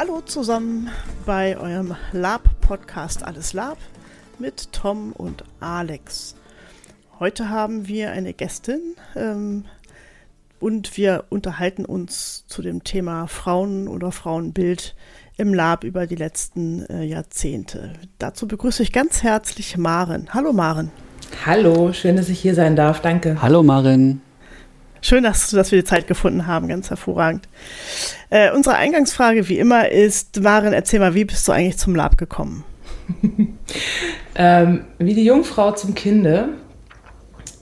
Hallo 0.00 0.22
zusammen 0.22 0.88
bei 1.26 1.58
eurem 1.58 1.94
Lab-Podcast 2.12 3.22
Alles 3.22 3.52
Lab 3.52 3.76
mit 4.38 4.72
Tom 4.72 5.12
und 5.12 5.44
Alex. 5.60 6.36
Heute 7.18 7.50
haben 7.50 7.86
wir 7.86 8.10
eine 8.10 8.32
Gästin 8.32 8.80
ähm, 9.14 9.66
und 10.58 10.96
wir 10.96 11.24
unterhalten 11.28 11.84
uns 11.84 12.46
zu 12.46 12.62
dem 12.62 12.82
Thema 12.82 13.26
Frauen 13.26 13.88
oder 13.88 14.10
Frauenbild 14.10 14.94
im 15.36 15.52
Lab 15.52 15.84
über 15.84 16.06
die 16.06 16.16
letzten 16.16 16.86
äh, 16.86 17.02
Jahrzehnte. 17.02 17.92
Dazu 18.16 18.48
begrüße 18.48 18.82
ich 18.82 18.92
ganz 18.92 19.22
herzlich 19.22 19.76
Maren. 19.76 20.32
Hallo 20.32 20.54
Maren. 20.54 20.90
Hallo, 21.44 21.92
schön, 21.92 22.16
dass 22.16 22.30
ich 22.30 22.40
hier 22.40 22.54
sein 22.54 22.74
darf. 22.74 23.02
Danke. 23.02 23.42
Hallo 23.42 23.62
Maren. 23.62 24.22
Schön, 25.02 25.24
dass, 25.24 25.50
dass 25.50 25.72
wir 25.72 25.78
die 25.78 25.84
Zeit 25.84 26.06
gefunden 26.06 26.46
haben, 26.46 26.68
ganz 26.68 26.90
hervorragend. 26.90 27.48
Äh, 28.28 28.52
unsere 28.52 28.76
Eingangsfrage 28.76 29.48
wie 29.48 29.58
immer 29.58 29.90
ist, 29.90 30.40
Maren, 30.40 30.72
erzähl 30.72 31.00
mal, 31.00 31.14
wie 31.14 31.24
bist 31.24 31.48
du 31.48 31.52
eigentlich 31.52 31.78
zum 31.78 31.94
Lab 31.94 32.18
gekommen? 32.18 32.64
ähm, 34.34 34.84
wie 34.98 35.14
die 35.14 35.24
Jungfrau 35.24 35.72
zum 35.72 35.94
Kinde. 35.94 36.50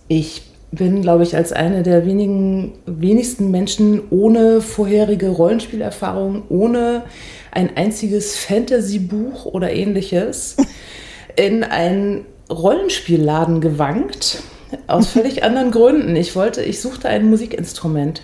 Ich 0.09 0.43
bin, 0.71 1.01
glaube 1.01 1.23
ich, 1.23 1.37
als 1.37 1.53
eine 1.53 1.83
der 1.83 2.05
wenigen, 2.05 2.75
wenigsten 2.87 3.51
Menschen 3.51 4.03
ohne 4.11 4.61
vorherige 4.61 5.29
Rollenspielerfahrung, 5.29 6.43
ohne 6.49 7.05
ein 7.53 7.77
einziges 7.77 8.37
Fantasy-Buch 8.37 9.47
oder 9.47 9.73
ähnliches 9.73 10.57
in 11.37 11.65
einen 11.65 12.27
Rollenspielladen 12.51 13.61
gewankt 13.61 14.43
aus 14.87 15.09
völlig 15.09 15.43
anderen 15.43 15.71
Gründen. 15.71 16.17
Ich 16.17 16.35
wollte, 16.37 16.63
ich 16.63 16.81
suchte 16.81 17.09
ein 17.09 17.29
Musikinstrument. 17.29 18.23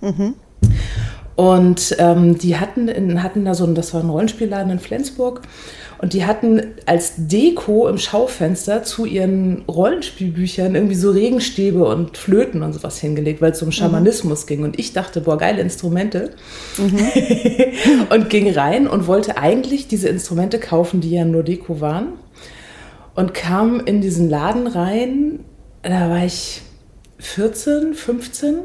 Mhm. 0.00 0.34
Und 1.34 1.96
ähm, 1.98 2.38
die 2.38 2.56
hatten, 2.56 3.22
hatten 3.22 3.44
da 3.44 3.54
so 3.54 3.64
ein, 3.64 3.74
das 3.74 3.94
war 3.94 4.02
ein 4.02 4.10
Rollenspielladen 4.10 4.72
in 4.72 4.78
Flensburg. 4.78 5.42
Und 5.98 6.14
die 6.14 6.26
hatten 6.26 6.60
als 6.84 7.12
Deko 7.16 7.86
im 7.86 7.96
Schaufenster 7.96 8.82
zu 8.82 9.04
ihren 9.04 9.62
Rollenspielbüchern 9.68 10.74
irgendwie 10.74 10.96
so 10.96 11.12
Regenstäbe 11.12 11.84
und 11.84 12.16
Flöten 12.16 12.62
und 12.62 12.72
sowas 12.72 12.98
hingelegt, 12.98 13.40
weil 13.40 13.52
es 13.52 13.62
um 13.62 13.70
Schamanismus 13.70 14.42
mhm. 14.42 14.48
ging. 14.48 14.64
Und 14.64 14.78
ich 14.80 14.92
dachte, 14.92 15.20
boah, 15.20 15.38
geile 15.38 15.62
Instrumente. 15.62 16.30
Mhm. 16.76 18.08
und 18.10 18.30
ging 18.30 18.52
rein 18.52 18.88
und 18.88 19.06
wollte 19.06 19.38
eigentlich 19.38 19.86
diese 19.86 20.08
Instrumente 20.08 20.58
kaufen, 20.58 21.00
die 21.00 21.12
ja 21.12 21.24
nur 21.24 21.44
Deko 21.44 21.80
waren. 21.80 22.14
Und 23.14 23.32
kam 23.32 23.78
in 23.78 24.00
diesen 24.00 24.28
Laden 24.28 24.66
rein 24.66 25.40
da 25.82 26.10
war 26.10 26.24
ich 26.24 26.62
14, 27.18 27.94
15 27.94 28.58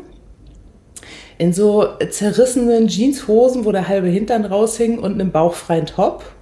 in 1.38 1.54
so 1.54 1.88
zerrissenen 2.10 2.88
Jeanshosen, 2.88 3.66
wo 3.66 3.72
der 3.72 3.88
halbe 3.88 4.08
Hintern 4.08 4.46
raushing 4.46 5.00
und 5.00 5.14
einem 5.14 5.32
bauchfreien 5.32 5.86
Top. 5.86 6.24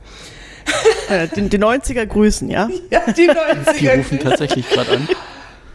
Äh, 1.07 1.27
die, 1.35 1.47
die 1.49 1.59
90er 1.59 2.05
grüßen, 2.07 2.49
ja? 2.49 2.67
Ja, 2.89 3.01
die 3.11 3.29
90er. 3.29 3.77
Die 3.77 3.87
rufen 3.87 4.19
tatsächlich 4.19 4.67
gerade 4.67 4.91
an. 4.91 5.07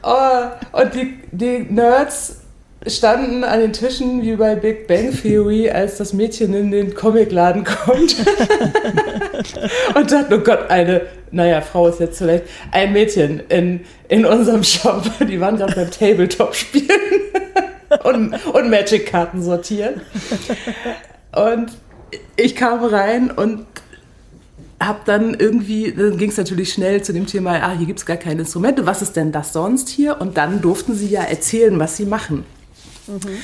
Oh, 0.02 0.80
und 0.80 0.94
die, 0.94 1.18
die 1.30 1.58
Nerds 1.68 2.39
standen 2.86 3.44
an 3.44 3.60
den 3.60 3.72
Tischen 3.72 4.22
wie 4.22 4.36
bei 4.36 4.54
Big 4.54 4.86
Bang 4.86 5.12
Theory, 5.12 5.68
als 5.70 5.98
das 5.98 6.12
Mädchen 6.12 6.54
in 6.54 6.70
den 6.70 6.94
Comicladen 6.94 7.64
kommt. 7.64 8.16
und 9.94 10.10
dachten, 10.10 10.32
oh 10.34 10.38
Gott, 10.38 10.70
eine, 10.70 11.02
naja, 11.30 11.60
Frau 11.60 11.88
ist 11.88 12.00
jetzt 12.00 12.18
vielleicht, 12.18 12.44
ein 12.72 12.92
Mädchen 12.92 13.40
in, 13.48 13.80
in 14.08 14.24
unserem 14.24 14.64
Shop. 14.64 15.02
Die 15.20 15.40
waren 15.40 15.56
gerade 15.56 15.74
beim 15.74 15.90
Tabletop 15.90 16.54
spielen 16.54 16.88
und, 18.04 18.34
und 18.46 18.70
Magic-Karten 18.70 19.42
sortieren. 19.42 20.00
Und 21.32 21.72
ich 22.36 22.56
kam 22.56 22.82
rein 22.82 23.30
und 23.30 23.66
hab 24.80 25.04
dann 25.04 25.34
irgendwie, 25.34 25.92
dann 25.92 26.16
ging 26.16 26.30
es 26.30 26.38
natürlich 26.38 26.72
schnell 26.72 27.02
zu 27.02 27.12
dem 27.12 27.26
Thema, 27.26 27.62
ah, 27.62 27.74
hier 27.76 27.86
gibt 27.86 27.98
es 27.98 28.06
gar 28.06 28.16
keine 28.16 28.40
Instrumente, 28.40 28.86
was 28.86 29.02
ist 29.02 29.14
denn 29.14 29.30
das 29.30 29.52
sonst 29.52 29.90
hier? 29.90 30.18
Und 30.22 30.38
dann 30.38 30.62
durften 30.62 30.94
sie 30.94 31.08
ja 31.08 31.20
erzählen, 31.20 31.78
was 31.78 31.98
sie 31.98 32.06
machen. 32.06 32.46
Mhm. 33.10 33.38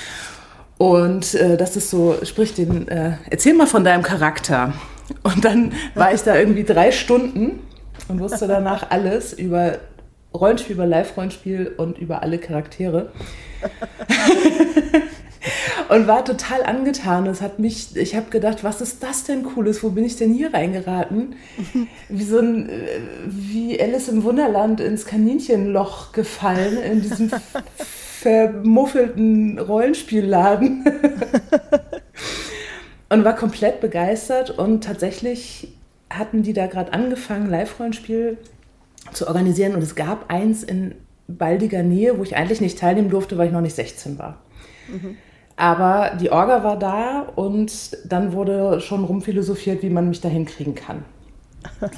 Und 0.78 1.34
äh, 1.34 1.56
das 1.56 1.76
ist 1.76 1.90
so, 1.90 2.16
sprich 2.22 2.54
den, 2.54 2.88
äh, 2.88 3.12
erzähl 3.30 3.54
mal 3.54 3.66
von 3.66 3.84
deinem 3.84 4.02
Charakter. 4.02 4.74
Und 5.22 5.44
dann 5.44 5.72
war 5.94 6.12
ich 6.12 6.22
da 6.22 6.36
irgendwie 6.36 6.64
drei 6.64 6.92
Stunden 6.92 7.60
und 8.08 8.20
wusste 8.20 8.46
danach 8.46 8.90
alles 8.90 9.32
über 9.32 9.78
Rollenspiel, 10.34 10.74
über 10.74 10.86
Live-Rollenspiel 10.86 11.74
und 11.76 11.98
über 11.98 12.22
alle 12.22 12.38
Charaktere. 12.38 13.10
und 15.88 16.06
war 16.06 16.24
total 16.24 16.64
angetan. 16.64 17.26
Es 17.26 17.40
hat 17.40 17.58
mich, 17.58 17.96
ich 17.96 18.14
habe 18.14 18.30
gedacht, 18.30 18.64
was 18.64 18.80
ist 18.80 19.02
das 19.02 19.24
denn 19.24 19.44
Cooles? 19.44 19.82
Wo 19.82 19.90
bin 19.90 20.04
ich 20.04 20.16
denn 20.16 20.32
hier 20.32 20.52
reingeraten? 20.52 21.36
Wie 22.08 22.24
so 22.24 22.38
ein, 22.38 22.68
äh, 22.68 23.00
wie 23.26 23.80
Alice 23.80 24.08
im 24.08 24.24
Wunderland 24.24 24.80
ins 24.80 25.06
Kaninchenloch 25.06 26.12
gefallen 26.12 26.78
in 26.78 27.02
diesem 27.02 27.30
vermuffelten 28.26 29.56
Rollenspielladen. 29.56 30.84
und 33.08 33.24
war 33.24 33.36
komplett 33.36 33.80
begeistert 33.80 34.50
und 34.50 34.82
tatsächlich 34.82 35.68
hatten 36.10 36.42
die 36.42 36.52
da 36.52 36.66
gerade 36.66 36.92
angefangen, 36.92 37.48
Live-Rollenspiel 37.48 38.36
zu 39.12 39.28
organisieren 39.28 39.76
und 39.76 39.82
es 39.82 39.94
gab 39.94 40.28
eins 40.28 40.64
in 40.64 40.96
baldiger 41.28 41.84
Nähe, 41.84 42.18
wo 42.18 42.24
ich 42.24 42.36
eigentlich 42.36 42.60
nicht 42.60 42.80
teilnehmen 42.80 43.10
durfte, 43.10 43.38
weil 43.38 43.46
ich 43.46 43.52
noch 43.52 43.60
nicht 43.60 43.76
16 43.76 44.18
war. 44.18 44.38
Mhm. 44.88 45.16
Aber 45.54 46.16
die 46.20 46.30
Orga 46.30 46.64
war 46.64 46.78
da 46.78 47.20
und 47.36 47.96
dann 48.10 48.32
wurde 48.32 48.80
schon 48.80 49.04
rumphilosophiert, 49.04 49.82
wie 49.82 49.90
man 49.90 50.08
mich 50.08 50.20
da 50.20 50.28
hinkriegen 50.28 50.74
kann. 50.74 51.04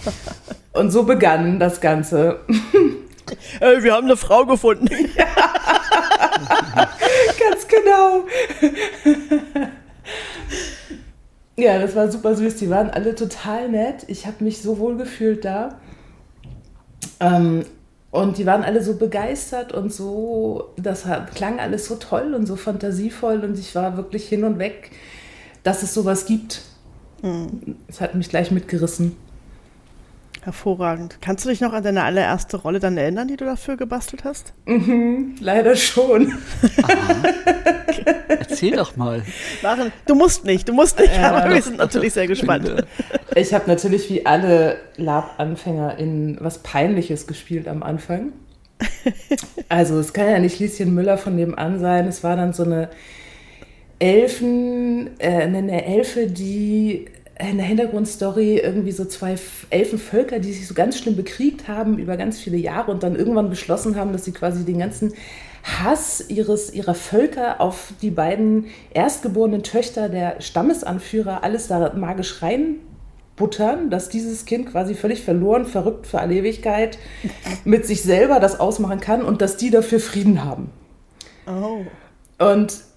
und 0.74 0.90
so 0.90 1.04
begann 1.04 1.58
das 1.58 1.80
Ganze. 1.80 2.40
Äh, 3.60 3.82
wir 3.82 3.94
haben 3.94 4.06
eine 4.06 4.16
Frau 4.16 4.44
gefunden. 4.44 4.88
Ja. 5.16 5.24
Ganz 7.38 7.68
genau. 7.68 8.26
Ja, 11.58 11.78
das 11.78 11.96
war 11.96 12.10
super 12.10 12.36
süß. 12.36 12.56
Die 12.56 12.70
waren 12.70 12.88
alle 12.88 13.14
total 13.14 13.68
nett. 13.68 14.04
Ich 14.06 14.26
habe 14.26 14.44
mich 14.44 14.62
so 14.62 14.78
wohl 14.78 14.96
gefühlt 14.96 15.44
da. 15.44 15.80
Ähm, 17.18 17.64
und 18.10 18.38
die 18.38 18.46
waren 18.46 18.62
alle 18.62 18.82
so 18.82 18.96
begeistert 18.96 19.72
und 19.72 19.92
so, 19.92 20.72
das 20.76 21.04
klang 21.34 21.58
alles 21.58 21.86
so 21.86 21.96
toll 21.96 22.32
und 22.34 22.46
so 22.46 22.56
fantasievoll 22.56 23.44
und 23.44 23.58
ich 23.58 23.74
war 23.74 23.98
wirklich 23.98 24.26
hin 24.28 24.44
und 24.44 24.58
weg, 24.58 24.92
dass 25.62 25.82
es 25.82 25.92
sowas 25.92 26.24
gibt. 26.24 26.62
Mhm. 27.22 27.76
Es 27.86 28.00
hat 28.00 28.14
mich 28.14 28.30
gleich 28.30 28.50
mitgerissen. 28.50 29.14
Hervorragend. 30.42 31.18
Kannst 31.20 31.44
du 31.44 31.48
dich 31.48 31.60
noch 31.60 31.72
an 31.72 31.82
deine 31.82 32.04
allererste 32.04 32.56
Rolle 32.58 32.80
dann 32.80 32.96
erinnern, 32.96 33.28
die 33.28 33.36
du 33.36 33.44
dafür 33.44 33.76
gebastelt 33.76 34.24
hast? 34.24 34.52
Mhm, 34.66 35.36
leider 35.40 35.76
schon. 35.76 36.32
okay. 37.88 38.14
Erzähl 38.28 38.76
doch 38.76 38.96
mal. 38.96 39.22
Maren, 39.62 39.92
du 40.06 40.14
musst 40.14 40.44
nicht, 40.44 40.68
du 40.68 40.72
musst 40.72 40.98
nicht, 40.98 41.14
ja, 41.14 41.32
aber 41.32 41.52
wir 41.52 41.62
sind 41.62 41.78
natürlich 41.78 42.12
sehr 42.12 42.26
gespannt. 42.26 42.84
Ich 43.34 43.52
habe 43.54 43.64
natürlich 43.68 44.08
wie 44.10 44.26
alle 44.26 44.78
Lab-Anfänger 44.96 45.98
in 45.98 46.38
was 46.40 46.58
Peinliches 46.58 47.26
gespielt 47.26 47.68
am 47.68 47.82
Anfang. 47.82 48.32
Also 49.68 49.98
es 49.98 50.12
kann 50.12 50.30
ja 50.30 50.38
nicht 50.38 50.58
Lieschen 50.60 50.94
Müller 50.94 51.18
von 51.18 51.34
nebenan 51.34 51.78
sein. 51.80 52.06
Es 52.06 52.22
war 52.24 52.36
dann 52.36 52.52
so 52.52 52.62
eine 52.62 52.88
Elfen, 53.98 55.10
äh, 55.18 55.42
eine 55.42 55.84
Elfe, 55.84 56.28
die 56.28 57.06
in 57.38 57.56
der 57.56 57.66
Hintergrundstory 57.66 58.58
irgendwie 58.58 58.90
so 58.90 59.04
zwei 59.04 59.36
Elfenvölker, 59.70 60.40
die 60.40 60.52
sich 60.52 60.66
so 60.66 60.74
ganz 60.74 60.98
schlimm 60.98 61.16
bekriegt 61.16 61.68
haben 61.68 61.98
über 61.98 62.16
ganz 62.16 62.40
viele 62.40 62.56
Jahre 62.56 62.90
und 62.90 63.02
dann 63.02 63.14
irgendwann 63.14 63.48
beschlossen 63.48 63.96
haben, 63.96 64.12
dass 64.12 64.24
sie 64.24 64.32
quasi 64.32 64.64
den 64.64 64.78
ganzen 64.78 65.14
Hass 65.62 66.24
ihres, 66.28 66.72
ihrer 66.72 66.94
Völker 66.94 67.60
auf 67.60 67.92
die 68.02 68.10
beiden 68.10 68.66
erstgeborenen 68.92 69.62
Töchter 69.62 70.08
der 70.08 70.40
Stammesanführer 70.40 71.44
alles 71.44 71.68
da 71.68 71.92
magisch 71.94 72.42
reinbuttern, 72.42 73.90
dass 73.90 74.08
dieses 74.08 74.44
Kind 74.44 74.70
quasi 74.70 74.94
völlig 74.94 75.22
verloren, 75.22 75.66
verrückt 75.66 76.06
für 76.06 76.20
alle 76.20 76.34
Ewigkeit 76.34 76.98
mit 77.64 77.86
sich 77.86 78.02
selber 78.02 78.40
das 78.40 78.58
ausmachen 78.58 79.00
kann 79.00 79.22
und 79.22 79.42
dass 79.42 79.56
die 79.56 79.70
dafür 79.70 80.00
Frieden 80.00 80.44
haben. 80.44 80.70
Oh. 81.46 81.84
Und 82.44 82.87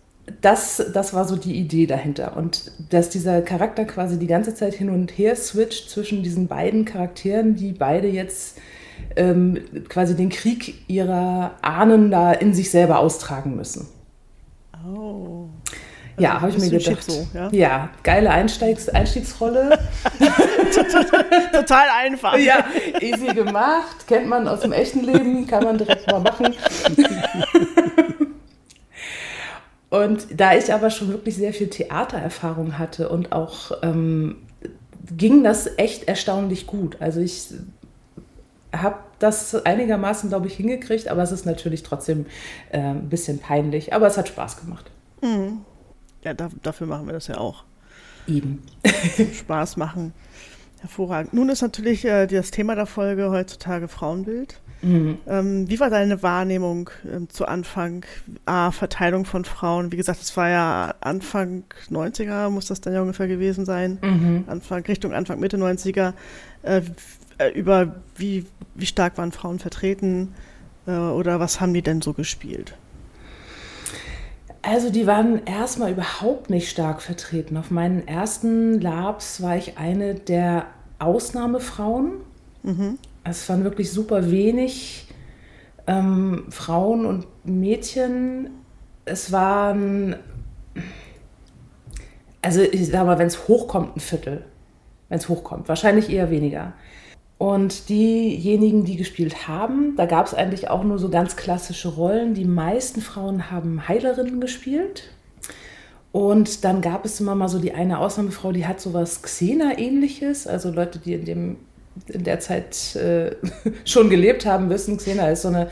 das, 0.42 0.84
das 0.94 1.14
war 1.14 1.28
so 1.28 1.36
die 1.36 1.56
Idee 1.56 1.88
dahinter. 1.88 2.38
Und 2.38 2.72
dass 2.90 3.10
dieser 3.10 3.42
Charakter 3.42 3.86
quasi 3.86 4.20
die 4.20 4.28
ganze 4.28 4.54
Zeit 4.54 4.74
hin 4.74 4.90
und 4.90 5.12
her 5.18 5.36
switcht 5.36 5.90
zwischen 5.90 6.24
diesen 6.24 6.48
beiden 6.48 6.86
Charakteren, 6.86 7.56
die 7.56 7.72
beide 7.72 8.08
jetzt 8.08 8.58
ähm, 9.16 9.60
quasi 9.90 10.16
den 10.16 10.30
Krieg 10.30 10.76
ihrer 10.88 11.56
Ahnen 11.62 12.12
da 12.12 12.32
in 12.32 12.54
sich 12.54 12.70
selber 12.72 13.00
austragen 13.00 13.56
müssen. 13.56 13.88
Oh. 14.86 15.48
Also 16.18 16.24
ja, 16.24 16.42
habe 16.42 16.52
ich 16.52 16.58
mir 16.60 16.70
gedacht. 16.70 17.04
So, 17.04 17.28
ja? 17.34 17.50
ja? 17.52 17.90
geile 18.04 18.30
Einstiegs 18.30 18.90
Einstiegsrolle. 18.90 19.80
Total 21.52 21.88
einfach. 21.98 22.38
Ja, 22.38 22.66
easy 23.00 23.28
gemacht. 23.28 24.08
Kennt 24.08 24.28
man 24.28 24.48
aus 24.48 24.60
dem 24.60 24.72
echten 24.72 25.02
Leben, 25.02 25.48
kann 25.48 25.64
man 25.64 25.78
direkt 25.78 26.10
mal 26.12 26.20
machen. 26.20 26.54
Und 29.92 30.28
da 30.40 30.56
ich 30.56 30.74
aber 30.74 30.90
schon 30.90 31.10
wirklich 31.10 31.36
sehr 31.36 31.54
viel 31.54 31.68
Theatererfahrung 31.68 32.80
hatte 32.80 33.10
und 33.10 33.34
auch 33.34 33.72
ähm, 33.84 34.38
ging 35.18 35.44
das 35.44 35.68
echt 35.78 36.06
erstaunlich 36.06 36.66
gut. 36.66 36.96
Also 37.02 37.20
ich 37.20 37.50
habe 38.74 39.00
das 39.20 39.54
einigermaßen, 39.54 40.30
glaube 40.30 40.48
ich, 40.48 40.56
hingekriegt, 40.56 41.10
aber 41.10 41.22
es 41.24 41.34
ist 41.34 41.46
natürlich 41.46 41.84
trotzdem 41.84 42.26
äh, 42.72 42.80
ein 42.80 43.10
bisschen 43.10 43.40
peinlich. 43.40 43.94
Aber 43.94 44.08
es 44.08 44.18
hat 44.18 44.30
Spaß 44.30 44.62
gemacht. 44.62 44.90
Mhm. 45.22 45.66
Ja, 46.24 46.34
da, 46.34 46.48
dafür 46.62 46.88
machen 46.88 47.06
wir 47.08 47.14
das 47.14 47.28
ja 47.28 47.38
auch. 47.38 47.66
Eben. 48.28 48.64
Spaß 49.34 49.76
machen. 49.76 50.14
Hervorragend. 50.80 51.34
Nun 51.34 51.50
ist 51.50 51.62
natürlich 51.62 52.06
äh, 52.06 52.28
das 52.28 52.52
Thema 52.52 52.76
der 52.76 52.86
Folge 52.86 53.30
heutzutage 53.30 53.90
Frauenbild. 53.90 54.62
Mhm. 54.82 55.18
Ähm, 55.28 55.70
wie 55.70 55.80
war 55.80 55.90
deine 55.90 56.24
Wahrnehmung 56.24 56.90
ähm, 57.12 57.30
zu 57.30 57.46
Anfang? 57.48 58.06
A, 58.46 58.72
Verteilung 58.72 59.26
von 59.26 59.46
Frauen. 59.46 59.92
Wie 59.92 59.98
gesagt, 59.98 60.22
es 60.22 60.36
war 60.36 60.50
ja 60.50 60.96
Anfang 61.02 61.64
90er, 61.90 62.50
muss 62.50 62.66
das 62.66 62.82
dann 62.82 62.94
ja 62.94 63.02
ungefähr 63.02 63.28
gewesen 63.28 63.66
sein. 63.66 64.00
Mhm. 64.02 64.46
Anfang, 64.48 64.84
Richtung 64.84 65.14
Anfang, 65.14 65.40
Mitte 65.40 65.58
90er. 65.58 66.14
Äh, 66.64 66.82
äh, 67.42 67.50
über 67.50 67.96
wie, 68.16 68.46
wie 68.76 68.86
stark 68.86 69.18
waren 69.18 69.32
Frauen 69.32 69.60
vertreten 69.60 70.34
äh, 70.88 70.92
oder 70.92 71.40
was 71.40 71.60
haben 71.60 71.74
die 71.74 71.82
denn 71.82 72.02
so 72.02 72.14
gespielt? 72.14 72.76
Also 74.64 74.92
die 74.92 75.08
waren 75.08 75.46
erstmal 75.46 75.92
überhaupt 75.92 76.52
nicht 76.52 76.70
stark 76.70 77.02
vertreten. 77.02 77.58
Auf 77.58 77.72
meinen 77.72 78.08
ersten 78.08 78.80
Labs 78.80 79.42
war 79.42 79.58
ich 79.58 79.80
eine 79.80 80.14
der 80.14 80.68
Ausnahmefrauen. 81.00 82.12
Mhm. 82.62 83.00
Es 83.24 83.48
waren 83.50 83.64
wirklich 83.64 83.92
super 83.92 84.32
wenig 84.32 85.08
ähm, 85.88 86.46
Frauen 86.50 87.06
und 87.06 87.28
Mädchen. 87.44 88.50
Es 89.06 89.32
waren, 89.32 90.16
also 92.42 92.62
ich 92.62 92.88
sag 92.88 93.06
mal, 93.06 93.20
wenn 93.20 93.28
es 93.28 93.48
hochkommt, 93.48 93.96
ein 93.96 94.00
Viertel. 94.00 94.46
Wenn 95.10 95.20
es 95.20 95.30
hochkommt. 95.30 95.68
Wahrscheinlich 95.68 96.10
eher 96.10 96.32
weniger. 96.32 96.74
Und 97.38 97.90
diejenigen, 97.90 98.86
die 98.86 98.98
gespielt 98.98 99.48
haben, 99.48 99.96
da 99.98 100.06
gab 100.06 100.28
es 100.28 100.36
eigentlich 100.36 100.70
auch 100.70 100.84
nur 100.84 101.00
so 101.00 101.10
ganz 101.10 101.36
klassische 101.36 101.90
Rollen. 101.90 102.36
Die 102.36 102.46
meisten 102.46 103.02
Frauen 103.02 103.50
haben 103.50 103.88
Heilerinnen 103.88 104.40
gespielt. 104.40 105.10
Und 106.12 106.64
dann 106.66 106.82
gab 106.82 107.04
es 107.04 107.20
immer 107.20 107.36
mal 107.36 107.48
so 107.48 107.58
die 107.58 107.74
eine 107.74 108.00
Ausnahmefrau, 108.00 108.52
die 108.52 108.68
hat 108.68 108.80
so 108.80 108.94
was 108.94 109.24
Xena-ähnliches. 109.24 110.46
Also 110.46 110.70
Leute, 110.70 111.00
die 111.00 111.14
in, 111.14 111.26
dem, 111.26 111.58
in 112.08 112.24
der 112.24 112.40
Zeit 112.40 112.96
äh, 112.96 113.36
schon 113.86 114.10
gelebt 114.10 114.46
haben, 114.46 114.70
wissen, 114.70 114.98
Xena 114.98 115.30
ist 115.30 115.44
so 115.44 115.50
eine 115.50 115.70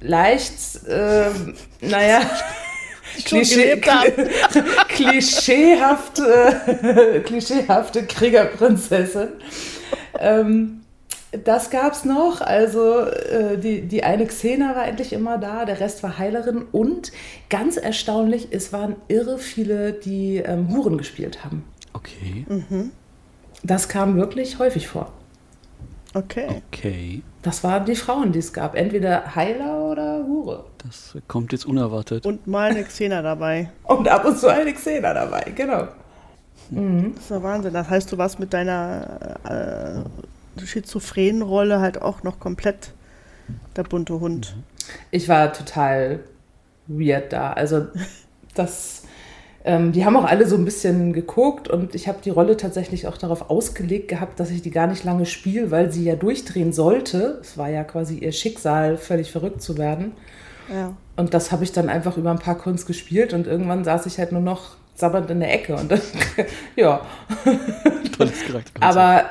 leicht, 0.00 0.86
äh, 0.88 1.30
naja, 1.80 2.20
Klischee, 3.24 3.80
klischeehafte, 4.88 7.22
klischeehafte 7.24 8.06
Kriegerprinzessin. 8.06 9.28
Ähm, 10.18 10.80
das 11.44 11.70
gab 11.70 11.92
es 11.92 12.04
noch. 12.04 12.40
Also 12.40 13.00
äh, 13.00 13.58
die, 13.58 13.82
die 13.82 14.04
eine 14.04 14.26
Xena 14.26 14.74
war 14.74 14.86
endlich 14.86 15.12
immer 15.12 15.38
da, 15.38 15.64
der 15.64 15.80
Rest 15.80 16.02
war 16.02 16.18
Heilerin. 16.18 16.64
Und 16.72 17.12
ganz 17.50 17.76
erstaunlich, 17.76 18.48
es 18.50 18.72
waren 18.72 18.96
irre 19.08 19.38
viele, 19.38 19.92
die 19.92 20.38
ähm, 20.38 20.68
Huren 20.70 20.98
gespielt 20.98 21.44
haben. 21.44 21.64
Okay. 21.92 22.46
Mhm. 22.48 22.90
Das 23.62 23.88
kam 23.88 24.16
wirklich 24.16 24.58
häufig 24.58 24.88
vor. 24.88 25.12
Okay. 26.14 26.62
Okay. 26.68 27.22
Das 27.42 27.64
waren 27.64 27.84
die 27.84 27.96
Frauen, 27.96 28.32
die 28.32 28.38
es 28.38 28.52
gab. 28.52 28.76
Entweder 28.76 29.34
Heiler 29.34 29.90
oder 29.90 30.24
Hure. 30.24 30.64
Das 30.78 31.16
kommt 31.26 31.52
jetzt 31.52 31.66
unerwartet. 31.66 32.24
Und 32.24 32.46
mal 32.46 32.70
eine 32.70 32.84
Xena 32.84 33.20
dabei. 33.20 33.70
Und 33.84 34.08
ab 34.08 34.24
und 34.24 34.38
zu 34.38 34.48
eine 34.48 34.72
Xena 34.72 35.12
dabei, 35.12 35.52
genau. 35.54 35.88
Mhm. 36.70 37.14
Das 37.14 37.24
ist 37.24 37.30
ja 37.30 37.42
Wahnsinn. 37.42 37.74
Das 37.74 37.90
heißt, 37.90 38.10
du 38.12 38.18
warst 38.18 38.38
mit 38.38 38.52
deiner 38.52 40.04
äh, 40.56 40.64
schizophrenen 40.64 41.42
Rolle 41.42 41.80
halt 41.80 42.00
auch 42.00 42.22
noch 42.22 42.38
komplett 42.38 42.92
der 43.76 43.82
bunte 43.82 44.20
Hund. 44.20 44.56
Ich 45.10 45.28
war 45.28 45.52
total 45.52 46.20
weird 46.86 47.32
da. 47.32 47.52
Also 47.52 47.88
das, 48.54 49.03
ähm, 49.66 49.92
die 49.92 50.04
haben 50.04 50.14
auch 50.16 50.24
alle 50.24 50.46
so 50.46 50.56
ein 50.56 50.64
bisschen 50.66 51.14
geguckt 51.14 51.68
und 51.68 51.94
ich 51.94 52.06
habe 52.06 52.18
die 52.22 52.28
Rolle 52.28 52.58
tatsächlich 52.58 53.06
auch 53.06 53.16
darauf 53.16 53.48
ausgelegt 53.48 54.08
gehabt, 54.08 54.38
dass 54.38 54.50
ich 54.50 54.60
die 54.60 54.70
gar 54.70 54.86
nicht 54.86 55.04
lange 55.04 55.24
spiele, 55.24 55.70
weil 55.70 55.90
sie 55.90 56.04
ja 56.04 56.16
durchdrehen 56.16 56.74
sollte. 56.74 57.38
Es 57.40 57.56
war 57.56 57.70
ja 57.70 57.82
quasi 57.82 58.18
ihr 58.18 58.32
Schicksal, 58.32 58.98
völlig 58.98 59.32
verrückt 59.32 59.62
zu 59.62 59.78
werden. 59.78 60.12
Ja. 60.70 60.94
Und 61.16 61.32
das 61.32 61.50
habe 61.50 61.64
ich 61.64 61.72
dann 61.72 61.88
einfach 61.88 62.18
über 62.18 62.30
ein 62.30 62.38
paar 62.38 62.58
Kunst 62.58 62.86
gespielt 62.86 63.32
und 63.32 63.46
irgendwann 63.46 63.84
saß 63.84 64.04
ich 64.04 64.18
halt 64.18 64.32
nur 64.32 64.42
noch 64.42 64.76
sabbernd 64.96 65.30
in 65.30 65.40
der 65.40 65.52
Ecke 65.52 65.74
und 65.76 65.90
dann, 65.90 66.00
ja. 66.76 67.00
Tolles 68.16 68.44
Charakter. 68.46 68.82
Aber 68.82 69.24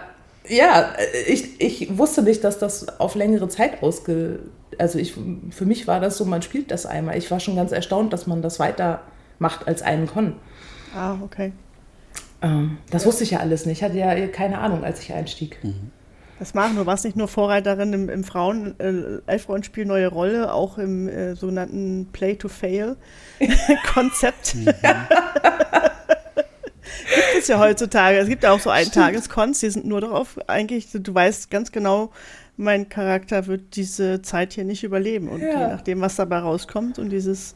ja, 0.50 0.94
ich, 1.28 1.62
ich 1.62 1.96
wusste 1.98 2.24
nicht, 2.24 2.44
dass 2.44 2.58
das 2.58 3.00
auf 3.00 3.14
längere 3.16 3.50
Zeit 3.50 3.84
ausge... 3.84 4.40
Also 4.80 4.98
ich, 4.98 5.14
für 5.52 5.66
mich 5.66 5.88
war 5.88 6.00
das 6.00 6.18
so, 6.18 6.26
man 6.26 6.42
spielt 6.42 6.72
das 6.72 6.88
einmal. 6.88 7.16
Ich 7.20 7.30
war 7.30 7.40
schon 7.40 7.56
ganz 7.56 7.72
erstaunt, 7.72 8.12
dass 8.12 8.26
man 8.26 8.42
das 8.42 8.60
weiter 8.60 9.02
macht 9.44 9.68
als 9.68 9.84
einen 9.84 10.08
Con. 10.08 10.34
Ah, 10.96 11.18
okay. 11.22 11.52
Ähm, 12.42 12.78
das 12.90 13.04
ja. 13.04 13.08
wusste 13.08 13.24
ich 13.24 13.32
ja 13.32 13.40
alles 13.40 13.66
nicht. 13.66 13.80
Ich 13.80 13.84
hatte 13.84 13.98
ja 13.98 14.28
keine 14.28 14.60
Ahnung, 14.60 14.84
als 14.84 15.00
ich 15.02 15.12
einstieg. 15.14 15.58
Mhm. 15.64 15.92
Das 16.40 16.56
machen 16.56 16.76
du 16.76 16.86
warst 16.86 17.06
nicht 17.06 17.16
nur 17.16 17.28
Vorreiterin 17.28 17.94
im, 17.94 18.10
im 18.10 18.24
Frauen 18.24 18.80
äh, 18.80 19.20
Elf-Rollenspiel 19.28 19.86
Neue 19.86 20.08
Rolle, 20.08 20.52
auch 20.54 20.80
im 20.80 21.08
äh, 21.08 21.36
sogenannten 21.36 22.10
Play-to-Fail-Konzept. 22.12 24.56
Mhm. 24.64 24.68
gibt 27.34 27.44
es 27.44 27.48
ja 27.48 27.60
heutzutage. 27.60 28.18
Es 28.18 28.28
gibt 28.28 28.44
ja 28.44 28.52
auch 28.52 28.60
so 28.60 28.70
Eintageskons, 28.70 29.60
die 29.60 29.70
sind 29.70 29.86
nur 29.86 30.02
darauf 30.02 30.38
eigentlich, 30.48 30.88
du 30.92 31.14
weißt 31.14 31.50
ganz 31.50 31.72
genau, 31.72 32.12
mein 32.56 32.90
Charakter 32.90 33.48
wird 33.48 33.76
diese 33.76 34.22
Zeit 34.22 34.54
hier 34.54 34.64
nicht 34.64 34.84
überleben. 34.84 35.28
Und 35.28 35.42
ja. 35.42 35.48
je 35.48 35.68
nachdem, 35.68 36.02
was 36.02 36.16
dabei 36.16 36.40
rauskommt 36.40 37.00
und 37.00 37.10
dieses, 37.10 37.56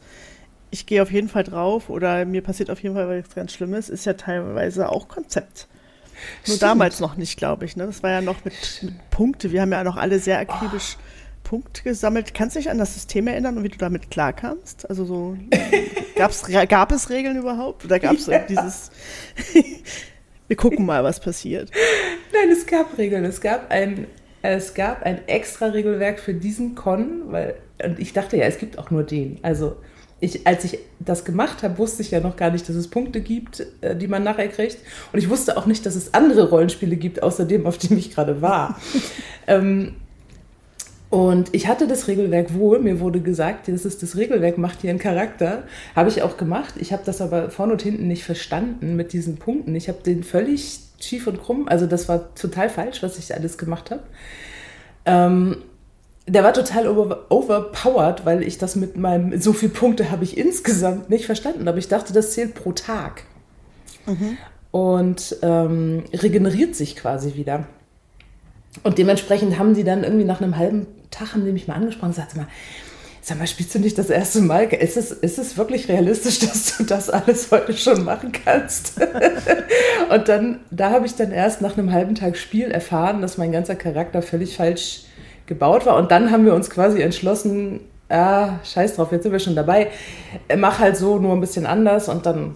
ich 0.70 0.86
gehe 0.86 1.02
auf 1.02 1.10
jeden 1.10 1.28
Fall 1.28 1.44
drauf 1.44 1.88
oder 1.88 2.24
mir 2.24 2.42
passiert 2.42 2.70
auf 2.70 2.82
jeden 2.82 2.94
Fall 2.94 3.22
was 3.24 3.34
ganz 3.34 3.52
Schlimmes, 3.52 3.88
ist 3.88 4.04
ja 4.04 4.14
teilweise 4.14 4.90
auch 4.90 5.08
Konzept. 5.08 5.68
Nur 6.46 6.56
Stimmt. 6.56 6.62
damals 6.62 7.00
noch 7.00 7.16
nicht, 7.16 7.36
glaube 7.38 7.64
ich. 7.64 7.76
Ne? 7.76 7.86
Das 7.86 8.02
war 8.02 8.10
ja 8.10 8.20
noch 8.20 8.44
mit, 8.44 8.54
mit 8.82 9.10
Punkte. 9.10 9.52
Wir 9.52 9.62
haben 9.62 9.70
ja 9.70 9.84
noch 9.84 9.96
alle 9.96 10.18
sehr 10.18 10.38
akribisch 10.38 10.96
oh. 10.98 11.02
Punkte 11.44 11.82
gesammelt. 11.84 12.34
Kannst 12.34 12.56
du 12.56 12.60
dich 12.60 12.70
an 12.70 12.78
das 12.78 12.94
System 12.94 13.28
erinnern 13.28 13.56
und 13.56 13.62
wie 13.62 13.68
du 13.68 13.78
damit 13.78 14.10
klarkamst? 14.10 14.90
Also 14.90 15.04
so 15.04 15.36
gab's, 16.16 16.42
gab 16.68 16.92
es 16.92 17.08
Regeln 17.08 17.36
überhaupt? 17.36 17.84
Oder 17.84 18.00
gab 18.00 18.14
es 18.14 18.26
ja. 18.26 18.40
dieses 18.40 18.90
Wir 20.48 20.56
gucken 20.56 20.86
mal, 20.86 21.04
was 21.04 21.20
passiert? 21.20 21.70
Nein, 22.32 22.50
es 22.50 22.66
gab 22.66 22.96
Regeln. 22.96 23.24
Es 23.26 23.40
gab 23.42 23.70
ein, 23.70 24.06
es 24.40 24.72
gab 24.72 25.02
ein 25.02 25.28
extra 25.28 25.66
Regelwerk 25.66 26.18
für 26.20 26.32
diesen 26.32 26.74
Con, 26.74 27.30
weil 27.30 27.54
und 27.84 27.98
ich 27.98 28.12
dachte 28.12 28.36
ja, 28.36 28.44
es 28.44 28.58
gibt 28.58 28.78
auch 28.78 28.90
nur 28.90 29.02
den. 29.02 29.38
Also 29.42 29.76
ich, 30.20 30.46
als 30.46 30.64
ich 30.64 30.78
das 30.98 31.24
gemacht 31.24 31.62
habe, 31.62 31.78
wusste 31.78 32.02
ich 32.02 32.10
ja 32.10 32.20
noch 32.20 32.36
gar 32.36 32.50
nicht, 32.50 32.68
dass 32.68 32.74
es 32.74 32.88
Punkte 32.88 33.20
gibt, 33.20 33.64
äh, 33.80 33.94
die 33.94 34.08
man 34.08 34.24
nachher 34.24 34.48
kriegt. 34.48 34.78
Und 35.12 35.18
ich 35.18 35.30
wusste 35.30 35.56
auch 35.56 35.66
nicht, 35.66 35.86
dass 35.86 35.94
es 35.94 36.14
andere 36.14 36.50
Rollenspiele 36.50 36.96
gibt, 36.96 37.22
außer 37.22 37.44
dem, 37.44 37.66
auf 37.66 37.78
dem 37.78 37.96
ich 37.96 38.12
gerade 38.14 38.42
war. 38.42 38.80
ähm, 39.46 39.94
und 41.10 41.54
ich 41.54 41.68
hatte 41.68 41.86
das 41.86 42.06
Regelwerk 42.06 42.52
wohl, 42.52 42.80
mir 42.80 43.00
wurde 43.00 43.20
gesagt, 43.20 43.68
das 43.68 43.86
ist 43.86 44.02
das 44.02 44.16
Regelwerk, 44.16 44.58
macht 44.58 44.82
hier 44.82 44.90
einen 44.90 44.98
Charakter. 44.98 45.62
Habe 45.96 46.10
ich 46.10 46.22
auch 46.22 46.36
gemacht. 46.36 46.74
Ich 46.78 46.92
habe 46.92 47.02
das 47.06 47.22
aber 47.22 47.50
vorne 47.50 47.72
und 47.72 47.82
hinten 47.82 48.08
nicht 48.08 48.24
verstanden 48.24 48.96
mit 48.96 49.12
diesen 49.12 49.36
Punkten. 49.36 49.74
Ich 49.74 49.88
habe 49.88 50.02
den 50.02 50.22
völlig 50.22 50.80
schief 51.00 51.26
und 51.26 51.40
krumm, 51.40 51.68
also 51.68 51.86
das 51.86 52.08
war 52.08 52.34
total 52.34 52.68
falsch, 52.68 53.02
was 53.02 53.18
ich 53.18 53.34
alles 53.34 53.56
gemacht 53.56 53.90
habe. 53.90 54.02
Ähm, 55.06 55.58
der 56.28 56.44
war 56.44 56.52
total 56.52 56.86
over, 56.86 57.26
overpowered, 57.30 58.24
weil 58.24 58.42
ich 58.42 58.58
das 58.58 58.76
mit 58.76 58.96
meinem, 58.96 59.40
so 59.40 59.52
viele 59.52 59.72
Punkte 59.72 60.10
habe 60.10 60.24
ich 60.24 60.36
insgesamt 60.36 61.10
nicht 61.10 61.26
verstanden, 61.26 61.66
aber 61.66 61.78
ich 61.78 61.88
dachte, 61.88 62.12
das 62.12 62.32
zählt 62.32 62.54
pro 62.54 62.72
Tag. 62.72 63.24
Mhm. 64.06 64.36
Und 64.70 65.36
ähm, 65.42 66.04
regeneriert 66.12 66.76
sich 66.76 66.96
quasi 66.96 67.34
wieder. 67.34 67.66
Und 68.82 68.98
dementsprechend 68.98 69.58
haben 69.58 69.74
die 69.74 69.84
dann 69.84 70.04
irgendwie 70.04 70.26
nach 70.26 70.40
einem 70.40 70.56
halben 70.56 70.86
Tag 71.10 71.32
haben 71.32 71.46
die 71.46 71.52
mich 71.52 71.66
mal 71.66 71.74
angesprochen 71.74 72.14
und 72.16 72.36
mal, 72.36 72.46
sag 73.22 73.38
mal, 73.38 73.46
spielst 73.46 73.74
du 73.74 73.78
nicht 73.78 73.96
das 73.96 74.10
erste 74.10 74.42
Mal? 74.42 74.64
Ist 74.64 74.98
es, 74.98 75.10
ist 75.10 75.38
es 75.38 75.56
wirklich 75.56 75.88
realistisch, 75.88 76.38
dass 76.40 76.76
du 76.76 76.84
das 76.84 77.08
alles 77.08 77.50
heute 77.50 77.74
schon 77.74 78.04
machen 78.04 78.32
kannst? 78.32 79.00
und 80.10 80.28
dann, 80.28 80.60
da 80.70 80.90
habe 80.90 81.06
ich 81.06 81.14
dann 81.14 81.32
erst 81.32 81.62
nach 81.62 81.78
einem 81.78 81.92
halben 81.92 82.14
Tag 82.14 82.36
Spiel 82.36 82.70
erfahren, 82.70 83.22
dass 83.22 83.38
mein 83.38 83.52
ganzer 83.52 83.74
Charakter 83.74 84.20
völlig 84.20 84.56
falsch 84.56 85.04
gebaut 85.48 85.86
war. 85.86 85.96
Und 85.96 86.12
dann 86.12 86.30
haben 86.30 86.44
wir 86.44 86.54
uns 86.54 86.70
quasi 86.70 87.00
entschlossen, 87.02 87.80
ah, 88.08 88.60
scheiß 88.64 88.96
drauf, 88.96 89.10
jetzt 89.10 89.24
sind 89.24 89.32
wir 89.32 89.40
schon 89.40 89.56
dabei. 89.56 89.90
Mach 90.56 90.78
halt 90.78 90.96
so, 90.96 91.18
nur 91.18 91.32
ein 91.32 91.40
bisschen 91.40 91.66
anders 91.66 92.08
und 92.08 92.24
dann 92.26 92.54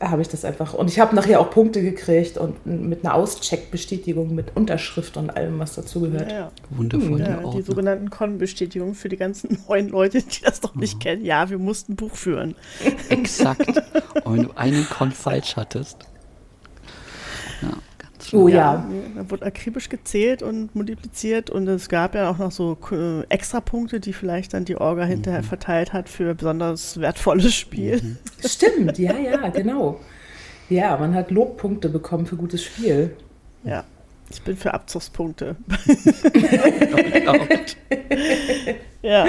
habe 0.00 0.20
ich 0.20 0.28
das 0.28 0.44
einfach. 0.44 0.74
Und 0.74 0.90
ich 0.90 1.00
habe 1.00 1.14
nachher 1.16 1.40
auch 1.40 1.50
Punkte 1.50 1.82
gekriegt 1.82 2.36
und 2.36 2.66
mit 2.66 3.04
einer 3.04 3.14
Auscheckbestätigung 3.14 4.34
mit 4.34 4.54
Unterschrift 4.54 5.16
und 5.16 5.30
allem, 5.30 5.58
was 5.58 5.74
dazugehört. 5.74 6.30
Ja, 6.30 6.38
ja. 6.38 6.52
Wundervoll. 6.70 7.20
Ja, 7.20 7.50
die 7.50 7.62
sogenannten 7.62 8.10
Con-Bestätigungen 8.10 8.94
für 8.94 9.08
die 9.08 9.16
ganzen 9.16 9.58
neuen 9.68 9.88
Leute, 9.88 10.22
die 10.22 10.42
das 10.42 10.62
noch 10.62 10.74
nicht 10.74 11.00
kennen. 11.00 11.24
Ja, 11.24 11.48
wir 11.48 11.58
mussten 11.58 11.96
Buch 11.96 12.14
führen. 12.14 12.54
Exakt. 13.08 13.66
Und 14.24 14.36
wenn 14.36 14.42
du 14.44 14.56
einen 14.56 14.86
Con 14.88 15.12
falsch 15.12 15.56
hattest. 15.56 15.98
Ja, 17.62 17.70
Oh 18.32 18.48
ja. 18.48 18.86
Da 19.14 19.30
wurde 19.30 19.46
akribisch 19.46 19.88
gezählt 19.88 20.42
und 20.42 20.74
multipliziert 20.74 21.50
und 21.50 21.68
es 21.68 21.88
gab 21.88 22.14
ja 22.14 22.30
auch 22.30 22.38
noch 22.38 22.52
so 22.52 22.76
äh, 22.90 23.22
Extrapunkte, 23.28 24.00
die 24.00 24.12
vielleicht 24.12 24.54
dann 24.54 24.64
die 24.64 24.76
Orga 24.76 25.04
hinterher 25.04 25.42
verteilt 25.42 25.92
hat 25.92 26.08
für 26.08 26.34
besonders 26.34 27.00
wertvolles 27.00 27.54
Spiel. 27.54 28.16
Stimmt, 28.44 28.98
ja, 28.98 29.16
ja, 29.18 29.48
genau. 29.48 30.00
Ja, 30.68 30.96
man 30.96 31.14
hat 31.14 31.30
Lobpunkte 31.30 31.88
bekommen 31.88 32.26
für 32.26 32.36
gutes 32.36 32.64
Spiel. 32.64 33.16
Ja, 33.64 33.84
ich 34.30 34.42
bin 34.42 34.56
für 34.56 34.74
Abzugspunkte. 34.74 35.56
Ja, 39.02 39.24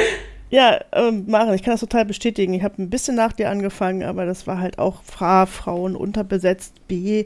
ja, 0.49 0.79
ähm, 0.93 1.25
Maren, 1.27 1.53
ich 1.53 1.63
kann 1.63 1.73
das 1.73 1.81
total 1.81 2.05
bestätigen. 2.05 2.53
Ich 2.53 2.63
habe 2.63 2.81
ein 2.81 2.89
bisschen 2.89 3.15
nach 3.15 3.33
dir 3.33 3.49
angefangen, 3.49 4.03
aber 4.03 4.25
das 4.25 4.47
war 4.47 4.59
halt 4.59 4.79
auch 4.79 5.01
A, 5.19 5.45
Frauen 5.45 5.95
unterbesetzt, 5.95 6.87
B, 6.87 7.25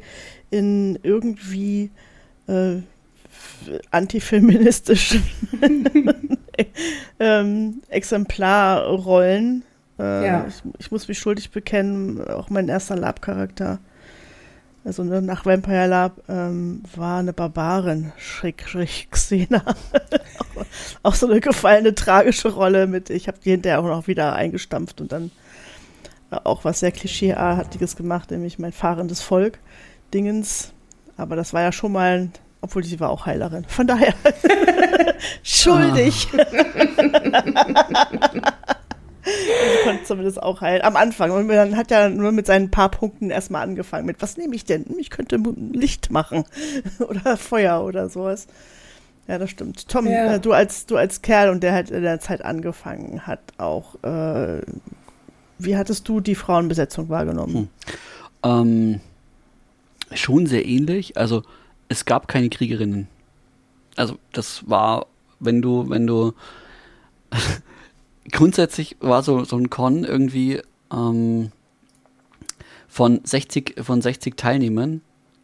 in 0.50 0.98
irgendwie 1.04 1.92
äh, 2.48 2.78
antifeministischen 3.92 5.24
ähm, 7.20 7.82
Exemplarrollen. 7.90 9.64
Äh, 10.00 10.26
Ja. 10.26 10.46
ich, 10.48 10.62
ich 10.80 10.92
muss 10.92 11.08
mich 11.08 11.20
schuldig 11.20 11.52
bekennen, 11.52 12.22
auch 12.28 12.50
mein 12.50 12.70
erster 12.70 12.96
Lab-Charakter, 12.96 13.80
also 14.84 15.04
ne, 15.04 15.22
nach 15.22 15.46
Vampire 15.46 15.88
Lab, 15.88 16.24
ähm, 16.28 16.82
war 16.96 17.20
eine 17.20 17.34
Barbarin, 17.34 18.12
schräg, 18.18 18.68
schräg 18.68 19.08
Xena. 19.12 19.64
auch 21.04 21.14
so 21.14 21.28
eine 21.28 21.40
gefallene, 21.40 21.94
tragische 21.94 22.50
Rolle 22.50 22.88
mit, 22.88 23.10
ich 23.10 23.28
habe 23.28 23.38
die 23.44 23.52
hinterher 23.52 23.80
auch 23.80 23.86
noch 23.86 24.08
wieder 24.08 24.34
eingestampft 24.34 25.00
und 25.02 25.12
dann 25.12 25.32
äh, 26.32 26.38
auch 26.44 26.64
was 26.66 26.80
sehr 26.80 26.92
klischeeartiges 26.92 27.96
gemacht, 27.96 28.32
nämlich 28.32 28.58
mein 28.58 28.72
fahrendes 28.72 29.22
Volk, 29.22 29.60
Dingens. 30.14 30.74
Aber 31.16 31.36
das 31.36 31.54
war 31.54 31.62
ja 31.62 31.72
schon 31.72 31.92
mal, 31.92 32.30
obwohl 32.62 32.84
sie 32.84 33.00
war 33.00 33.12
auch 33.12 33.28
Heilerin. 33.28 33.66
Von 33.66 33.86
daher 33.86 34.16
schuldig. 35.44 36.28
Sie 39.32 39.84
konnte 39.84 40.04
zumindest 40.04 40.42
auch 40.42 40.62
heilen. 40.62 40.82
Am 40.84 40.96
Anfang. 40.96 41.32
Und 41.32 41.48
man 41.48 41.76
hat 41.78 41.92
ja 41.92 42.10
nur 42.10 42.32
mit 42.32 42.46
seinen 42.48 42.72
paar 42.72 42.90
Punkten 42.90 43.30
erstmal 43.30 43.64
angefangen. 43.64 44.06
Mit, 44.06 44.22
was 44.22 44.38
nehme 44.38 44.56
ich 44.56 44.66
denn? 44.66 44.86
Ich 45.00 45.10
könnte 45.10 45.38
Licht 45.72 46.12
machen. 46.12 46.44
oder 47.00 47.38
Feuer 47.38 47.84
oder 47.84 48.10
sowas. 48.10 48.48
Ja, 49.28 49.38
das 49.38 49.50
stimmt. 49.50 49.88
Tom, 49.88 50.08
Ja. 50.08 50.34
äh, 50.36 50.40
du, 50.40 50.52
als, 50.52 50.86
du 50.86 50.98
als 50.98 51.22
Kerl 51.22 51.50
und 51.50 51.62
der 51.64 51.74
halt 51.74 51.90
in 51.92 52.02
der 52.04 52.20
Zeit 52.20 52.44
angefangen 52.44 53.26
hat, 53.28 53.40
auch, 53.58 53.96
äh, 54.04 54.62
wie 55.60 55.78
hattest 55.78 56.08
du 56.10 56.20
die 56.20 56.36
Frauenbesetzung 56.36 57.10
wahrgenommen? 57.10 57.70
Ähm, 58.44 59.00
schon 60.14 60.48
sehr 60.48 60.66
ähnlich. 60.66 61.18
Also 61.18 61.44
es 61.88 62.06
gab 62.06 62.28
keine 62.28 62.50
Kriegerinnen. 62.50 63.08
Also 63.96 64.18
das 64.34 64.68
war, 64.70 65.06
wenn 65.40 65.62
du, 65.62 65.90
wenn 65.90 66.08
du 66.08 66.34
grundsätzlich 68.30 68.98
war 69.00 69.24
so, 69.24 69.44
so 69.44 69.58
ein 69.58 69.70
Con 69.70 70.04
irgendwie 70.04 70.62
ähm, 70.92 71.52
von 72.88 73.22
60, 73.24 73.76
von 73.82 74.02
60 74.02 74.36
Teilnehmern. 74.38 75.02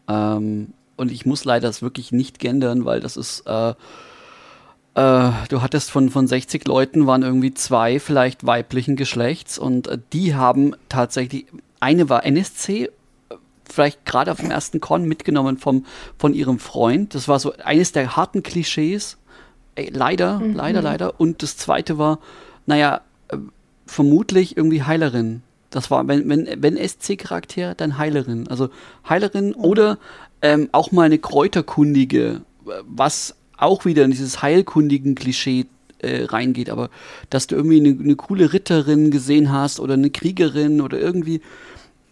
Ähm, 0.08 0.74
und 0.96 1.12
ich 1.12 1.26
muss 1.26 1.46
leider 1.46 1.68
das 1.68 1.82
wirklich 1.82 2.12
nicht 2.12 2.40
gendern, 2.40 2.86
weil 2.86 3.00
das 3.00 3.18
ist, 3.18 3.44
äh, 3.46 3.70
äh, 3.70 5.32
du 5.50 5.62
hattest 5.62 5.92
von, 5.92 6.10
von 6.10 6.28
60 6.28 6.68
Leuten 6.68 7.06
waren 7.06 7.24
irgendwie 7.24 7.54
zwei 7.54 8.00
vielleicht 8.00 8.46
weiblichen 8.46 8.96
Geschlechts 8.96 9.60
und 9.60 9.88
äh, 9.88 10.00
die 10.12 10.36
haben 10.36 10.76
tatsächlich, 10.90 11.46
eine 11.80 12.10
war 12.10 12.26
NSC, 12.26 12.90
vielleicht 13.70 14.06
gerade 14.06 14.32
auf 14.32 14.40
dem 14.40 14.50
ersten 14.50 14.80
Con 14.80 15.06
mitgenommen 15.06 15.58
vom, 15.58 15.86
von 16.18 16.34
ihrem 16.34 16.58
Freund. 16.58 17.14
Das 17.14 17.28
war 17.28 17.40
so 17.40 17.54
eines 17.64 17.92
der 17.92 18.16
harten 18.16 18.42
Klischees. 18.42 19.18
Ey, 19.76 19.92
leider, 19.94 20.42
leider, 20.44 20.82
leider. 20.82 21.20
Und 21.20 21.44
das 21.44 21.58
zweite 21.58 21.98
war, 21.98 22.20
naja, 22.68 23.02
äh, 23.30 23.38
vermutlich 23.88 24.56
irgendwie 24.56 24.84
Heilerin. 24.84 25.42
Das 25.72 25.90
war, 25.90 26.08
wenn, 26.08 26.30
wenn, 26.30 26.48
wenn 26.62 26.78
SC-Charakter, 26.78 27.74
dann 27.74 27.98
Heilerin. 27.98 28.48
Also 28.48 28.70
Heilerin 29.10 29.54
oder 29.54 29.98
ähm, 30.42 30.70
auch 30.72 30.92
mal 30.92 31.04
eine 31.04 31.18
Kräuterkundige, 31.18 32.42
äh, 32.66 32.72
was 32.86 33.36
auch 33.58 33.86
wieder 33.86 34.06
in 34.06 34.12
dieses 34.12 34.42
heilkundigen 34.44 35.16
Klischee 35.16 35.66
äh, 36.00 36.26
reingeht. 36.26 36.70
Aber 36.70 36.90
dass 37.30 37.48
du 37.48 37.56
irgendwie 37.56 37.80
eine, 37.80 38.00
eine 38.00 38.16
coole 38.16 38.54
Ritterin 38.54 39.10
gesehen 39.10 39.52
hast 39.52 39.80
oder 39.80 39.96
eine 39.96 40.10
Kriegerin 40.10 40.80
oder 40.82 41.00
irgendwie, 41.00 41.42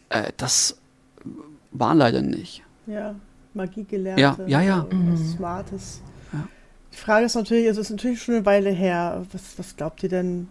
äh, 0.10 0.32
das 0.38 0.80
war 1.72 1.94
leider 1.94 2.22
nicht. 2.22 2.64
Ja, 2.88 3.16
Magie 3.54 3.84
gelernt. 3.84 4.20
Ja, 4.20 4.38
ja, 4.48 4.62
ja. 4.62 4.88
Was 4.90 5.34
Smartes. 5.34 6.02
Die 6.96 7.02
Frage 7.02 7.26
ist 7.26 7.36
natürlich, 7.36 7.68
es 7.68 7.78
ist 7.78 7.90
natürlich 7.90 8.24
schon 8.24 8.36
eine 8.36 8.46
Weile 8.46 8.70
her. 8.70 9.26
Was, 9.34 9.60
was 9.60 9.76
glaubt 9.76 10.02
ihr 10.04 10.08
denn, 10.08 10.48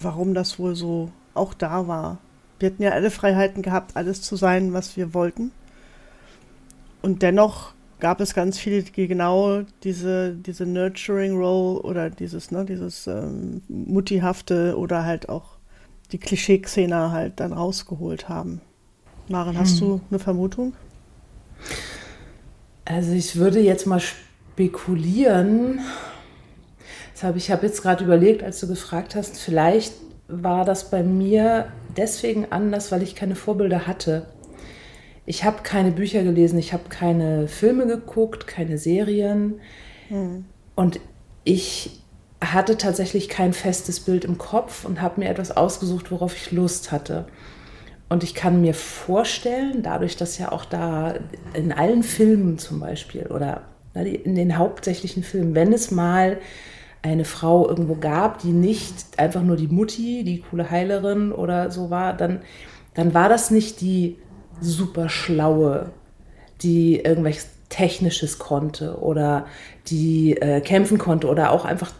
warum 0.00 0.32
das 0.32 0.58
wohl 0.58 0.74
so 0.74 1.10
auch 1.34 1.52
da 1.52 1.86
war? 1.86 2.18
Wir 2.58 2.70
hatten 2.70 2.82
ja 2.82 2.92
alle 2.92 3.10
Freiheiten 3.10 3.60
gehabt, 3.60 3.96
alles 3.96 4.22
zu 4.22 4.36
sein, 4.36 4.72
was 4.72 4.96
wir 4.96 5.12
wollten. 5.12 5.52
Und 7.02 7.20
dennoch 7.20 7.74
gab 8.00 8.20
es 8.20 8.32
ganz 8.32 8.58
viele, 8.58 8.82
die 8.82 9.06
genau 9.06 9.62
diese, 9.84 10.34
diese 10.34 10.64
Nurturing 10.64 11.36
Role 11.36 11.82
oder 11.82 12.08
dieses, 12.08 12.50
ne, 12.50 12.64
dieses 12.64 13.06
ähm, 13.06 13.60
Muttihafte 13.68 14.78
oder 14.78 15.04
halt 15.04 15.28
auch 15.28 15.58
die 16.12 16.18
Klischee-Xena 16.18 17.10
halt 17.10 17.40
dann 17.40 17.52
rausgeholt 17.52 18.30
haben. 18.30 18.62
Maren, 19.28 19.58
hast 19.58 19.80
du 19.80 20.00
eine 20.08 20.18
Vermutung? 20.18 20.72
Also 22.86 23.12
ich 23.12 23.36
würde 23.36 23.60
jetzt 23.60 23.86
mal 23.86 24.00
spekulieren. 24.56 25.80
Das 27.12 27.24
hab, 27.24 27.36
ich 27.36 27.50
habe 27.50 27.66
jetzt 27.66 27.82
gerade 27.82 28.02
überlegt, 28.02 28.42
als 28.42 28.58
du 28.58 28.66
gefragt 28.66 29.14
hast, 29.14 29.38
vielleicht 29.38 29.92
war 30.28 30.64
das 30.64 30.90
bei 30.90 31.02
mir 31.02 31.66
deswegen 31.94 32.46
anders, 32.50 32.90
weil 32.90 33.02
ich 33.02 33.14
keine 33.14 33.36
Vorbilder 33.36 33.86
hatte. 33.86 34.26
Ich 35.26 35.44
habe 35.44 35.58
keine 35.62 35.90
Bücher 35.90 36.22
gelesen, 36.22 36.58
ich 36.58 36.72
habe 36.72 36.84
keine 36.88 37.48
Filme 37.48 37.86
geguckt, 37.86 38.46
keine 38.46 38.78
Serien. 38.78 39.60
Und 40.74 41.00
ich 41.44 42.00
hatte 42.42 42.78
tatsächlich 42.78 43.28
kein 43.28 43.52
festes 43.52 44.00
Bild 44.00 44.24
im 44.24 44.38
Kopf 44.38 44.86
und 44.86 45.02
habe 45.02 45.20
mir 45.20 45.28
etwas 45.28 45.54
ausgesucht, 45.54 46.10
worauf 46.10 46.34
ich 46.34 46.50
Lust 46.50 46.92
hatte. 46.92 47.26
Und 48.08 48.24
ich 48.24 48.34
kann 48.34 48.62
mir 48.62 48.72
vorstellen, 48.72 49.82
dadurch, 49.82 50.16
dass 50.16 50.38
ja 50.38 50.50
auch 50.50 50.64
da 50.64 51.14
in 51.52 51.72
allen 51.72 52.02
Filmen 52.02 52.58
zum 52.58 52.80
Beispiel 52.80 53.26
oder 53.26 53.62
in 54.04 54.34
den 54.34 54.58
hauptsächlichen 54.58 55.22
Filmen, 55.22 55.54
wenn 55.54 55.72
es 55.72 55.90
mal 55.90 56.38
eine 57.02 57.24
Frau 57.24 57.68
irgendwo 57.68 57.94
gab, 57.94 58.40
die 58.40 58.52
nicht 58.52 59.18
einfach 59.18 59.42
nur 59.42 59.56
die 59.56 59.68
Mutti, 59.68 60.24
die 60.24 60.40
coole 60.40 60.70
Heilerin 60.70 61.32
oder 61.32 61.70
so 61.70 61.90
war, 61.90 62.12
dann, 62.14 62.40
dann 62.94 63.14
war 63.14 63.28
das 63.28 63.50
nicht 63.50 63.80
die 63.80 64.16
super 64.60 65.08
schlaue, 65.08 65.90
die 66.62 67.00
irgendwelches 67.00 67.48
Technisches 67.68 68.38
konnte 68.38 68.98
oder 68.98 69.46
die 69.88 70.36
äh, 70.36 70.60
kämpfen 70.60 70.98
konnte 70.98 71.28
oder 71.28 71.50
auch 71.50 71.64
einfach 71.64 71.92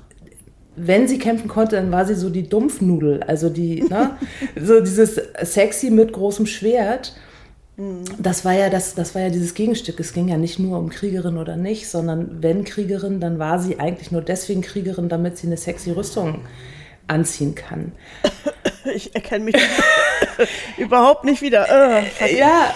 wenn 0.77 1.09
sie 1.09 1.19
kämpfen 1.19 1.49
konnte, 1.49 1.77
dann 1.77 1.91
war 1.91 2.05
sie 2.05 2.15
so 2.15 2.29
die 2.29 2.49
Dumpfnudel, 2.49 3.23
also 3.23 3.49
die, 3.49 3.83
ne, 3.83 4.19
so 4.61 4.81
dieses 4.81 5.21
sexy 5.43 5.91
mit 5.91 6.13
großem 6.13 6.47
Schwert. 6.47 7.17
Das 8.19 8.45
war 8.45 8.55
ja 8.55 8.71
das, 8.71 8.95
das 8.95 9.15
war 9.15 9.23
ja 9.23 9.29
dieses 9.29 9.53
Gegenstück. 9.55 10.01
Es 10.01 10.15
ging 10.15 10.29
ja 10.29 10.39
nicht 10.39 10.59
nur 10.59 10.79
um 10.79 10.89
Kriegerin 10.89 11.37
oder 11.37 11.57
nicht, 11.57 11.89
sondern 11.89 12.43
wenn 12.43 12.65
Kriegerin, 12.65 13.21
dann 13.21 13.39
war 13.39 13.59
sie 13.59 13.79
eigentlich 13.79 14.11
nur 14.11 14.23
deswegen 14.23 14.63
Kriegerin, 14.63 15.09
damit 15.11 15.37
sie 15.37 15.47
eine 15.47 15.59
sexy 15.59 15.91
Rüstung 15.91 16.41
anziehen 17.07 17.55
kann. 17.55 17.93
Ich 18.95 19.17
erkenne 19.17 19.47
mich 19.47 19.57
überhaupt 20.79 21.25
nicht 21.25 21.43
wieder. 21.43 21.67
Äh, 21.69 22.39
Ja, 22.39 22.73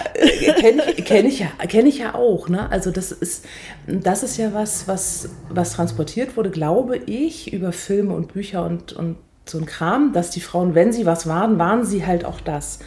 kenne 0.59 0.83
ich, 0.97 1.05
kenn 1.05 1.25
ich, 1.25 1.39
ja, 1.39 1.47
kenn 1.69 1.85
ich 1.85 1.99
ja 1.99 2.15
auch. 2.15 2.49
Ne? 2.49 2.69
Also 2.69 2.91
das 2.91 3.13
ist, 3.13 3.45
das 3.87 4.21
ist 4.21 4.35
ja 4.35 4.53
was, 4.53 4.89
was, 4.89 5.29
was 5.47 5.71
transportiert 5.71 6.35
wurde, 6.35 6.49
glaube 6.49 6.97
ich, 6.97 7.53
über 7.53 7.71
Filme 7.71 8.13
und 8.13 8.33
Bücher 8.33 8.65
und, 8.65 8.91
und 8.91 9.15
so 9.45 9.57
ein 9.57 9.65
Kram, 9.65 10.11
dass 10.11 10.31
die 10.31 10.41
Frauen, 10.41 10.75
wenn 10.75 10.91
sie 10.91 11.05
was 11.05 11.27
waren, 11.27 11.57
waren 11.57 11.85
sie 11.85 12.05
halt 12.05 12.25
auch 12.25 12.41
das. 12.41 12.79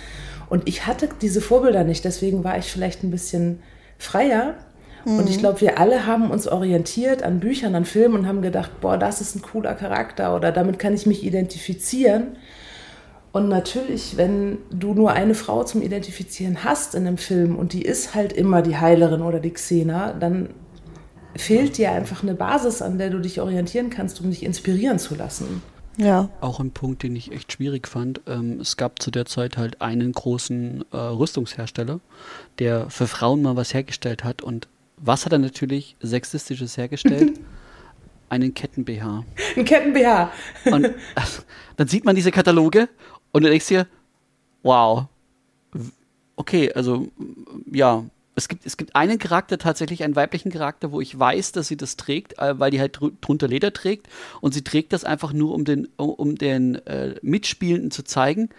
Und 0.49 0.69
ich 0.69 0.87
hatte 0.87 1.09
diese 1.21 1.41
Vorbilder 1.41 1.85
nicht, 1.85 2.05
deswegen 2.05 2.45
war 2.45 2.59
ich 2.59 2.67
vielleicht 2.67 3.03
ein 3.03 3.11
bisschen 3.11 3.61
freier. 3.99 4.55
Und 5.07 5.29
ich 5.29 5.39
glaube, 5.39 5.61
wir 5.61 5.79
alle 5.79 6.07
haben 6.07 6.31
uns 6.31 6.49
orientiert 6.49 7.23
an 7.23 7.39
Büchern, 7.39 7.75
an 7.75 7.85
Filmen 7.85 8.15
und 8.21 8.27
haben 8.27 8.41
gedacht, 8.41 8.81
boah, 8.81 8.97
das 8.97 9.21
ist 9.21 9.37
ein 9.37 9.43
cooler 9.43 9.75
Charakter 9.75 10.35
oder 10.35 10.51
damit 10.51 10.79
kann 10.79 10.95
ich 10.95 11.05
mich 11.05 11.25
identifizieren. 11.25 12.37
Und 13.31 13.49
natürlich, 13.49 14.17
wenn 14.17 14.59
du 14.71 14.95
nur 14.95 15.13
eine 15.13 15.35
Frau 15.35 15.63
zum 15.65 15.83
Identifizieren 15.83 16.65
hast 16.65 16.95
in 16.95 17.07
einem 17.07 17.19
Film 17.19 17.57
und 17.57 17.73
die 17.75 17.83
ist 17.83 18.15
halt 18.15 18.33
immer 18.33 18.63
die 18.63 18.79
Heilerin 18.79 19.21
oder 19.21 19.41
die 19.41 19.51
Xena, 19.51 20.13
dann 20.13 20.51
fehlt 21.37 21.77
dir 21.77 21.91
einfach 21.91 22.23
eine 22.23 22.35
Basis, 22.35 22.81
an 22.81 22.97
der 22.97 23.11
du 23.11 23.19
dich 23.19 23.41
orientieren 23.41 23.91
kannst, 23.91 24.21
um 24.21 24.31
dich 24.31 24.43
inspirieren 24.43 24.99
zu 24.99 25.17
lassen. 25.17 25.63
Ja. 25.97 26.29
Auch 26.41 26.61
ein 26.61 26.73
Punkt, 26.73 27.03
den 27.03 27.15
ich 27.15 27.33
echt 27.33 27.53
schwierig 27.53 27.87
fand. 27.87 28.21
Ähm, 28.27 28.61
es 28.61 28.77
gab 28.77 29.01
zu 29.01 29.11
der 29.11 29.27
Zeit 29.27 29.57
halt 29.57 29.81
einen 29.81 30.13
großen 30.13 30.85
äh, 30.93 30.97
Rüstungshersteller, 30.97 32.01
der 32.59 32.91
für 32.91 33.07
Frauen 33.07 33.43
mal 33.43 33.57
was 33.57 33.75
hergestellt 33.75 34.25
hat. 34.25 34.43
Und 34.43 34.69
was 34.97 35.25
hat 35.25 35.33
er 35.33 35.39
natürlich 35.39 35.97
Sexistisches 36.01 36.77
hergestellt? 36.77 37.39
einen 38.29 38.55
Ketten-BH. 38.55 39.25
Ein 39.57 39.65
Ketten-BH. 39.65 40.33
und 40.67 40.91
dann 41.77 41.89
sieht 41.89 42.05
man 42.05 42.17
diese 42.17 42.33
Kataloge 42.33 42.89
und 43.33 43.45
du 43.45 43.49
denkst 43.49 43.69
dir, 43.69 43.87
wow, 44.63 45.07
okay, 46.37 46.73
also 46.73 47.09
ja, 47.71 48.05
es 48.35 48.49
gibt, 48.49 48.67
es 48.67 48.76
gibt 48.76 48.97
einen 48.97 49.19
Charakter, 49.19 49.59
tatsächlich 49.59 50.03
einen 50.03 50.17
weiblichen 50.17 50.50
Charakter, 50.50 50.93
wo 50.93 51.00
ich 51.00 51.19
weiß, 51.19 51.53
dass 51.53 51.69
sie 51.69 51.76
das 51.76 51.97
trägt, 51.97 52.38
äh, 52.38 52.59
weil 52.59 52.71
die 52.71 52.81
halt 52.81 52.99
drunter 53.21 53.49
Leder 53.49 53.73
trägt 53.73 54.09
und 54.41 54.55
sie 54.55 54.62
trägt 54.62 54.93
das 54.93 55.05
einfach 55.05 55.33
nur, 55.33 55.55
um 55.55 55.64
den, 55.64 55.88
um 55.97 56.37
den 56.37 56.75
äh, 56.87 57.14
Mitspielenden 57.23 57.91
zu 57.91 58.05
zeigen, 58.05 58.50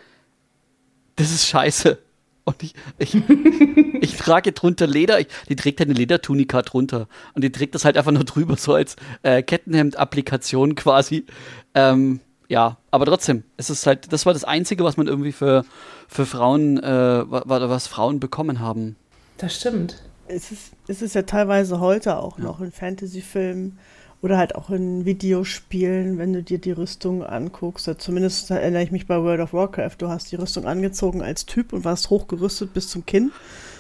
das 1.15 1.31
ist 1.31 1.47
scheiße. 1.47 1.97
Und 2.45 2.61
ich, 2.61 2.75
ich, 2.99 3.15
ich 4.01 4.15
trage 4.17 4.51
drunter 4.51 4.87
Leder, 4.87 5.19
ich, 5.19 5.27
die 5.49 5.55
trägt 5.55 5.79
halt 5.79 5.89
eine 5.89 5.97
Ledertunika 5.97 6.61
drunter 6.61 7.07
und 7.33 7.43
die 7.43 7.51
trägt 7.51 7.75
das 7.75 7.85
halt 7.85 7.97
einfach 7.97 8.11
nur 8.11 8.23
drüber, 8.23 8.55
so 8.55 8.73
als 8.73 8.95
äh, 9.23 9.41
Kettenhemd-Applikation 9.41 10.75
quasi. 10.75 11.25
Ähm, 11.73 12.21
ja, 12.47 12.77
aber 12.91 13.05
trotzdem, 13.05 13.43
es 13.57 13.71
ist 13.71 13.87
halt, 13.87 14.13
das 14.13 14.25
war 14.27 14.33
das 14.33 14.43
Einzige, 14.43 14.83
was 14.83 14.97
man 14.97 15.07
irgendwie 15.07 15.31
für, 15.31 15.65
für 16.07 16.27
Frauen, 16.27 16.77
äh, 16.77 17.23
was 17.27 17.87
Frauen 17.87 18.19
bekommen 18.19 18.59
haben. 18.59 18.95
Das 19.37 19.55
stimmt. 19.55 20.01
Es 20.27 20.51
ist, 20.51 20.71
es 20.87 21.01
ist 21.01 21.15
ja 21.15 21.23
teilweise 21.23 21.79
heute 21.79 22.17
auch 22.17 22.37
noch 22.37 22.61
in 22.61 22.71
Fantasy-Filmen 22.71 23.77
oder 24.25 24.39
halt 24.39 24.55
auch 24.55 24.71
in 24.71 25.05
Videospielen, 25.05 26.17
wenn 26.17 26.33
du 26.33 26.41
dir 26.41 26.57
die 26.57 26.71
Rüstung 26.71 27.23
anguckst. 27.23 27.87
Zumindest 27.99 28.49
erinnere 28.49 28.81
ich 28.81 28.89
mich 28.89 29.05
bei 29.05 29.21
World 29.21 29.39
of 29.39 29.53
Warcraft. 29.53 29.97
Du 29.99 30.07
hast 30.07 30.31
die 30.31 30.35
Rüstung 30.35 30.65
angezogen 30.65 31.21
als 31.21 31.45
Typ 31.45 31.73
und 31.73 31.85
warst 31.85 32.09
hochgerüstet 32.09 32.73
bis 32.73 32.87
zum 32.89 33.05
Kinn. 33.05 33.31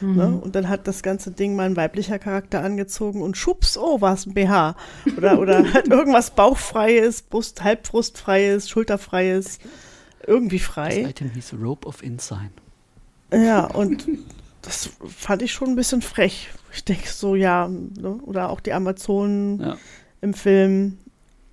Mhm. 0.01 0.15
Ne? 0.15 0.39
Und 0.43 0.55
dann 0.55 0.69
hat 0.69 0.87
das 0.87 1.01
ganze 1.01 1.31
Ding 1.31 1.55
mal 1.55 1.65
ein 1.65 1.75
weiblicher 1.75 2.19
Charakter 2.19 2.61
angezogen 2.61 3.23
und 3.23 3.37
schubs, 3.37 3.75
oh, 3.75 4.01
war 4.01 4.13
es 4.13 4.27
ein 4.27 4.35
BH. 4.35 4.75
Oder, 5.17 5.39
oder 5.39 5.73
halt 5.73 5.87
irgendwas 5.87 6.29
bauchfreies, 6.29 7.23
Brust, 7.23 7.63
halbbrustfreies, 7.63 8.69
schulterfreies, 8.69 9.57
irgendwie 10.27 10.59
frei. 10.59 11.01
Das 11.01 11.09
Item 11.09 11.31
hieß 11.31 11.55
Rope 11.59 11.87
of 11.87 12.03
Insign. 12.03 12.51
Ja, 13.33 13.65
und 13.65 14.07
das 14.65 14.89
fand 15.07 15.41
ich 15.41 15.51
schon 15.51 15.69
ein 15.69 15.75
bisschen 15.75 16.01
frech. 16.01 16.49
Ich 16.73 16.83
denke 16.83 17.07
so, 17.07 17.35
ja, 17.35 17.67
ne? 17.67 18.19
oder 18.23 18.49
auch 18.49 18.59
die 18.59 18.73
Amazonen 18.73 19.61
ja. 19.61 19.77
im 20.21 20.33
Film. 20.33 20.97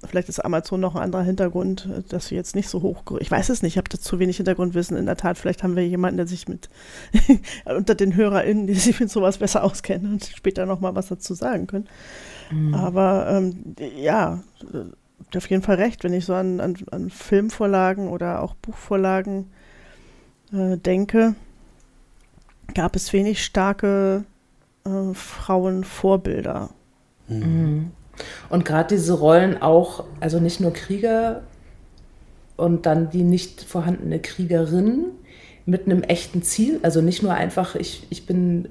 Vielleicht 0.04 0.28
ist 0.28 0.40
Amazon 0.40 0.80
noch 0.80 0.96
ein 0.96 1.02
anderer 1.02 1.22
Hintergrund, 1.22 1.88
dass 2.08 2.26
sie 2.26 2.34
jetzt 2.34 2.56
nicht 2.56 2.68
so 2.68 2.82
hoch. 2.82 3.04
Ich 3.20 3.30
weiß 3.30 3.50
es 3.50 3.62
nicht, 3.62 3.74
ich 3.74 3.78
habe 3.78 3.88
da 3.88 4.00
zu 4.00 4.18
wenig 4.18 4.36
Hintergrundwissen. 4.38 4.96
In 4.96 5.06
der 5.06 5.16
Tat, 5.16 5.38
vielleicht 5.38 5.62
haben 5.62 5.76
wir 5.76 5.86
jemanden, 5.86 6.16
der 6.16 6.26
sich 6.26 6.48
mit 6.48 6.68
unter 7.64 7.94
den 7.94 8.16
HörerInnen, 8.16 8.66
die 8.66 8.74
sich 8.74 8.98
mit 8.98 9.10
sowas 9.10 9.38
besser 9.38 9.62
auskennen 9.62 10.14
und 10.14 10.24
später 10.24 10.66
nochmal 10.66 10.96
was 10.96 11.06
dazu 11.06 11.34
sagen 11.34 11.68
können. 11.68 11.88
Mhm. 12.50 12.74
Aber 12.74 13.28
ähm, 13.28 13.76
ja, 13.96 14.42
auf 15.36 15.50
jeden 15.50 15.62
Fall 15.62 15.76
recht, 15.76 16.02
wenn 16.02 16.14
ich 16.14 16.24
so 16.24 16.34
an, 16.34 16.58
an, 16.58 16.76
an 16.90 17.08
Filmvorlagen 17.08 18.08
oder 18.08 18.42
auch 18.42 18.54
Buchvorlagen 18.54 19.52
äh, 20.52 20.78
denke, 20.78 21.36
gab 22.74 22.96
es 22.96 23.12
wenig 23.12 23.44
starke 23.44 24.24
äh, 24.84 25.14
Frauenvorbilder. 25.14 26.70
Mhm. 27.28 27.90
Und 28.48 28.64
gerade 28.64 28.94
diese 28.94 29.14
Rollen 29.14 29.60
auch, 29.60 30.04
also 30.20 30.38
nicht 30.38 30.60
nur 30.60 30.72
Krieger 30.72 31.42
und 32.56 32.86
dann 32.86 33.10
die 33.10 33.22
nicht 33.22 33.62
vorhandene 33.62 34.20
Kriegerin 34.20 35.06
mit 35.64 35.86
einem 35.86 36.02
echten 36.02 36.42
Ziel, 36.42 36.80
also 36.82 37.00
nicht 37.00 37.22
nur 37.22 37.34
einfach, 37.34 37.74
ich, 37.74 38.06
ich 38.10 38.26
bin, 38.26 38.68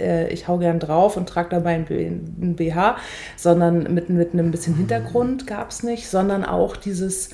äh, 0.00 0.32
ich 0.32 0.48
hau 0.48 0.58
gern 0.58 0.80
drauf 0.80 1.16
und 1.16 1.28
trage 1.28 1.50
dabei 1.50 1.74
ein 1.74 2.56
BH, 2.56 2.96
sondern 3.36 3.92
mit, 3.92 4.08
mit 4.08 4.32
einem 4.32 4.50
bisschen 4.50 4.76
Hintergrund 4.76 5.46
gab 5.46 5.70
es 5.70 5.82
nicht, 5.82 6.08
sondern 6.08 6.44
auch 6.44 6.76
dieses, 6.76 7.30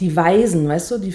die 0.00 0.16
Weisen, 0.16 0.66
weißt 0.68 0.90
du, 0.92 0.98
die 0.98 1.12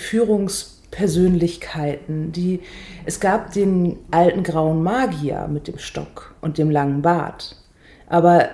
Führungspersönlichkeiten, 0.92 2.32
die, 2.32 2.62
es 3.06 3.20
gab 3.20 3.54
den 3.54 3.98
alten 4.12 4.44
grauen 4.44 4.84
Magier 4.84 5.48
mit 5.48 5.68
dem 5.68 5.78
Stock 5.78 6.36
und 6.42 6.58
dem 6.58 6.70
langen 6.70 7.02
Bart, 7.02 7.56
aber 8.08 8.50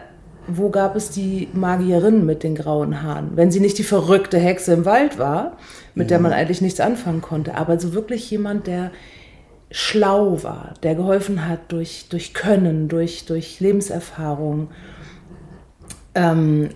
wo 0.46 0.69
gab 0.69 0.98
es 0.98 1.10
die 1.10 1.48
Magierin 1.54 2.26
mit 2.26 2.43
den 2.43 2.56
grauen 2.56 3.02
Haaren? 3.02 3.32
Wenn 3.36 3.50
sie 3.50 3.62
nicht 3.62 3.78
die 3.78 3.84
verrückte 3.84 4.38
Hexe 4.38 4.74
im 4.74 4.84
Wald 4.84 5.17
war, 5.17 5.58
mit 5.96 6.12
ja. 6.12 6.17
der 6.17 6.19
man 6.19 6.34
eigentlich 6.34 6.60
nichts 6.60 6.82
anfangen 6.82 7.22
konnte, 7.22 7.56
aber 7.56 7.80
so 7.80 7.93
wirklich 7.93 8.30
jemand, 8.30 8.67
der 8.67 8.91
schlau 9.72 10.43
war, 10.43 10.74
der 10.84 10.96
geholfen 10.96 11.48
hat 11.48 11.72
durch, 11.72 12.08
durch 12.10 12.34
Können, 12.34 12.89
durch, 12.89 13.26
durch 13.26 13.62
Lebenserfahrung. 13.62 14.69
Ähm, 16.13 16.69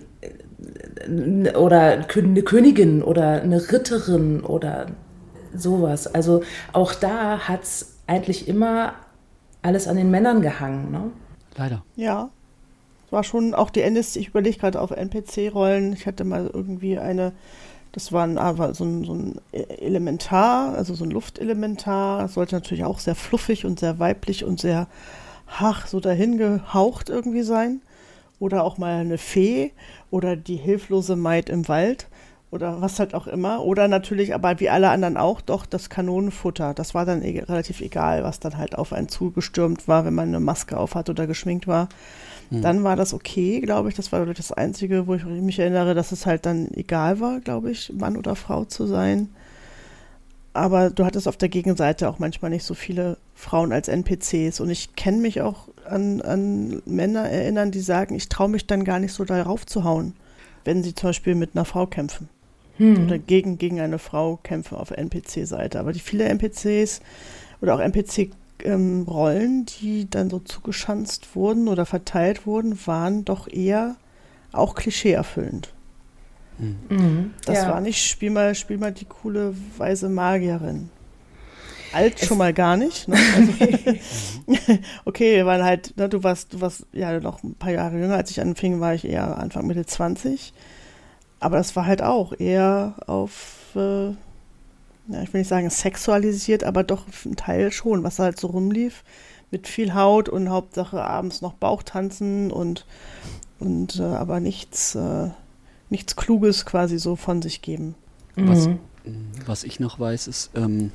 oder 1.56 1.82
eine 1.82 2.44
Königin 2.44 3.04
oder 3.04 3.42
eine 3.42 3.72
Ritterin 3.72 4.42
oder 4.42 4.88
sowas. 5.56 6.08
Also 6.08 6.44
auch 6.74 6.94
da 6.94 7.48
hat 7.48 7.64
es 7.64 7.98
eigentlich 8.08 8.48
immer 8.48 8.94
alles 9.62 9.88
an 9.88 9.98
den 9.98 10.12
Männern 10.12 10.42
gehangen. 10.42 10.92
Ne? 10.92 11.12
Leider. 11.56 11.84
Ja, 11.96 12.30
war 13.10 13.24
schon 13.24 13.54
auch 13.54 13.70
die 13.70 13.82
NSC, 13.82 14.20
ich 14.20 14.28
überlege 14.30 14.58
gerade 14.58 14.82
auf 14.82 14.92
NPC-Rollen. 14.92 15.94
Ich 15.94 16.06
hatte 16.06 16.24
mal 16.24 16.50
irgendwie 16.54 17.00
eine, 17.00 17.34
das 17.92 18.12
war, 18.12 18.26
ein, 18.26 18.38
ah, 18.38 18.58
war 18.58 18.74
so, 18.74 18.84
ein, 18.84 19.06
so 19.06 19.14
ein 19.14 19.42
Elementar, 19.52 20.76
also 20.76 20.94
so 20.94 21.06
ein 21.06 21.12
Luftelementar. 21.12 22.24
Das 22.24 22.34
sollte 22.34 22.56
natürlich 22.56 22.84
auch 22.84 23.00
sehr 23.00 23.16
fluffig 23.16 23.66
und 23.66 23.80
sehr 23.80 24.00
weiblich 24.00 24.44
und 24.44 24.60
sehr, 24.60 24.88
ach, 25.48 25.88
so 25.88 26.00
dahin 26.00 26.38
gehaucht 26.38 27.10
irgendwie 27.10 27.44
sein. 27.44 27.82
Oder 28.40 28.64
auch 28.64 28.78
mal 28.78 29.00
eine 29.00 29.18
Fee 29.18 29.72
oder 30.12 30.36
die 30.36 30.58
hilflose 30.58 31.16
Maid 31.16 31.50
im 31.50 31.68
Wald 31.68 32.08
oder 32.58 32.82
was 32.82 33.00
halt 33.00 33.14
auch 33.14 33.28
immer. 33.28 33.64
Oder 33.64 33.88
natürlich, 33.88 34.34
aber 34.34 34.60
wie 34.60 34.70
alle 34.70 34.90
anderen 34.90 35.16
auch, 35.16 35.42
doch 35.42 35.66
das 35.66 35.90
Kanonenfutter. 35.90 36.74
Das 36.74 36.96
war 36.96 37.06
dann 37.06 37.22
e 37.22 37.40
relativ 37.40 37.82
egal, 37.82 38.24
was 38.24 38.40
dann 38.40 38.58
halt 38.58 38.76
auf 38.78 38.94
einen 38.94 39.10
zugestürmt 39.10 39.88
war, 39.88 40.06
wenn 40.06 40.16
man 40.16 40.30
eine 40.30 40.40
Maske 40.40 40.78
auf 40.78 40.96
hat 40.96 41.10
oder 41.10 41.28
geschminkt 41.28 41.68
war. 41.68 41.88
Hm. 42.50 42.62
Dann 42.62 42.84
war 42.84 42.96
das 42.96 43.14
okay, 43.14 43.62
glaube 43.62 43.90
ich. 43.90 43.96
Das 43.96 44.12
war 44.12 44.26
das 44.26 44.52
Einzige, 44.52 45.06
wo 45.06 45.14
ich 45.14 45.24
mich 45.24 45.60
erinnere, 45.60 45.94
dass 45.94 46.12
es 46.12 46.26
halt 46.26 46.46
dann 46.46 46.70
egal 46.74 47.20
war, 47.20 47.40
glaube 47.40 47.70
ich, 47.72 47.94
Mann 47.94 48.18
oder 48.18 48.36
Frau 48.36 48.66
zu 48.66 48.88
sein. 48.88 49.30
Aber 50.54 50.90
du 50.90 51.06
hattest 51.06 51.28
auf 51.28 51.38
der 51.38 51.50
Gegenseite 51.50 52.10
auch 52.10 52.18
manchmal 52.18 52.50
nicht 52.50 52.64
so 52.64 52.74
viele 52.74 53.18
Frauen 53.36 53.72
als 53.72 53.88
NPCs. 53.88 54.60
Und 54.60 54.72
ich 54.72 54.96
kenne 54.96 55.20
mich 55.20 55.42
auch 55.42 55.68
an, 55.86 56.22
an 56.22 56.82
Männer 56.86 57.30
erinnern, 57.30 57.70
die 57.70 57.82
sagen, 57.82 58.16
ich 58.16 58.30
traue 58.30 58.50
mich 58.50 58.66
dann 58.66 58.84
gar 58.84 59.00
nicht 59.00 59.14
so 59.14 59.24
darauf 59.24 59.68
zu 59.68 59.84
hauen, 59.84 60.14
wenn 60.66 60.82
sie 60.82 60.96
zum 60.96 61.10
Beispiel 61.10 61.36
mit 61.36 61.52
einer 61.54 61.66
Frau 61.66 61.86
kämpfen. 61.86 62.30
Hm. 62.78 63.06
Oder 63.06 63.18
gegen, 63.18 63.58
gegen 63.58 63.80
eine 63.80 64.00
Frau 64.00 64.40
kämpfen 64.42 64.78
auf 64.78 64.92
NPC-Seite. 64.92 65.80
Aber 65.80 65.94
die 65.94 66.00
viele 66.00 66.26
NPCs 66.26 67.02
oder 67.62 67.76
auch 67.76 67.80
NPC 67.80 68.32
ähm, 68.64 69.06
die 69.82 70.08
dann 70.10 70.30
so 70.30 70.40
zugeschanzt 70.40 71.36
wurden 71.36 71.68
oder 71.68 71.86
verteilt 71.86 72.46
wurden, 72.46 72.78
waren 72.86 73.26
doch 73.26 73.48
eher 73.48 73.96
auch 74.52 74.76
klischeeerfüllend. 74.76 75.74
Mhm. 76.58 76.78
mhm. 76.90 77.34
Das 77.46 77.58
ja. 77.58 77.70
war 77.70 77.82
nicht, 77.82 78.08
spiel 78.08 78.32
mal, 78.32 78.56
spiel 78.56 78.78
mal 78.78 78.92
die 78.92 79.06
coole 79.06 79.56
weise 79.78 80.10
Magierin. 80.10 80.90
Alt 81.94 82.22
es 82.22 82.28
schon 82.28 82.38
mal 82.38 82.54
gar 82.54 82.78
nicht. 82.78 83.08
Ne? 83.08 83.18
Also, 84.48 84.80
okay, 85.06 85.36
wir 85.36 85.46
waren 85.46 85.64
halt, 85.64 85.96
ne, 85.98 86.10
du 86.10 86.24
warst, 86.24 86.54
du 86.54 86.62
warst 86.62 86.86
ja 86.94 87.20
noch 87.20 87.44
ein 87.44 87.56
paar 87.56 87.72
Jahre 87.72 87.98
jünger, 88.00 88.16
als 88.16 88.32
ich 88.32 88.42
anfing, 88.42 88.80
war 88.80 88.94
ich 88.94 89.06
eher 89.06 89.38
Anfang 89.38 89.68
Mitte 89.68 89.86
20. 89.86 90.54
Aber 91.40 91.58
das 91.58 91.76
war 91.76 91.86
halt 91.86 92.02
auch 92.02 92.34
eher 92.40 92.96
auf 93.06 93.76
äh, 93.76 94.14
ja, 95.10 95.22
ich 95.22 95.34
will 95.34 95.42
nicht 95.42 95.48
sagen 95.48 95.70
sexualisiert, 95.70 96.64
aber 96.64 96.84
doch 96.84 97.06
ein 97.26 97.36
Teil 97.36 97.72
schon, 97.72 98.04
was 98.04 98.20
halt 98.20 98.40
so 98.40 98.48
rumlief. 98.48 99.04
Mit 99.52 99.68
viel 99.68 99.94
Haut 99.94 100.28
und 100.28 100.50
Hauptsache 100.50 101.02
abends 101.02 101.42
noch 101.42 101.54
Bauchtanzen 101.54 102.52
und, 102.52 102.86
und 103.60 103.98
äh, 104.00 104.04
aber 104.04 104.42
nichts, 104.42 104.96
äh, 104.96 105.30
nichts 105.90 106.18
Kluges 106.18 106.66
quasi 106.66 107.00
so 107.00 107.16
von 107.16 107.42
sich 107.42 107.62
geben. 107.62 107.96
Was, 108.36 108.68
mhm. 108.68 108.80
was 109.46 109.64
ich 109.64 109.80
noch 109.80 110.00
weiß, 110.00 110.28
ist, 110.28 110.52
ähm, 110.56 110.92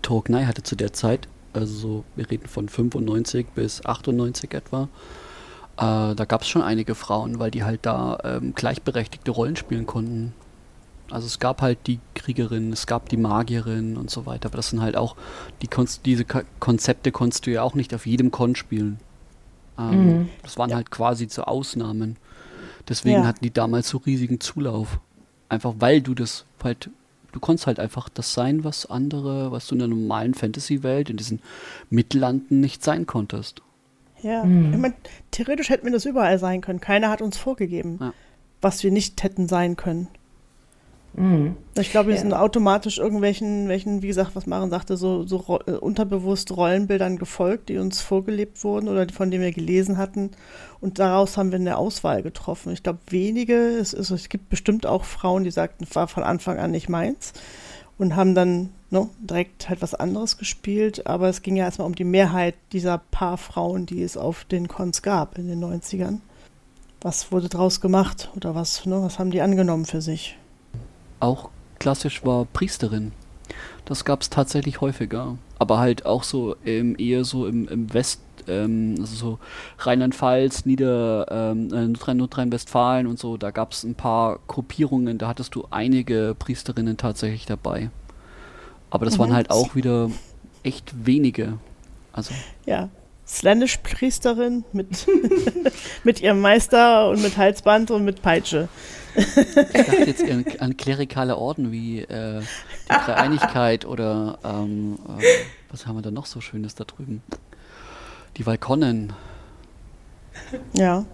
Torgnay 0.00 0.46
hatte 0.46 0.62
zu 0.62 0.76
der 0.76 0.94
Zeit, 0.94 1.28
also 1.52 1.74
so, 1.74 2.04
wir 2.16 2.30
reden 2.30 2.48
von 2.48 2.68
95 2.68 3.48
bis 3.54 3.84
98 3.84 4.54
etwa, 4.54 4.88
äh, 5.78 6.14
da 6.14 6.24
gab 6.26 6.42
es 6.42 6.48
schon 6.48 6.62
einige 6.62 6.96
Frauen, 6.96 7.38
weil 7.38 7.52
die 7.52 7.62
halt 7.62 7.86
da 7.86 8.18
ähm, 8.24 8.52
gleichberechtigte 8.54 9.30
Rollen 9.30 9.54
spielen 9.54 9.86
konnten. 9.86 10.34
Also 11.10 11.26
es 11.26 11.38
gab 11.38 11.62
halt 11.62 11.86
die 11.86 12.00
Kriegerin, 12.14 12.72
es 12.72 12.86
gab 12.86 13.08
die 13.08 13.16
Magierin 13.16 13.96
und 13.96 14.10
so 14.10 14.26
weiter, 14.26 14.48
aber 14.48 14.56
das 14.56 14.70
sind 14.70 14.82
halt 14.82 14.96
auch, 14.96 15.16
die 15.62 15.68
diese 16.04 16.24
Konzepte 16.58 17.12
konntest 17.12 17.46
du 17.46 17.52
ja 17.52 17.62
auch 17.62 17.74
nicht 17.74 17.94
auf 17.94 18.06
jedem 18.06 18.30
Con 18.30 18.56
spielen. 18.56 18.98
Ähm, 19.78 20.06
mhm. 20.06 20.28
Das 20.42 20.58
waren 20.58 20.70
ja. 20.70 20.76
halt 20.76 20.90
quasi 20.90 21.28
zu 21.28 21.46
Ausnahmen. 21.46 22.16
Deswegen 22.88 23.22
ja. 23.22 23.26
hatten 23.26 23.44
die 23.44 23.52
damals 23.52 23.88
so 23.88 23.98
riesigen 23.98 24.40
Zulauf. 24.40 24.98
Einfach 25.48 25.74
weil 25.78 26.02
du 26.02 26.14
das 26.14 26.44
halt, 26.62 26.90
du 27.32 27.40
konntest 27.40 27.68
halt 27.68 27.78
einfach 27.78 28.08
das 28.08 28.34
sein, 28.34 28.64
was 28.64 28.84
andere, 28.84 29.52
was 29.52 29.68
du 29.68 29.76
in 29.76 29.78
der 29.78 29.88
normalen 29.88 30.34
Fantasy-Welt, 30.34 31.08
in 31.08 31.16
diesen 31.16 31.40
Mittellanden 31.88 32.60
nicht 32.60 32.82
sein 32.82 33.06
konntest. 33.06 33.62
Ja, 34.22 34.44
mhm. 34.44 34.72
ich 34.72 34.78
mein, 34.78 34.94
theoretisch 35.30 35.70
hätten 35.70 35.84
wir 35.84 35.92
das 35.92 36.04
überall 36.04 36.38
sein 36.38 36.60
können. 36.60 36.80
Keiner 36.80 37.10
hat 37.10 37.22
uns 37.22 37.36
vorgegeben, 37.36 37.98
ja. 38.00 38.12
was 38.60 38.82
wir 38.82 38.90
nicht 38.90 39.22
hätten 39.22 39.48
sein 39.48 39.76
können. 39.76 40.08
Mhm. 41.14 41.56
Ich 41.76 41.90
glaube, 41.90 42.08
wir 42.08 42.14
ja. 42.14 42.20
sind 42.20 42.32
automatisch 42.32 42.98
irgendwelchen, 42.98 43.68
welchen, 43.68 44.02
wie 44.02 44.06
gesagt, 44.06 44.36
was 44.36 44.46
Maren 44.46 44.70
sagte, 44.70 44.96
so, 44.96 45.26
so 45.26 45.60
äh, 45.66 45.72
unterbewusst 45.72 46.56
Rollenbildern 46.56 47.18
gefolgt, 47.18 47.70
die 47.70 47.78
uns 47.78 48.00
vorgelebt 48.00 48.62
wurden 48.62 48.88
oder 48.88 49.06
von 49.12 49.30
denen 49.30 49.42
wir 49.42 49.52
gelesen 49.52 49.98
hatten. 49.98 50.30
Und 50.80 50.98
daraus 50.98 51.36
haben 51.36 51.50
wir 51.50 51.58
eine 51.58 51.76
Auswahl 51.76 52.22
getroffen. 52.22 52.72
Ich 52.72 52.82
glaube, 52.82 53.00
wenige, 53.08 53.54
es, 53.54 53.92
ist, 53.92 54.10
es 54.10 54.28
gibt 54.28 54.48
bestimmt 54.48 54.86
auch 54.86 55.04
Frauen, 55.04 55.44
die 55.44 55.50
sagten, 55.50 55.86
war 55.92 56.08
von 56.08 56.22
Anfang 56.22 56.58
an 56.58 56.70
nicht 56.70 56.88
meins 56.88 57.32
und 57.96 58.14
haben 58.14 58.34
dann 58.34 58.70
ne, 58.90 59.08
direkt 59.18 59.68
halt 59.68 59.82
was 59.82 59.94
anderes 59.94 60.38
gespielt. 60.38 61.06
Aber 61.06 61.28
es 61.28 61.42
ging 61.42 61.56
ja 61.56 61.64
erstmal 61.64 61.86
um 61.86 61.94
die 61.94 62.04
Mehrheit 62.04 62.54
dieser 62.72 62.98
paar 62.98 63.38
Frauen, 63.38 63.86
die 63.86 64.02
es 64.02 64.16
auf 64.16 64.44
den 64.44 64.68
Cons 64.68 65.02
gab 65.02 65.38
in 65.38 65.48
den 65.48 65.62
90ern. 65.64 66.18
Was 67.00 67.30
wurde 67.30 67.48
draus 67.48 67.80
gemacht 67.80 68.30
oder 68.34 68.54
was, 68.54 68.84
ne, 68.86 69.00
was 69.02 69.18
haben 69.18 69.30
die 69.30 69.40
angenommen 69.40 69.86
für 69.86 70.00
sich? 70.00 70.36
Auch 71.20 71.50
klassisch 71.78 72.24
war 72.24 72.44
Priesterin. 72.46 73.12
Das 73.84 74.04
gab 74.04 74.22
es 74.22 74.30
tatsächlich 74.30 74.80
häufiger. 74.80 75.38
Aber 75.58 75.78
halt 75.78 76.06
auch 76.06 76.22
so 76.22 76.56
ähm, 76.64 76.96
eher 76.98 77.24
so 77.24 77.46
im, 77.46 77.66
im 77.68 77.92
West, 77.92 78.20
ähm, 78.46 78.96
also 79.00 79.16
so 79.16 79.38
Rheinland-Pfalz, 79.78 80.66
Nieder, 80.66 81.26
ähm, 81.30 81.72
äh, 81.72 82.14
Nordrhein-Westfalen 82.14 83.06
und 83.06 83.18
so, 83.18 83.36
da 83.36 83.50
gab 83.50 83.72
es 83.72 83.84
ein 83.84 83.94
paar 83.94 84.38
Gruppierungen, 84.46 85.18
da 85.18 85.28
hattest 85.28 85.54
du 85.54 85.66
einige 85.70 86.36
Priesterinnen 86.38 86.96
tatsächlich 86.96 87.46
dabei. 87.46 87.90
Aber 88.90 89.04
das 89.04 89.16
mhm. 89.16 89.20
waren 89.20 89.34
halt 89.34 89.50
auch 89.50 89.74
wieder 89.74 90.10
echt 90.62 91.06
wenige. 91.06 91.58
Also. 92.12 92.34
Ja. 92.66 92.88
Slanish-Priesterin 93.26 94.64
mit, 94.72 95.06
mit 96.04 96.20
ihrem 96.22 96.40
Meister 96.40 97.10
und 97.10 97.20
mit 97.20 97.36
Halsband 97.36 97.90
und 97.90 98.04
mit 98.04 98.22
Peitsche. 98.22 98.68
Ich 99.14 99.34
dachte 99.34 100.04
jetzt 100.06 100.22
an, 100.22 100.44
an 100.60 100.76
klerikale 100.76 101.36
Orden 101.36 101.70
wie 101.70 102.00
äh, 102.00 102.40
die 102.40 103.04
Dreieinigkeit 103.04 103.84
oder 103.84 104.38
ähm, 104.44 104.98
äh, 105.18 105.22
was 105.70 105.86
haben 105.86 105.96
wir 105.96 106.02
da 106.02 106.10
noch 106.10 106.26
so 106.26 106.40
Schönes 106.40 106.74
da 106.74 106.84
drüben? 106.84 107.22
Die 108.36 108.44
Balkonen. 108.44 109.12
Ja. 110.72 111.04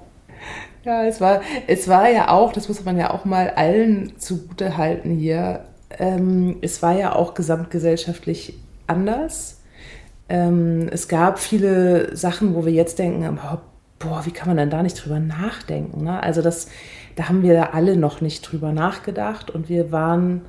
Ja, 0.85 1.05
es 1.07 1.21
war, 1.21 1.41
es 1.67 1.89
war 1.89 2.11
ja 2.11 2.29
auch, 2.29 2.53
das 2.53 2.69
muss 2.69 2.85
man 2.85 2.99
ja 2.99 3.11
auch 3.11 3.25
mal 3.25 3.51
allen 3.51 4.19
zugute 4.19 4.77
halten 4.77 5.17
hier, 5.17 5.65
ähm, 5.99 6.57
es 6.61 6.83
war 6.83 6.97
ja 6.97 7.15
auch 7.15 7.35
gesamtgesellschaftlich 7.35 8.59
anders. 8.87 9.61
Ähm, 10.29 10.89
es 10.91 11.09
gab 11.09 11.39
viele 11.39 12.17
Sachen, 12.17 12.55
wo 12.55 12.65
wir 12.65 12.73
jetzt 12.73 12.99
denken, 12.99 13.39
boah, 13.99 14.23
wie 14.25 14.31
kann 14.31 14.49
man 14.49 14.57
denn 14.57 14.71
da 14.71 14.83
nicht 14.83 15.03
drüber 15.03 15.21
nachdenken? 15.21 16.05
Ne? 16.05 16.23
Also 16.23 16.43
das, 16.43 16.69
da 17.17 17.29
haben 17.29 17.43
wir 17.43 17.75
alle 17.75 17.97
noch 17.97 18.21
nicht 18.21 18.41
drüber 18.41 18.73
nachgedacht 18.73 19.51
und 19.51 19.69
wir 19.69 19.93
waren, 19.93 20.43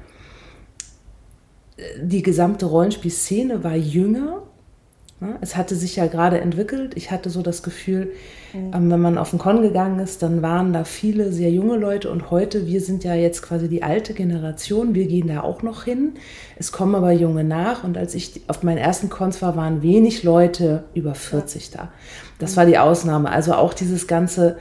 äh, 1.77 1.83
die 2.01 2.21
gesamte 2.21 2.65
Rollenspielszene 2.65 3.63
war 3.63 3.75
jünger 3.75 4.43
es 5.39 5.55
hatte 5.55 5.75
sich 5.75 5.95
ja 5.95 6.07
gerade 6.07 6.41
entwickelt. 6.41 6.91
Ich 6.95 7.09
hatte 7.09 7.29
so 7.29 7.41
das 7.41 7.63
Gefühl, 7.63 8.11
mhm. 8.53 8.91
wenn 8.91 8.99
man 8.99 9.17
auf 9.17 9.29
den 9.29 9.39
Con 9.39 9.61
gegangen 9.61 9.99
ist, 9.99 10.21
dann 10.21 10.41
waren 10.41 10.73
da 10.73 10.83
viele 10.83 11.31
sehr 11.31 11.49
junge 11.51 11.77
Leute 11.77 12.11
und 12.11 12.31
heute, 12.31 12.67
wir 12.67 12.81
sind 12.81 13.05
ja 13.05 13.15
jetzt 13.15 13.41
quasi 13.41 13.69
die 13.69 13.81
alte 13.81 14.13
Generation, 14.13 14.93
wir 14.93 15.07
gehen 15.07 15.27
da 15.27 15.41
auch 15.41 15.61
noch 15.63 15.85
hin. 15.85 16.15
Es 16.57 16.73
kommen 16.73 16.95
aber 16.95 17.11
junge 17.11 17.45
nach 17.45 17.85
und 17.85 17.97
als 17.97 18.13
ich 18.13 18.41
auf 18.47 18.61
meinen 18.61 18.77
ersten 18.77 19.09
Cons 19.09 19.41
war, 19.41 19.55
waren 19.55 19.81
wenig 19.81 20.23
Leute 20.23 20.83
über 20.93 21.15
40 21.15 21.71
ja. 21.71 21.77
da. 21.77 21.91
Das 22.39 22.57
war 22.57 22.65
die 22.65 22.77
Ausnahme. 22.77 23.31
Also 23.31 23.53
auch 23.53 23.73
dieses 23.73 24.07
ganze 24.07 24.57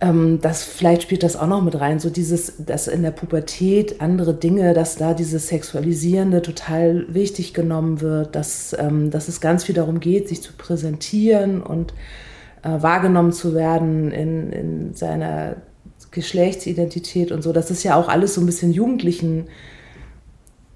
ähm, 0.00 0.40
das 0.40 0.64
vielleicht 0.64 1.02
spielt 1.02 1.22
das 1.22 1.36
auch 1.36 1.46
noch 1.46 1.62
mit 1.62 1.78
rein, 1.78 2.00
so 2.00 2.10
dieses, 2.10 2.54
dass 2.58 2.88
in 2.88 3.02
der 3.02 3.10
Pubertät 3.10 4.00
andere 4.00 4.34
Dinge, 4.34 4.74
dass 4.74 4.96
da 4.96 5.14
dieses 5.14 5.48
Sexualisierende 5.48 6.42
total 6.42 7.06
wichtig 7.12 7.54
genommen 7.54 8.00
wird, 8.00 8.34
dass, 8.34 8.76
ähm, 8.78 9.10
dass 9.10 9.28
es 9.28 9.40
ganz 9.40 9.64
viel 9.64 9.74
darum 9.74 10.00
geht, 10.00 10.28
sich 10.28 10.42
zu 10.42 10.52
präsentieren 10.52 11.62
und 11.62 11.94
äh, 12.62 12.82
wahrgenommen 12.82 13.32
zu 13.32 13.54
werden 13.54 14.10
in, 14.10 14.52
in 14.52 14.94
seiner 14.94 15.56
Geschlechtsidentität 16.10 17.30
und 17.30 17.42
so. 17.42 17.52
Das 17.52 17.70
ist 17.70 17.82
ja 17.82 17.96
auch 17.96 18.08
alles 18.08 18.34
so 18.34 18.40
ein 18.40 18.46
bisschen 18.46 18.72
jugendlichen 18.72 19.46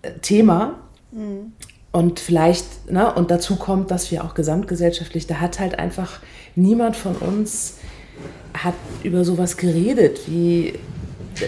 äh, 0.03 0.13
Thema. 0.21 0.79
Mhm. 1.13 1.53
Und 1.91 2.21
vielleicht, 2.21 2.93
ne, 2.93 3.13
und 3.15 3.31
dazu 3.31 3.57
kommt, 3.57 3.91
dass 3.91 4.11
wir 4.11 4.23
auch 4.23 4.35
gesamtgesellschaftlich, 4.35 5.27
da 5.27 5.41
hat 5.41 5.59
halt 5.59 5.79
einfach 5.79 6.21
niemand 6.55 6.97
von 6.97 7.17
uns 7.17 7.78
hat 8.55 8.75
über 9.03 9.25
sowas 9.25 9.57
geredet, 9.57 10.21
wie 10.27 10.75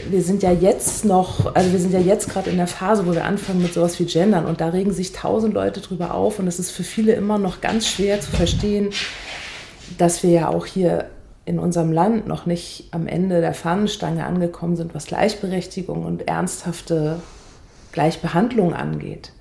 wir 0.08 0.22
sind 0.22 0.42
ja 0.42 0.52
jetzt 0.52 1.04
noch, 1.04 1.54
also 1.54 1.72
wir 1.72 1.78
sind 1.78 1.92
ja 1.92 2.00
jetzt 2.00 2.28
gerade 2.28 2.50
in 2.50 2.56
der 2.56 2.66
Phase, 2.66 3.06
wo 3.06 3.12
wir 3.12 3.24
anfangen 3.24 3.62
mit 3.62 3.74
sowas 3.74 3.98
wie 3.98 4.04
Gendern 4.04 4.46
und 4.46 4.60
da 4.60 4.68
regen 4.68 4.92
sich 4.92 5.12
tausend 5.12 5.54
Leute 5.54 5.80
drüber 5.80 6.14
auf 6.14 6.38
und 6.38 6.46
es 6.46 6.58
ist 6.58 6.70
für 6.70 6.84
viele 6.84 7.12
immer 7.12 7.38
noch 7.38 7.60
ganz 7.60 7.88
schwer 7.88 8.20
zu 8.20 8.30
verstehen, 8.30 8.90
dass 9.98 10.22
wir 10.22 10.30
ja 10.30 10.48
auch 10.48 10.66
hier 10.66 11.06
in 11.44 11.58
unserem 11.58 11.92
Land 11.92 12.28
noch 12.28 12.46
nicht 12.46 12.88
am 12.92 13.06
Ende 13.06 13.40
der 13.40 13.54
Fahnenstange 13.54 14.24
angekommen 14.24 14.76
sind, 14.76 14.94
was 14.94 15.06
Gleichberechtigung 15.06 16.04
und 16.04 16.28
ernsthafte 16.28 17.20
Gleichbehandlung 17.92 18.72
angeht. 18.72 19.32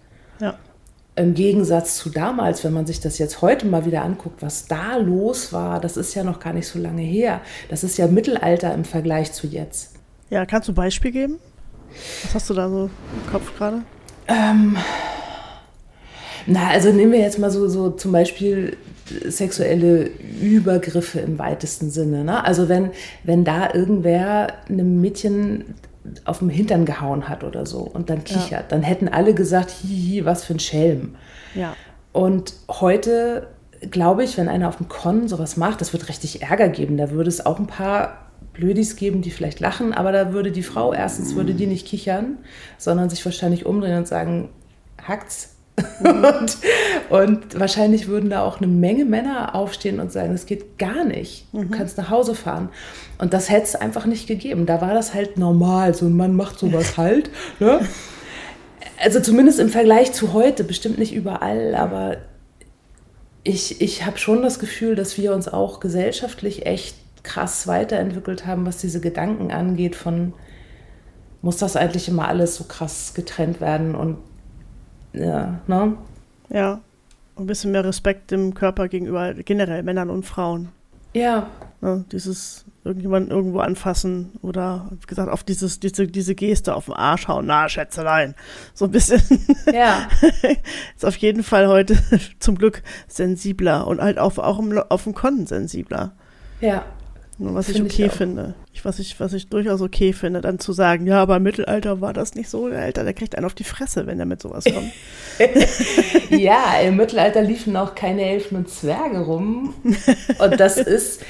Im 1.20 1.34
Gegensatz 1.34 1.98
zu 1.98 2.10
damals, 2.10 2.64
wenn 2.64 2.72
man 2.72 2.86
sich 2.86 3.02
das 3.02 3.18
jetzt 3.18 3.42
heute 3.42 3.66
mal 3.66 3.86
wieder 3.86 4.04
anguckt, 4.04 4.42
was 4.42 4.68
da 4.68 4.96
los 4.96 5.52
war, 5.52 5.82
das 5.82 5.98
ist 5.98 6.14
ja 6.14 6.24
noch 6.24 6.40
gar 6.40 6.54
nicht 6.54 6.66
so 6.66 6.80
lange 6.80 7.02
her. 7.02 7.42
Das 7.68 7.84
ist 7.84 7.98
ja 7.98 8.08
Mittelalter 8.08 8.74
im 8.74 8.86
Vergleich 8.86 9.34
zu 9.34 9.46
jetzt. 9.46 9.96
Ja, 10.30 10.46
kannst 10.46 10.70
du 10.70 10.72
ein 10.72 10.76
Beispiel 10.76 11.12
geben? 11.12 11.40
Was 12.24 12.36
hast 12.36 12.50
du 12.50 12.54
da 12.54 12.70
so 12.70 12.86
im 12.86 13.32
Kopf 13.32 13.54
gerade? 13.58 13.82
Ähm, 14.30 14.78
na, 16.46 16.70
also 16.70 16.94
nehmen 16.94 17.12
wir 17.12 17.20
jetzt 17.20 17.38
mal 17.38 17.52
so, 17.52 17.68
so 17.68 17.90
zum 17.90 18.14
Beispiel 18.14 18.78
sexuelle 19.26 20.06
Übergriffe 20.42 21.20
im 21.20 21.38
weitesten 21.38 21.92
Sinne. 21.92 22.24
Ne? 22.24 22.46
Also 22.46 22.70
wenn, 22.70 22.92
wenn 23.26 23.44
da 23.44 23.74
irgendwer 23.74 24.54
einem 24.70 25.02
Mädchen 25.02 25.76
auf 26.26 26.40
dem 26.40 26.50
Hintern 26.50 26.86
gehauen 26.86 27.30
hat 27.30 27.44
oder 27.44 27.66
so 27.66 27.80
und 27.80 28.10
dann 28.10 28.24
kichert, 28.24 28.52
ja. 28.52 28.64
dann 28.68 28.84
hätten 28.84 29.08
alle 29.08 29.34
gesagt, 29.34 29.72
hihi, 29.72 30.26
was 30.26 30.44
für 30.44 30.54
ein 30.54 30.60
Schelm. 30.60 31.16
Ja. 31.56 31.76
Und 32.12 32.54
heute 32.70 33.48
glaube 33.92 34.24
ich, 34.24 34.38
wenn 34.38 34.50
einer 34.50 34.68
auf 34.68 34.78
dem 34.78 34.90
Con 34.90 35.28
sowas 35.28 35.58
macht, 35.58 35.82
das 35.82 35.94
wird 35.94 36.10
richtig 36.10 36.42
Ärger 36.42 36.70
geben. 36.70 36.98
Da 36.98 37.12
würde 37.12 37.30
es 37.30 37.46
auch 37.46 37.60
ein 37.60 37.68
paar 37.68 38.30
Blödis 38.54 38.96
geben, 38.96 39.22
die 39.22 39.32
vielleicht 39.32 39.60
lachen, 39.60 39.94
aber 39.94 40.12
da 40.12 40.34
würde 40.34 40.52
die 40.52 40.64
Frau 40.64 40.94
erstens 40.94 41.36
würde 41.36 41.54
die 41.54 41.68
nicht 41.68 41.88
kichern, 41.88 42.38
sondern 42.78 43.10
sich 43.10 43.24
wahrscheinlich 43.24 43.66
umdrehen 43.66 43.98
und 43.98 44.08
sagen, 44.08 44.50
hackt's. 45.02 45.56
Und, 46.00 46.58
und, 47.10 47.60
wahrscheinlich 47.60 48.08
würden 48.08 48.30
da 48.30 48.44
auch 48.44 48.58
eine 48.58 48.68
Menge 48.68 49.06
Männer 49.06 49.56
aufstehen 49.56 50.00
und 50.00 50.12
sagen, 50.12 50.32
das 50.32 50.46
geht 50.46 50.78
gar 50.78 51.04
nicht. 51.04 51.46
Du 51.52 51.60
mhm. 51.60 51.72
kannst 51.72 51.98
nach 51.98 52.10
Hause 52.10 52.36
fahren. 52.36 52.70
Und 53.18 53.34
das 53.34 53.50
hätte 53.50 53.64
es 53.64 53.76
einfach 53.76 54.06
nicht 54.06 54.28
gegeben. 54.28 54.66
Da 54.66 54.82
war 54.82 54.94
das 54.94 55.14
halt 55.14 55.38
normal. 55.38 55.94
So 55.94 56.06
ein 56.06 56.16
Mann 56.16 56.36
macht 56.36 56.60
sowas 56.60 56.98
halt. 56.98 57.30
Ne? 57.60 57.82
Also 59.02 59.20
zumindest 59.20 59.60
im 59.60 59.70
Vergleich 59.70 60.12
zu 60.12 60.34
heute, 60.34 60.64
bestimmt 60.64 61.00
nicht 61.00 61.14
überall, 61.14 61.76
aber 61.76 62.18
ich, 63.44 63.82
ich 63.82 64.06
habe 64.06 64.18
schon 64.18 64.42
das 64.42 64.60
Gefühl, 64.60 64.96
dass 64.96 65.18
wir 65.18 65.34
uns 65.34 65.48
auch 65.48 65.80
gesellschaftlich 65.80 66.66
echt 66.66 66.96
krass 67.24 67.68
weiterentwickelt 67.68 68.46
haben, 68.46 68.66
was 68.66 68.78
diese 68.78 69.00
Gedanken 69.00 69.52
angeht 69.52 69.96
von, 69.96 70.34
muss 71.42 71.58
das 71.58 71.76
eigentlich 71.76 72.08
immer 72.08 72.28
alles 72.28 72.56
so 72.56 72.66
krass 72.66 73.14
getrennt 73.14 73.62
werden 73.62 73.96
und 73.96 74.18
ja, 75.14 75.60
ne? 75.68 75.98
Ja, 76.50 76.80
ein 77.38 77.46
bisschen 77.46 77.72
mehr 77.72 77.86
Respekt 77.86 78.32
dem 78.32 78.54
Körper 78.54 78.88
gegenüber 78.88 79.34
generell 79.34 79.84
Männern 79.84 80.10
und 80.10 80.26
Frauen. 80.26 80.70
Ja. 81.14 81.48
Ne, 81.82 82.06
dieses 82.12 82.66
irgendjemanden 82.84 83.32
irgendwo 83.32 83.60
anfassen 83.60 84.32
oder 84.42 84.90
wie 84.92 85.08
gesagt 85.08 85.30
auf 85.30 85.44
dieses 85.44 85.80
diese 85.80 86.08
diese 86.08 86.36
Geste 86.36 86.76
auf 86.76 86.86
den 86.86 86.94
Arsch 86.94 87.28
hauen, 87.28 87.46
na 87.46 87.70
Schätzelein, 87.70 88.36
so 88.74 88.86
ein 88.86 88.92
bisschen. 88.92 89.22
Ja. 89.74 90.08
ist 90.96 91.06
auf 91.06 91.16
jeden 91.18 91.44
Fall 91.44 91.68
heute 91.68 91.98
zum 92.40 92.58
Glück 92.58 92.84
sensibler 93.08 93.88
und 93.88 94.02
halt 94.02 94.20
auch 94.20 94.38
auch 94.38 94.60
im, 94.60 94.78
auf 94.90 95.04
dem 95.04 95.14
Con 95.14 95.48
sensibler. 95.48 96.14
Ja. 96.62 96.84
Was 97.42 97.68
Find 97.68 97.78
ich 97.78 97.94
okay 97.94 98.06
ich 98.08 98.12
finde. 98.12 98.54
Ich, 98.74 98.84
was, 98.84 99.00
ich, 99.00 99.18
was 99.22 99.32
ich 99.32 99.48
durchaus 99.48 99.82
okay 99.82 100.12
finde, 100.12 100.42
dann 100.42 100.60
zu 100.60 100.74
sagen, 100.74 101.08
ja, 101.08 101.22
aber 101.22 101.38
im 101.38 101.44
Mittelalter 101.44 102.02
war 102.02 102.12
das 102.12 102.36
nicht 102.36 102.50
so. 102.50 102.68
Der 102.68 102.82
Alter, 102.82 103.06
der 103.06 103.14
kriegt 103.14 103.36
einen 103.36 103.46
auf 103.46 103.54
die 103.54 103.64
Fresse, 103.64 104.08
wenn 104.08 104.20
er 104.20 104.26
mit 104.26 104.42
sowas 104.42 104.66
kommt. 104.66 104.92
ja, 106.30 106.80
im 106.82 106.98
Mittelalter 106.98 107.42
liefen 107.42 107.78
auch 107.78 107.96
keine 107.96 108.24
Elfen 108.24 108.58
und 108.58 108.70
Zwerge 108.70 109.20
rum. 109.20 109.74
Und 110.38 110.60
das 110.60 110.78
ist, 110.78 111.22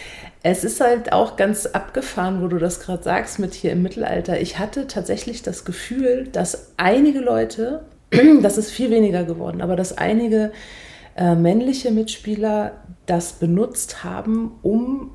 es 0.41 0.63
ist 0.63 0.82
halt 0.82 1.12
auch 1.12 1.36
ganz 1.36 1.67
abgefahren, 1.67 2.41
wo 2.41 2.48
du 2.48 2.58
das 2.58 2.80
gerade 2.80 3.04
sagst 3.04 3.38
mit 3.38 3.54
hier 3.54 3.72
im 3.74 3.84
Mittelalter. 3.84 4.41
Ich 4.41 4.58
hatte 4.58 4.88
tatsächlich 4.88 5.43
das 5.43 5.63
Gefühl, 5.63 6.28
dass 6.32 6.72
einige 6.78 7.19
Leute, 7.19 7.86
das 8.41 8.58
ist 8.58 8.72
viel 8.72 8.89
weniger 8.89 9.26
geworden, 9.26 9.62
aber 9.62 9.76
dass 9.76 9.95
einige 9.95 10.52
äh, 11.15 11.36
männliche 11.36 11.91
Mitspieler 11.91 12.72
das 13.06 13.34
benutzt 13.34 14.04
haben, 14.04 14.54
um 14.63 15.12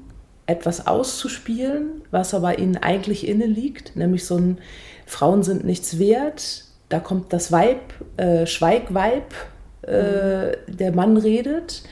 etwas 0.46 0.86
auszuspielen, 0.86 2.02
was 2.10 2.34
aber 2.34 2.58
ihnen 2.58 2.76
eigentlich 2.76 3.26
inne 3.26 3.46
liegt, 3.46 3.96
nämlich 3.96 4.24
so 4.26 4.36
ein 4.36 4.58
Frauen 5.06 5.42
sind 5.42 5.64
nichts 5.64 5.98
wert, 5.98 6.64
da 6.88 7.00
kommt 7.00 7.32
das 7.32 7.50
Weib, 7.50 7.80
äh, 8.16 8.46
Schweigweib, 8.46 9.34
äh, 9.82 10.56
der 10.66 10.92
Mann 10.92 11.16
redet, 11.16 11.82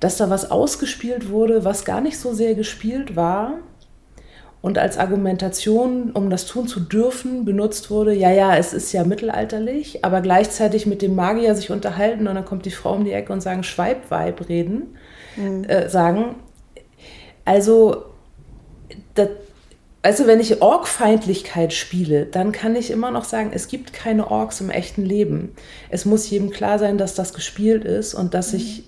dass 0.00 0.16
da 0.16 0.30
was 0.30 0.50
ausgespielt 0.50 1.30
wurde, 1.30 1.64
was 1.64 1.84
gar 1.84 2.00
nicht 2.00 2.18
so 2.18 2.32
sehr 2.32 2.54
gespielt 2.54 3.14
war 3.14 3.58
und 4.62 4.78
als 4.78 4.96
Argumentation, 4.96 6.12
um 6.12 6.30
das 6.30 6.46
tun 6.46 6.68
zu 6.68 6.78
dürfen, 6.78 7.44
benutzt 7.44 7.90
wurde, 7.90 8.14
ja, 8.14 8.30
ja, 8.30 8.56
es 8.56 8.72
ist 8.72 8.92
ja 8.92 9.02
mittelalterlich, 9.02 10.04
aber 10.04 10.20
gleichzeitig 10.20 10.86
mit 10.86 11.02
dem 11.02 11.16
Magier 11.16 11.56
sich 11.56 11.72
unterhalten 11.72 12.28
und 12.28 12.36
dann 12.36 12.44
kommt 12.44 12.64
die 12.64 12.70
Frau 12.70 12.94
um 12.94 13.04
die 13.04 13.12
Ecke 13.12 13.32
und 13.32 13.40
sagen 13.40 13.64
Schweibweib 13.64 14.48
reden, 14.48 14.96
mhm. 15.36 15.64
äh, 15.64 15.88
sagen, 15.88 16.36
also, 17.44 18.04
das, 19.14 19.28
also 20.02 20.26
wenn 20.26 20.40
ich 20.40 20.60
Orgfeindlichkeit 20.62 21.72
spiele, 21.72 22.26
dann 22.26 22.52
kann 22.52 22.76
ich 22.76 22.90
immer 22.90 23.10
noch 23.10 23.24
sagen, 23.24 23.50
es 23.54 23.68
gibt 23.68 23.92
keine 23.92 24.30
Orks 24.30 24.60
im 24.60 24.70
echten 24.70 25.04
Leben. 25.04 25.54
Es 25.90 26.04
muss 26.04 26.28
jedem 26.28 26.50
klar 26.50 26.78
sein, 26.78 26.98
dass 26.98 27.14
das 27.14 27.34
gespielt 27.34 27.84
ist 27.84 28.14
und 28.14 28.34
dass 28.34 28.52
mhm. 28.52 28.58
ich 28.58 28.84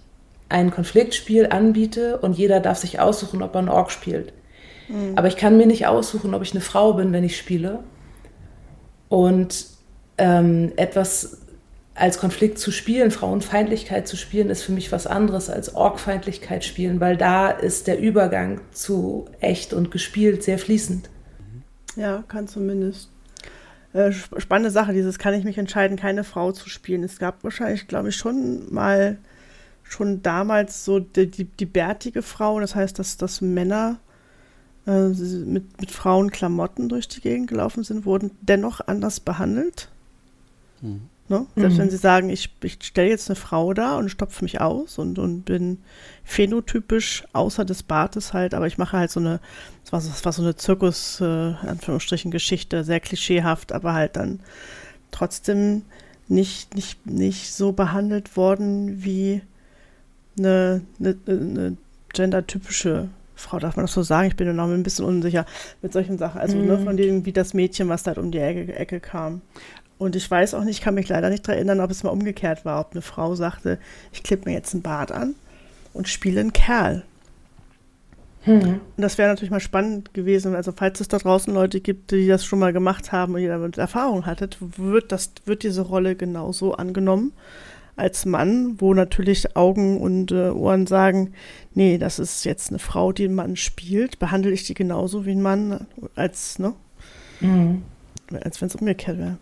ein 0.49 0.71
Konfliktspiel 0.71 1.49
anbiete 1.49 2.19
und 2.19 2.37
jeder 2.37 2.61
darf 2.61 2.79
sich 2.79 3.01
aussuchen, 3.01 3.43
ob 3.43 3.55
er 3.55 3.61
einen 3.61 3.69
Ork 3.69 3.91
spielt. 3.91 4.33
Mhm. 4.89 5.17
Aber 5.17 5.29
ich 5.29 5.37
kann 5.37 5.57
mir 5.57 5.67
nicht 5.67 5.87
aussuchen, 5.87 6.35
ob 6.35 6.43
ich 6.43 6.53
eine 6.53 6.61
Frau 6.61 6.93
bin, 6.95 7.13
wenn 7.13 7.25
ich 7.25 7.37
spiele. 7.37 7.81
Und 9.09 9.67
ähm, 10.19 10.73
etwas 10.77 11.39
als 11.95 12.19
Konflikt 12.19 12.59
zu 12.59 12.73
spielen, 12.73 13.11
Frauenfeindlichkeit 13.11 14.09
zu 14.09 14.17
spielen, 14.17 14.51
ist 14.51 14.63
für 14.63 14.73
mich 14.73 14.91
was 14.91 15.07
anderes 15.07 15.49
als 15.49 15.75
Orgfeindlichkeit 15.75 16.65
spielen, 16.65 16.99
weil 17.01 17.17
da 17.17 17.51
ist 17.51 17.87
der 17.87 18.01
Übergang 18.01 18.61
zu 18.73 19.27
echt 19.41 19.73
und 19.73 19.91
gespielt 19.91 20.43
sehr 20.43 20.59
fließend. 20.59 21.09
Ja, 21.95 22.25
kann 22.27 22.49
zumindest. 22.49 23.11
Äh, 23.93 24.11
spannende 24.11 24.73
Sache, 24.73 24.93
dieses 24.93 25.21
kann 25.21 25.35
ich 25.35 25.45
mich 25.45 25.57
entscheiden, 25.57 25.97
keine 25.97 26.25
Frau 26.25 26.51
zu 26.51 26.69
spielen. 26.69 27.05
Es 27.05 27.21
gab 27.21 27.45
wahrscheinlich, 27.45 27.87
glaube 27.87 28.09
ich, 28.09 28.17
schon 28.17 28.75
mal, 28.75 29.19
schon 29.85 30.21
damals 30.21 30.85
so 30.85 30.99
die, 30.99 31.31
die, 31.31 31.45
die 31.45 31.67
bärtige 31.67 32.23
Frau, 32.23 32.59
das 32.59 32.75
heißt, 32.75 32.99
dass, 32.99 33.19
dass 33.19 33.41
Männer 33.41 34.01
äh, 34.89 35.11
mit, 35.11 35.81
mit 35.81 35.93
Frauenklamotten 35.93 36.89
durch 36.89 37.07
die 37.07 37.21
Gegend 37.21 37.49
gelaufen 37.49 37.85
sind, 37.85 38.05
wurden 38.05 38.33
dennoch 38.41 38.81
anders 38.85 39.21
behandelt. 39.21 39.89
Mhm. 40.81 41.03
Ne? 41.29 41.47
Selbst 41.57 41.77
mhm. 41.77 41.79
wenn 41.79 41.91
sie 41.91 41.97
sagen, 41.97 42.29
ich, 42.29 42.51
ich 42.63 42.79
stelle 42.83 43.09
jetzt 43.09 43.31
eine 43.31 43.37
Frau 43.37 43.73
da 43.73 43.97
und 43.97 44.11
stopfe 44.11 44.45
mich 44.45 44.61
aus 44.61 44.99
und, 44.99 45.19
und 45.19 45.43
bin 45.45 45.79
phänotypisch 46.23 47.25
außer 47.33 47.65
des 47.65 47.83
Bartes 47.83 48.35
halt, 48.35 48.53
aber 48.53 48.67
ich 48.67 48.77
mache 48.77 48.99
halt 48.99 49.11
so 49.11 49.21
eine, 49.21 49.41
das 49.85 49.93
war, 49.93 50.01
das 50.01 50.25
war 50.25 50.33
so 50.33 50.43
eine 50.43 50.57
Zirkus, 50.57 51.23
äh, 51.23 51.25
Anführungsstrichen, 51.25 52.31
Geschichte, 52.31 52.85
sehr 52.85 53.01
klischeehaft, 53.01 53.73
aber 53.73 53.95
halt 53.95 54.17
dann 54.17 54.41
trotzdem 55.13 55.83
nicht, 56.29 56.75
nicht, 56.75 57.07
nicht 57.07 57.55
so 57.55 57.73
behandelt 57.73 58.37
worden 58.37 59.03
wie 59.03 59.41
eine, 60.39 60.83
eine, 61.01 61.17
eine 61.27 61.77
gendertypische 62.13 63.09
Frau, 63.35 63.59
darf 63.59 63.77
man 63.77 63.85
das 63.87 63.93
so 63.93 64.03
sagen? 64.03 64.29
Ich 64.29 64.37
bin 64.37 64.47
mir 64.47 64.55
noch 64.55 64.69
ein 64.69 64.83
bisschen 64.83 65.05
unsicher 65.05 65.45
mit 65.83 65.93
solchen 65.93 66.19
Sachen. 66.19 66.41
Also 66.41 66.57
ne, 66.57 66.63
mhm. 66.63 66.69
ne, 66.69 66.79
von 66.79 66.97
dem, 66.97 67.27
wie 67.27 67.33
das 67.33 67.55
Mädchen, 67.55 67.89
was 67.89 68.03
da 68.03 68.11
halt 68.11 68.19
um 68.19 68.31
die 68.31 68.39
Ecke, 68.39 68.75
Ecke 68.75 69.01
kam. 69.01 69.43
Und 69.99 70.17
ich 70.17 70.31
weiß 70.31 70.55
auch 70.55 70.65
nicht, 70.65 70.79
ich 70.79 70.85
kann 70.85 70.95
mich 70.95 71.09
leider 71.09 71.31
nicht 71.31 71.47
daran 71.47 71.59
erinnern, 71.59 71.81
ob 71.81 71.91
es 71.91 72.03
mal 72.03 72.11
umgekehrt 72.11 72.65
war, 72.65 72.81
ob 72.81 72.93
eine 72.93 73.03
Frau 73.03 73.35
sagte, 73.35 73.79
ich 74.13 74.23
klippe 74.23 74.49
mir 74.49 74.55
jetzt 74.55 74.75
ein 74.75 74.83
Bart 74.83 75.13
an 75.13 75.35
und 75.93 76.09
spiele 76.09 76.41
einen 76.41 76.53
Kerl. 76.53 77.05
Hm. 78.43 78.61
Und 78.61 78.81
das 79.03 79.17
wäre 79.17 79.29
natürlich 79.31 79.51
mal 79.51 79.61
spannend 79.61 80.13
gewesen. 80.13 80.55
Also, 80.55 80.73
falls 80.73 81.01
es 81.01 81.09
da 81.09 81.19
draußen 81.19 81.55
Leute 81.55 81.81
gibt, 81.81 82.11
die 82.11 82.27
das 82.27 82.45
schon 82.45 82.59
mal 82.59 82.73
gemacht 82.73 83.13
haben 83.13 83.35
und 83.35 83.41
ihr 83.41 83.49
damit 83.49 83.79
Erfahrung 83.79 84.27
hattet, 84.27 84.59
wird, 84.61 85.13
das, 85.13 85.33
wird 85.47 85.63
diese 85.63 85.83
Rolle 85.83 86.15
genauso 86.15 86.75
angenommen 86.75 87.33
als 87.97 88.27
Mann, 88.27 88.81
wo 88.81 88.93
natürlich 88.93 89.57
Augen 89.57 90.01
und 90.01 90.33
äh, 90.33 90.51
Ohren 90.51 90.87
sagen, 90.87 91.33
nee, 91.75 91.99
das 91.99 92.19
ist 92.19 92.45
jetzt 92.45 92.71
eine 92.71 92.79
Frau, 92.79 93.13
die 93.13 93.25
einen 93.25 93.35
Mann 93.35 93.57
spielt, 93.57 94.19
behandle 94.19 94.51
ich 94.51 94.65
die 94.65 94.75
genauso 94.75 95.27
wie 95.27 95.33
ein 95.33 95.43
Mann, 95.43 95.87
als, 96.17 96.59
ne? 96.59 96.75
Mhm. 97.41 97.83
Als 98.43 98.61
wenn 98.61 98.69
es 98.69 98.75
umgekehrt 98.75 99.19
wäre. 99.19 99.39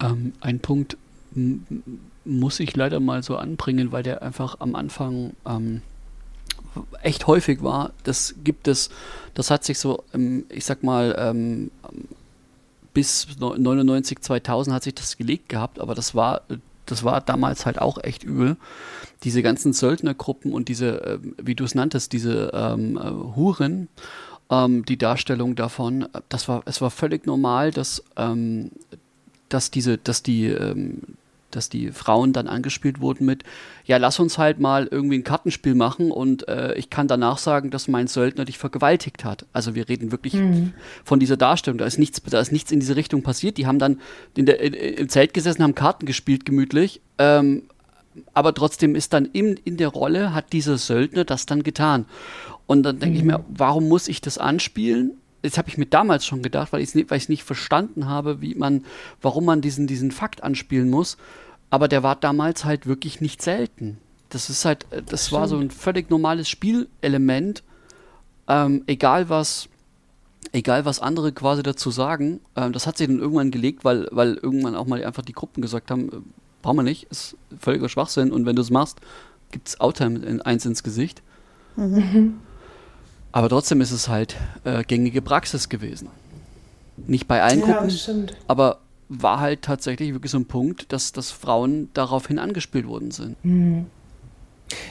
Ähm, 0.00 0.32
ein 0.40 0.60
Punkt 0.60 0.96
muss 2.24 2.60
ich 2.60 2.74
leider 2.76 3.00
mal 3.00 3.22
so 3.22 3.36
anbringen, 3.36 3.92
weil 3.92 4.02
der 4.02 4.22
einfach 4.22 4.56
am 4.60 4.74
Anfang 4.74 5.32
ähm, 5.46 5.82
echt 7.02 7.26
häufig 7.26 7.62
war. 7.62 7.92
Das 8.04 8.34
gibt 8.42 8.68
es, 8.68 8.90
das 9.34 9.50
hat 9.50 9.64
sich 9.64 9.78
so, 9.78 10.02
ähm, 10.12 10.46
ich 10.48 10.64
sag 10.64 10.82
mal, 10.82 11.14
ähm, 11.18 11.70
bis 12.94 13.26
99, 13.38 14.20
2000 14.20 14.74
hat 14.74 14.82
sich 14.82 14.94
das 14.94 15.16
gelegt 15.16 15.50
gehabt, 15.50 15.80
aber 15.80 15.94
das 15.94 16.14
war, 16.14 16.42
das 16.86 17.04
war 17.04 17.20
damals 17.20 17.66
halt 17.66 17.78
auch 17.78 18.02
echt 18.02 18.24
übel. 18.24 18.56
Diese 19.22 19.42
ganzen 19.42 19.72
Söldnergruppen 19.72 20.52
und 20.52 20.68
diese, 20.68 21.02
äh, 21.02 21.18
wie 21.42 21.54
du 21.54 21.64
es 21.64 21.74
nanntest, 21.74 22.12
diese 22.12 22.50
ähm, 22.54 22.96
äh, 22.96 23.10
Huren, 23.36 23.88
ähm, 24.50 24.84
die 24.84 24.96
Darstellung 24.96 25.56
davon, 25.56 26.08
das 26.28 26.48
war, 26.48 26.62
es 26.64 26.80
war 26.80 26.90
völlig 26.90 27.26
normal, 27.26 27.70
dass 27.70 28.02
ähm, 28.16 28.70
dass 29.48 29.70
diese, 29.70 29.98
dass 29.98 30.22
die, 30.22 30.46
ähm, 30.46 31.02
dass 31.50 31.68
die 31.68 31.90
Frauen 31.90 32.32
dann 32.32 32.48
angespielt 32.48 33.00
wurden 33.00 33.24
mit, 33.24 33.44
ja, 33.84 33.96
lass 33.96 34.18
uns 34.18 34.36
halt 34.36 34.60
mal 34.60 34.88
irgendwie 34.90 35.16
ein 35.16 35.24
Kartenspiel 35.24 35.74
machen 35.74 36.10
und 36.10 36.48
äh, 36.48 36.74
ich 36.74 36.90
kann 36.90 37.08
danach 37.08 37.38
sagen, 37.38 37.70
dass 37.70 37.88
mein 37.88 38.08
Söldner 38.08 38.44
dich 38.44 38.58
vergewaltigt 38.58 39.24
hat. 39.24 39.46
Also 39.52 39.74
wir 39.74 39.88
reden 39.88 40.12
wirklich 40.12 40.34
mhm. 40.34 40.72
von 41.04 41.20
dieser 41.20 41.36
Darstellung. 41.36 41.78
Da 41.78 41.86
ist 41.86 41.98
nichts, 41.98 42.20
da 42.22 42.40
ist 42.40 42.52
nichts 42.52 42.72
in 42.72 42.80
diese 42.80 42.96
Richtung 42.96 43.22
passiert. 43.22 43.58
Die 43.58 43.66
haben 43.66 43.78
dann 43.78 44.00
in 44.36 44.46
der, 44.46 44.60
im 44.60 45.08
Zelt 45.08 45.34
gesessen, 45.34 45.62
haben 45.62 45.74
Karten 45.74 46.04
gespielt, 46.06 46.44
gemütlich. 46.44 47.00
Ähm, 47.18 47.62
aber 48.34 48.54
trotzdem 48.54 48.94
ist 48.94 49.12
dann 49.12 49.26
in, 49.26 49.56
in 49.64 49.76
der 49.76 49.88
Rolle, 49.88 50.34
hat 50.34 50.52
dieser 50.52 50.78
Söldner 50.78 51.24
das 51.24 51.46
dann 51.46 51.62
getan. 51.62 52.06
Und 52.66 52.82
dann 52.82 52.98
denke 52.98 53.14
mhm. 53.14 53.20
ich 53.20 53.24
mir, 53.24 53.44
warum 53.48 53.88
muss 53.88 54.08
ich 54.08 54.20
das 54.20 54.38
anspielen? 54.38 55.12
Das 55.42 55.58
habe 55.58 55.68
ich 55.68 55.78
mir 55.78 55.86
damals 55.86 56.24
schon 56.26 56.42
gedacht, 56.42 56.72
weil 56.72 56.80
ich 56.80 56.88
es 56.88 56.94
nicht, 56.94 57.28
nicht 57.28 57.44
verstanden 57.44 58.06
habe, 58.06 58.40
wie 58.40 58.54
man, 58.54 58.84
warum 59.22 59.44
man 59.44 59.60
diesen, 59.60 59.86
diesen 59.86 60.10
Fakt 60.10 60.42
anspielen 60.42 60.90
muss. 60.90 61.16
Aber 61.70 61.88
der 61.88 62.02
war 62.02 62.16
damals 62.16 62.64
halt 62.64 62.86
wirklich 62.86 63.20
nicht 63.20 63.42
selten. 63.42 63.98
Das 64.30 64.50
ist 64.50 64.64
halt, 64.64 64.86
äh, 64.90 65.02
das 65.02 65.32
war 65.32 65.48
so 65.48 65.58
ein 65.58 65.70
völlig 65.70 66.10
normales 66.10 66.48
Spielelement. 66.48 67.62
Ähm, 68.48 68.84
egal 68.86 69.28
was, 69.28 69.68
egal 70.52 70.84
was 70.84 71.00
andere 71.00 71.32
quasi 71.32 71.62
dazu 71.62 71.90
sagen, 71.90 72.40
ähm, 72.54 72.72
das 72.72 72.86
hat 72.86 72.96
sich 72.96 73.06
dann 73.06 73.18
irgendwann 73.18 73.50
gelegt, 73.50 73.84
weil, 73.84 74.08
weil 74.12 74.34
irgendwann 74.34 74.76
auch 74.76 74.86
mal 74.86 75.04
einfach 75.04 75.22
die 75.22 75.32
Gruppen 75.32 75.62
gesagt 75.62 75.90
haben, 75.90 76.08
äh, 76.08 76.16
brauchen 76.62 76.76
wir 76.76 76.82
nicht, 76.82 77.04
ist 77.04 77.36
völliger 77.58 77.88
Schwachsinn 77.88 78.32
und 78.32 78.46
wenn 78.46 78.56
du 78.56 78.62
es 78.62 78.70
machst, 78.70 79.00
gibt 79.50 79.68
es 79.68 79.80
Outtime 79.80 80.20
in, 80.20 80.42
eins 80.42 80.66
ins 80.66 80.82
Gesicht. 80.82 81.22
Mhm. 81.76 82.40
Aber 83.36 83.50
trotzdem 83.50 83.82
ist 83.82 83.90
es 83.90 84.08
halt 84.08 84.34
äh, 84.64 84.82
gängige 84.82 85.20
Praxis 85.20 85.68
gewesen. 85.68 86.08
Nicht 86.96 87.28
bei 87.28 87.42
allen 87.42 87.60
ja, 87.60 87.66
Gruppen, 87.66 87.90
stimmt. 87.90 88.34
aber 88.48 88.78
war 89.10 89.40
halt 89.40 89.60
tatsächlich 89.60 90.14
wirklich 90.14 90.32
so 90.32 90.38
ein 90.38 90.46
Punkt, 90.46 90.90
dass, 90.90 91.12
dass 91.12 91.32
Frauen 91.32 91.90
daraufhin 91.92 92.38
angespielt 92.38 92.88
worden 92.88 93.10
sind. 93.10 93.36
Mhm. 93.44 93.88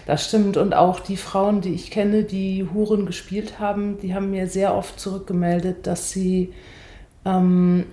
Das 0.06 0.28
stimmt. 0.28 0.58
Und 0.58 0.76
auch 0.76 1.00
die 1.00 1.18
Frauen, 1.18 1.62
die 1.62 1.74
ich 1.74 1.90
kenne, 1.90 2.24
die 2.24 2.68
Huren 2.72 3.08
gespielt 3.08 3.58
haben, 3.58 3.98
die 4.00 4.14
haben 4.14 4.30
mir 4.30 4.48
sehr 4.48 4.76
oft 4.76 5.00
zurückgemeldet, 5.00 5.88
dass 5.88 6.12
sie, 6.12 6.54
ähm, 7.26 7.88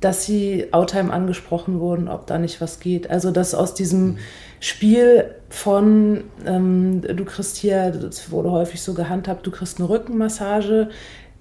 dass 0.00 0.24
sie 0.24 0.72
Outtime 0.72 1.12
angesprochen 1.12 1.80
wurden, 1.80 2.08
ob 2.08 2.26
da 2.26 2.38
nicht 2.38 2.60
was 2.60 2.80
geht. 2.80 3.10
Also, 3.10 3.30
dass 3.30 3.54
aus 3.54 3.74
diesem 3.74 4.04
mhm. 4.06 4.18
Spiel 4.60 5.34
von, 5.50 6.24
ähm, 6.46 7.02
du 7.02 7.24
kriegst 7.24 7.56
hier, 7.56 7.90
das 7.90 8.30
wurde 8.30 8.50
häufig 8.50 8.82
so 8.82 8.94
gehandhabt, 8.94 9.46
du 9.46 9.50
kriegst 9.50 9.78
eine 9.78 9.88
Rückenmassage 9.88 10.88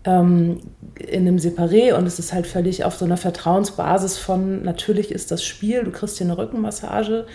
ähm, 0.03 0.59
in 0.99 1.21
einem 1.21 1.37
Separé 1.37 1.93
und 1.93 2.05
es 2.05 2.19
ist 2.19 2.33
halt 2.33 2.47
völlig 2.47 2.83
auf 2.83 2.95
so 2.95 3.05
einer 3.05 3.17
Vertrauensbasis 3.17 4.17
von, 4.17 4.63
natürlich 4.63 5.11
ist 5.11 5.31
das 5.31 5.43
Spiel, 5.43 5.83
du 5.83 5.91
kriegst 5.91 6.17
hier 6.17 6.27
eine 6.27 6.37
Rückenmassage 6.37 7.25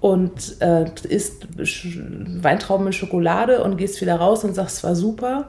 und 0.00 0.60
äh, 0.60 0.86
isst 1.08 1.48
Weintrauben 1.56 2.84
mit 2.84 2.94
Schokolade 2.94 3.62
und 3.62 3.76
gehst 3.76 4.00
wieder 4.00 4.16
raus 4.16 4.44
und 4.44 4.54
sagst, 4.54 4.78
es 4.78 4.84
war 4.84 4.94
super. 4.94 5.48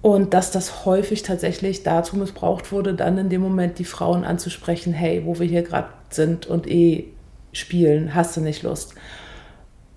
Und 0.00 0.32
dass 0.32 0.50
das 0.50 0.84
häufig 0.84 1.22
tatsächlich 1.22 1.82
dazu 1.82 2.16
missbraucht 2.16 2.70
wurde, 2.70 2.94
dann 2.94 3.18
in 3.18 3.28
dem 3.28 3.40
Moment 3.40 3.78
die 3.78 3.84
Frauen 3.84 4.24
anzusprechen, 4.24 4.92
hey, 4.92 5.22
wo 5.24 5.38
wir 5.38 5.46
hier 5.46 5.62
gerade 5.62 5.88
sind 6.10 6.46
und 6.46 6.68
eh 6.68 7.08
spielen, 7.52 8.14
hast 8.14 8.36
du 8.36 8.40
nicht 8.40 8.62
Lust? 8.62 8.94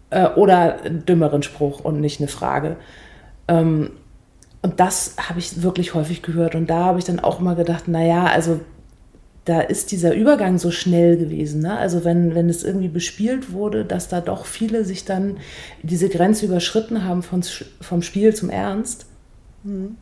Äh, 0.09 0.27
oder 0.29 0.81
einen 0.81 1.05
dümmeren 1.05 1.43
Spruch 1.43 1.81
und 1.81 2.01
nicht 2.01 2.19
eine 2.19 2.27
Frage. 2.27 2.77
Ähm, 3.47 3.91
und 4.63 4.79
das 4.79 5.15
habe 5.17 5.39
ich 5.39 5.61
wirklich 5.63 5.93
häufig 5.93 6.21
gehört. 6.21 6.55
Und 6.55 6.69
da 6.69 6.85
habe 6.85 6.99
ich 6.99 7.05
dann 7.05 7.19
auch 7.19 7.39
immer 7.39 7.55
gedacht, 7.55 7.87
naja, 7.87 8.25
also 8.25 8.59
da 9.45 9.61
ist 9.61 9.91
dieser 9.91 10.13
Übergang 10.13 10.59
so 10.59 10.69
schnell 10.69 11.17
gewesen. 11.17 11.61
Ne? 11.61 11.75
Also 11.75 12.03
wenn, 12.05 12.35
wenn 12.35 12.49
es 12.49 12.63
irgendwie 12.63 12.87
bespielt 12.87 13.53
wurde, 13.53 13.85
dass 13.85 14.07
da 14.07 14.21
doch 14.21 14.45
viele 14.45 14.85
sich 14.85 15.03
dann 15.03 15.37
diese 15.81 16.09
Grenze 16.09 16.45
überschritten 16.45 17.05
haben 17.05 17.23
vom 17.23 18.01
Spiel 18.01 18.35
zum 18.35 18.49
Ernst. 18.49 19.07
Mhm. 19.63 19.97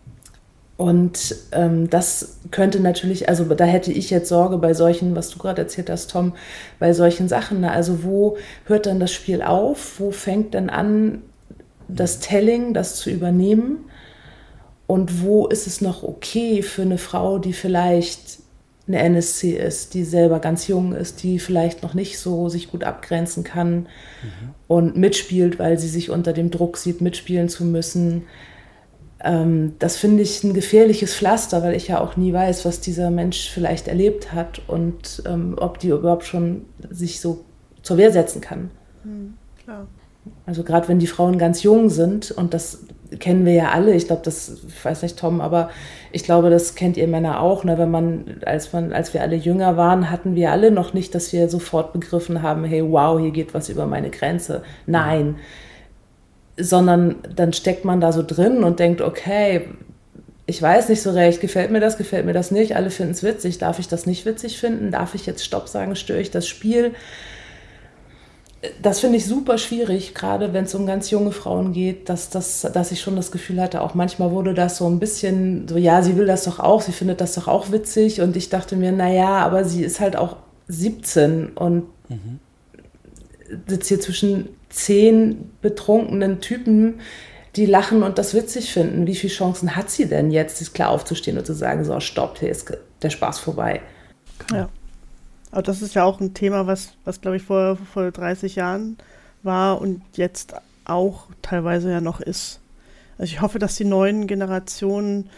Und 0.79 1.35
ähm, 1.51 1.89
das 1.89 2.37
könnte 2.51 2.79
natürlich, 2.79 3.27
also 3.27 3.43
da 3.43 3.65
hätte 3.65 3.91
ich 3.91 4.09
jetzt 4.09 4.29
Sorge 4.29 4.57
bei 4.57 4.73
solchen, 4.73 5.13
was 5.13 5.29
du 5.29 5.37
gerade 5.37 5.61
erzählt 5.61 5.89
hast, 5.89 6.09
Tom, 6.09 6.33
bei 6.79 6.93
solchen 6.93 7.27
Sachen. 7.27 7.59
Ne? 7.59 7.69
Also 7.69 8.03
wo 8.03 8.37
hört 8.63 8.85
dann 8.85 9.01
das 9.01 9.11
Spiel 9.11 9.41
auf? 9.41 9.99
Wo 9.99 10.11
fängt 10.11 10.53
dann 10.53 10.69
an, 10.69 11.21
das 11.89 12.19
Telling, 12.19 12.73
das 12.73 12.95
zu 12.95 13.09
übernehmen? 13.09 13.89
Und 14.87 15.21
wo 15.21 15.47
ist 15.47 15.67
es 15.67 15.81
noch 15.81 16.01
okay 16.01 16.61
für 16.61 16.83
eine 16.83 16.97
Frau, 16.97 17.39
die 17.39 17.53
vielleicht 17.53 18.39
eine 18.87 18.99
NSC 18.99 19.51
ist, 19.51 19.93
die 19.93 20.03
selber 20.03 20.39
ganz 20.39 20.67
jung 20.67 20.93
ist, 20.93 21.21
die 21.23 21.39
vielleicht 21.39 21.83
noch 21.83 21.93
nicht 21.93 22.17
so 22.17 22.49
sich 22.49 22.71
gut 22.71 22.83
abgrenzen 22.83 23.43
kann 23.43 23.81
mhm. 23.81 23.87
und 24.67 24.97
mitspielt, 24.97 25.59
weil 25.59 25.77
sie 25.77 25.89
sich 25.89 26.09
unter 26.09 26.33
dem 26.33 26.49
Druck 26.49 26.77
sieht, 26.77 27.01
mitspielen 27.01 27.49
zu 27.49 27.65
müssen. 27.65 28.23
Ähm, 29.23 29.73
das 29.79 29.97
finde 29.97 30.23
ich 30.23 30.43
ein 30.43 30.53
gefährliches 30.53 31.13
Pflaster, 31.15 31.61
weil 31.63 31.75
ich 31.75 31.87
ja 31.87 31.99
auch 31.99 32.15
nie 32.15 32.31
weiß, 32.31 32.65
was 32.65 32.79
dieser 32.79 33.11
Mensch 33.11 33.49
vielleicht 33.49 33.87
erlebt 33.87 34.33
hat 34.33 34.61
und 34.67 35.23
ähm, 35.25 35.55
ob 35.59 35.79
die 35.79 35.89
überhaupt 35.89 36.25
schon 36.25 36.65
sich 36.89 37.19
so 37.19 37.43
zur 37.81 37.97
Wehr 37.97 38.11
setzen 38.11 38.41
kann. 38.41 38.71
Mhm, 39.03 39.33
klar. 39.63 39.87
Also 40.45 40.63
gerade 40.63 40.87
wenn 40.87 40.99
die 40.99 41.07
Frauen 41.07 41.37
ganz 41.37 41.63
jung 41.63 41.89
sind 41.89 42.31
und 42.31 42.53
das 42.53 42.85
kennen 43.19 43.45
wir 43.45 43.53
ja 43.53 43.71
alle. 43.71 43.93
Ich 43.95 44.05
glaube, 44.07 44.21
das, 44.23 44.61
ich 44.67 44.85
weiß 44.85 45.01
nicht, 45.01 45.17
Tom, 45.17 45.41
aber 45.41 45.69
ich 46.11 46.23
glaube, 46.23 46.49
das 46.49 46.75
kennt 46.75 46.97
ihr 46.97 47.07
Männer 47.07 47.41
auch. 47.41 47.63
Ne? 47.63 47.77
Wenn 47.77 47.89
man, 47.89 48.41
als 48.45 48.71
man, 48.71 48.93
als 48.93 49.13
wir 49.13 49.21
alle 49.21 49.35
jünger 49.35 49.77
waren, 49.77 50.11
hatten 50.11 50.35
wir 50.35 50.51
alle 50.51 50.71
noch 50.71 50.93
nicht, 50.93 51.15
dass 51.15 51.33
wir 51.33 51.49
sofort 51.49 51.93
begriffen 51.93 52.41
haben, 52.43 52.63
hey, 52.63 52.83
wow, 52.89 53.19
hier 53.19 53.31
geht 53.31 53.53
was 53.53 53.69
über 53.69 53.85
meine 53.85 54.11
Grenze. 54.11 54.63
Nein. 54.85 55.37
Sondern 56.59 57.15
dann 57.35 57.53
steckt 57.53 57.85
man 57.85 58.01
da 58.01 58.11
so 58.11 58.23
drin 58.25 58.63
und 58.63 58.79
denkt, 58.79 59.01
okay, 59.01 59.67
ich 60.45 60.61
weiß 60.61 60.89
nicht 60.89 61.01
so 61.01 61.11
recht, 61.11 61.41
gefällt 61.41 61.71
mir 61.71 61.79
das, 61.79 61.97
gefällt 61.97 62.25
mir 62.25 62.33
das 62.33 62.51
nicht, 62.51 62.75
alle 62.75 62.89
finden 62.89 63.13
es 63.13 63.23
witzig, 63.23 63.59
darf 63.59 63.79
ich 63.79 63.87
das 63.87 64.05
nicht 64.05 64.25
witzig 64.25 64.59
finden, 64.59 64.91
darf 64.91 65.13
ich 65.13 65.25
jetzt 65.25 65.45
Stopp 65.45 65.69
sagen, 65.69 65.95
störe 65.95 66.21
ich 66.21 66.31
das 66.31 66.47
Spiel? 66.47 66.93
das 68.81 68.99
finde 68.99 69.17
ich 69.17 69.25
super 69.25 69.57
schwierig, 69.57 70.13
gerade 70.13 70.51
wenn 70.51 70.65
es 70.65 70.75
um 70.75 70.85
ganz 70.85 71.09
junge 71.11 71.31
Frauen 71.31 71.71
geht, 71.71 72.09
dass, 72.09 72.29
dass, 72.29 72.61
dass 72.61 72.91
ich 72.91 72.99
schon 72.99 73.15
das 73.15 73.31
Gefühl 73.31 73.61
hatte, 73.61 73.81
auch 73.81 73.93
manchmal 73.93 74.31
wurde 74.31 74.53
das 74.53 74.77
so 74.77 74.87
ein 74.87 74.99
bisschen 74.99 75.67
so, 75.67 75.77
ja, 75.77 76.01
sie 76.01 76.17
will 76.17 76.25
das 76.25 76.43
doch 76.43 76.59
auch, 76.59 76.81
sie 76.81 76.91
findet 76.91 77.21
das 77.21 77.35
doch 77.35 77.47
auch 77.47 77.71
witzig. 77.71 78.19
Und 78.19 78.35
ich 78.35 78.49
dachte 78.49 78.75
mir, 78.75 78.91
naja, 78.91 79.37
aber 79.37 79.63
sie 79.63 79.83
ist 79.83 80.01
halt 80.01 80.17
auch 80.17 80.35
17 80.67 81.51
und 81.55 81.85
mhm. 82.09 82.39
Sitzt 83.67 83.87
hier 83.87 83.99
zwischen 83.99 84.49
zehn 84.69 85.51
betrunkenen 85.61 86.41
Typen, 86.41 86.99
die 87.55 87.65
lachen 87.65 88.03
und 88.03 88.17
das 88.17 88.33
witzig 88.33 88.71
finden. 88.71 89.07
Wie 89.07 89.15
viele 89.15 89.33
Chancen 89.33 89.75
hat 89.75 89.89
sie 89.89 90.05
denn 90.05 90.31
jetzt, 90.31 90.57
sich 90.57 90.73
klar 90.73 90.89
aufzustehen 90.89 91.37
und 91.37 91.45
zu 91.45 91.53
sagen, 91.53 91.83
so, 91.83 91.99
stopp, 91.99 92.39
hier 92.39 92.49
ist 92.49 92.71
der 93.01 93.09
Spaß 93.09 93.39
vorbei? 93.39 93.81
Ja. 94.51 94.69
Aber 95.51 95.63
das 95.63 95.81
ist 95.81 95.95
ja 95.95 96.03
auch 96.03 96.19
ein 96.19 96.33
Thema, 96.33 96.67
was, 96.67 96.93
was 97.05 97.21
glaube 97.21 97.37
ich, 97.37 97.43
vor, 97.43 97.77
vor 97.91 98.11
30 98.11 98.55
Jahren 98.55 98.97
war 99.41 99.81
und 99.81 100.01
jetzt 100.13 100.53
auch 100.85 101.27
teilweise 101.41 101.91
ja 101.91 102.01
noch 102.01 102.21
ist. 102.21 102.59
Also 103.17 103.33
ich 103.33 103.41
hoffe, 103.41 103.59
dass 103.59 103.75
die 103.75 103.85
neuen 103.85 104.27
Generationen 104.27 105.29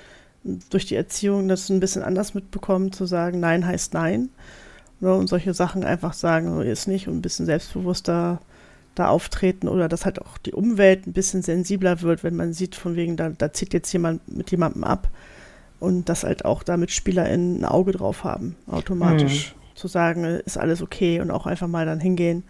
durch 0.70 0.86
die 0.86 0.96
Erziehung 0.96 1.48
das 1.48 1.70
ein 1.70 1.80
bisschen 1.80 2.04
anders 2.04 2.34
mitbekommen, 2.34 2.92
zu 2.92 3.06
sagen, 3.06 3.40
Nein 3.40 3.66
heißt 3.66 3.94
Nein. 3.94 4.30
Ne, 5.02 5.14
und 5.14 5.28
solche 5.28 5.54
Sachen 5.54 5.84
einfach 5.84 6.14
sagen, 6.14 6.54
so 6.54 6.62
ist 6.62 6.88
nicht 6.88 7.08
und 7.08 7.18
ein 7.18 7.22
bisschen 7.22 7.46
selbstbewusster 7.46 8.40
da 8.96 9.08
auftreten 9.08 9.68
oder 9.68 9.88
dass 9.88 10.06
halt 10.06 10.22
auch 10.22 10.38
die 10.38 10.54
Umwelt 10.54 11.08
ein 11.08 11.14
bisschen 11.14 11.42
sensibler 11.42 12.02
wird, 12.02 12.24
wenn 12.24 12.36
man 12.36 12.54
sieht, 12.54 12.76
von 12.76 12.96
wegen, 12.96 13.18
da, 13.18 13.30
da 13.30 13.52
zieht 13.52 13.74
jetzt 13.74 13.92
jemand 13.92 14.28
mit 14.34 14.52
jemandem 14.52 14.84
ab 14.84 15.10
und 15.80 16.08
dass 16.08 16.24
halt 16.24 16.46
auch 16.46 16.64
damit 16.64 16.92
SpielerInnen 16.92 17.62
ein 17.62 17.66
Auge 17.66 17.94
drauf 17.94 18.24
haben, 18.24 18.56
automatisch. 18.68 19.54
Mhm 19.56 19.62
zu 19.82 19.88
sagen, 19.88 20.24
ist 20.24 20.58
alles 20.58 20.82
okay 20.82 21.20
und 21.20 21.32
auch 21.32 21.46
einfach 21.46 21.68
mal 21.68 21.86
dann 21.86 22.00
hingehen. 22.00 22.44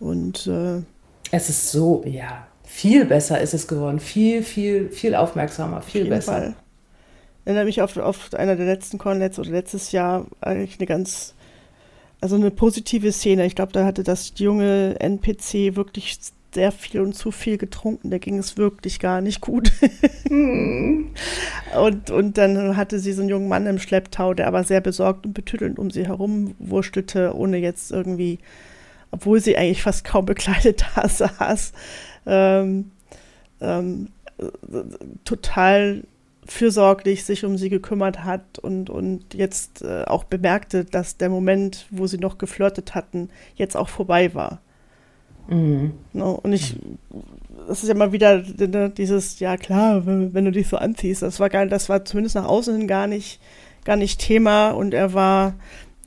Und 0.00 0.46
äh, 0.46 0.82
es 1.30 1.48
ist 1.48 1.70
so, 1.70 2.02
ja, 2.06 2.46
viel 2.64 3.04
besser 3.04 3.40
ist 3.40 3.54
es 3.54 3.68
geworden. 3.68 4.00
Viel, 4.00 4.42
viel, 4.42 4.88
viel 4.90 5.14
aufmerksamer, 5.14 5.82
viel 5.82 6.06
besser. 6.06 6.32
Fall. 6.32 6.54
Ich 7.40 7.46
erinnere 7.46 7.66
mich 7.66 7.82
auf, 7.82 7.96
auf 7.96 8.34
einer 8.34 8.56
der 8.56 8.66
letzten 8.66 8.98
Cornets 8.98 9.38
oder 9.38 9.50
letztes 9.50 9.92
Jahr 9.92 10.26
eigentlich 10.40 10.78
eine 10.80 10.86
ganz, 10.86 11.34
also 12.20 12.36
eine 12.36 12.50
positive 12.50 13.12
Szene. 13.12 13.46
Ich 13.46 13.54
glaube, 13.54 13.72
da 13.72 13.84
hatte 13.84 14.02
das 14.02 14.32
junge 14.36 14.98
NPC 15.00 15.76
wirklich 15.76 16.18
sehr 16.56 16.72
viel 16.72 17.00
und 17.02 17.12
zu 17.12 17.30
viel 17.30 17.58
getrunken. 17.58 18.10
Da 18.10 18.18
ging 18.18 18.38
es 18.38 18.56
wirklich 18.56 18.98
gar 18.98 19.20
nicht 19.20 19.42
gut. 19.42 19.72
und, 20.30 22.10
und 22.10 22.38
dann 22.38 22.76
hatte 22.76 22.98
sie 22.98 23.12
so 23.12 23.20
einen 23.20 23.28
jungen 23.28 23.48
Mann 23.48 23.66
im 23.66 23.78
Schlepptau, 23.78 24.32
der 24.32 24.46
aber 24.46 24.64
sehr 24.64 24.80
besorgt 24.80 25.26
und 25.26 25.34
betüttelnd 25.34 25.78
um 25.78 25.90
sie 25.90 26.06
herum 26.06 26.54
wurstelte, 26.58 27.36
ohne 27.36 27.58
jetzt 27.58 27.92
irgendwie, 27.92 28.38
obwohl 29.10 29.40
sie 29.40 29.56
eigentlich 29.58 29.82
fast 29.82 30.04
kaum 30.04 30.24
bekleidet 30.24 30.84
da 30.94 31.06
saß, 31.08 31.72
ähm, 32.24 32.90
ähm, 33.60 34.08
total 35.24 36.04
fürsorglich 36.46 37.24
sich 37.24 37.44
um 37.44 37.56
sie 37.56 37.68
gekümmert 37.68 38.24
hat 38.24 38.58
und, 38.58 38.90
und 38.90 39.34
jetzt 39.34 39.82
äh, 39.82 40.04
auch 40.04 40.24
bemerkte, 40.24 40.84
dass 40.84 41.16
der 41.16 41.28
Moment, 41.28 41.86
wo 41.90 42.06
sie 42.06 42.18
noch 42.18 42.38
geflirtet 42.38 42.94
hatten, 42.94 43.30
jetzt 43.56 43.76
auch 43.76 43.88
vorbei 43.88 44.34
war. 44.34 44.60
Mhm. 45.48 45.92
No, 46.12 46.32
und 46.42 46.52
ich, 46.52 46.76
das 47.68 47.82
ist 47.82 47.88
ja 47.88 47.94
immer 47.94 48.12
wieder 48.12 48.42
ne, 48.58 48.90
dieses, 48.90 49.38
ja 49.40 49.56
klar, 49.56 50.06
wenn, 50.06 50.34
wenn, 50.34 50.44
du 50.44 50.52
dich 50.52 50.68
so 50.68 50.76
anziehst, 50.76 51.22
das 51.22 51.40
war 51.40 51.48
gar, 51.48 51.66
das 51.66 51.88
war 51.88 52.04
zumindest 52.04 52.34
nach 52.36 52.46
außen 52.46 52.76
hin 52.76 52.88
gar 52.88 53.06
nicht, 53.06 53.40
gar 53.84 53.96
nicht 53.96 54.20
Thema 54.20 54.70
und 54.70 54.94
er 54.94 55.14
war 55.14 55.54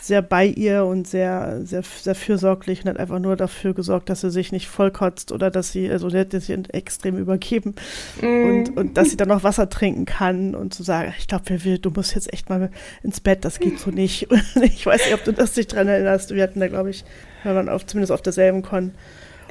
sehr 0.02 0.22
bei 0.22 0.46
ihr 0.46 0.86
und 0.86 1.08
sehr, 1.08 1.62
sehr, 1.64 1.84
sehr 1.84 2.16
fürsorglich 2.16 2.84
und 2.84 2.90
hat 2.90 2.98
einfach 2.98 3.20
nur 3.20 3.36
dafür 3.36 3.74
gesorgt, 3.74 4.10
dass 4.10 4.22
sie 4.22 4.32
sich 4.32 4.52
nicht 4.52 4.68
vollkotzt 4.68 5.32
oder 5.32 5.52
dass 5.52 5.72
sie, 5.72 5.90
also 5.90 6.10
der 6.10 6.22
hat 6.22 6.32
sich 6.32 6.50
extrem 6.70 7.18
übergeben 7.18 7.76
mm. 8.22 8.26
und, 8.26 8.78
und 8.78 8.98
dass 8.98 9.10
sie 9.10 9.18
dann 9.18 9.28
noch 9.28 9.44
Wasser 9.44 9.70
trinken 9.70 10.06
kann 10.06 10.56
und 10.56 10.74
zu 10.74 10.84
sagen, 10.84 11.14
ich 11.18 11.28
glaube, 11.28 11.44
du 11.80 11.90
musst 11.92 12.16
jetzt 12.16 12.32
echt 12.34 12.50
mal 12.50 12.70
ins 13.04 13.20
Bett, 13.20 13.46
das 13.46 13.60
geht 13.60 13.80
so 13.80 13.92
nicht. 13.92 14.28
ich 14.62 14.86
weiß 14.86 15.06
nicht, 15.06 15.14
ob 15.14 15.24
du 15.24 15.34
das 15.34 15.54
dich 15.54 15.68
dran 15.68 15.88
erinnerst. 15.88 16.34
Wir 16.34 16.44
hatten 16.44 16.60
da, 16.60 16.68
glaube 16.68 16.90
ich, 16.90 17.04
wir 17.44 17.56
waren 17.56 17.70
auf, 17.70 17.86
zumindest 17.86 18.12
auf 18.12 18.22
derselben 18.22 18.62
Con 18.62 18.94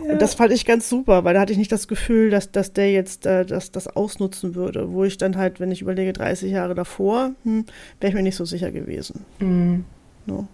und 0.00 0.22
das 0.22 0.34
fand 0.34 0.52
ich 0.52 0.64
ganz 0.64 0.88
super, 0.88 1.24
weil 1.24 1.34
da 1.34 1.40
hatte 1.40 1.52
ich 1.52 1.58
nicht 1.58 1.72
das 1.72 1.88
Gefühl, 1.88 2.30
dass, 2.30 2.52
dass 2.52 2.72
der 2.72 2.92
jetzt 2.92 3.26
äh, 3.26 3.44
das, 3.44 3.72
das 3.72 3.88
ausnutzen 3.88 4.54
würde. 4.54 4.92
Wo 4.92 5.04
ich 5.04 5.18
dann 5.18 5.36
halt, 5.36 5.60
wenn 5.60 5.72
ich 5.72 5.82
überlege, 5.82 6.12
30 6.12 6.52
Jahre 6.52 6.74
davor, 6.74 7.32
hm, 7.42 7.64
wäre 8.00 8.10
ich 8.10 8.14
mir 8.14 8.22
nicht 8.22 8.36
so 8.36 8.44
sicher 8.44 8.70
gewesen. 8.70 9.24
Mhm. 9.40 9.84
No. 10.28 10.46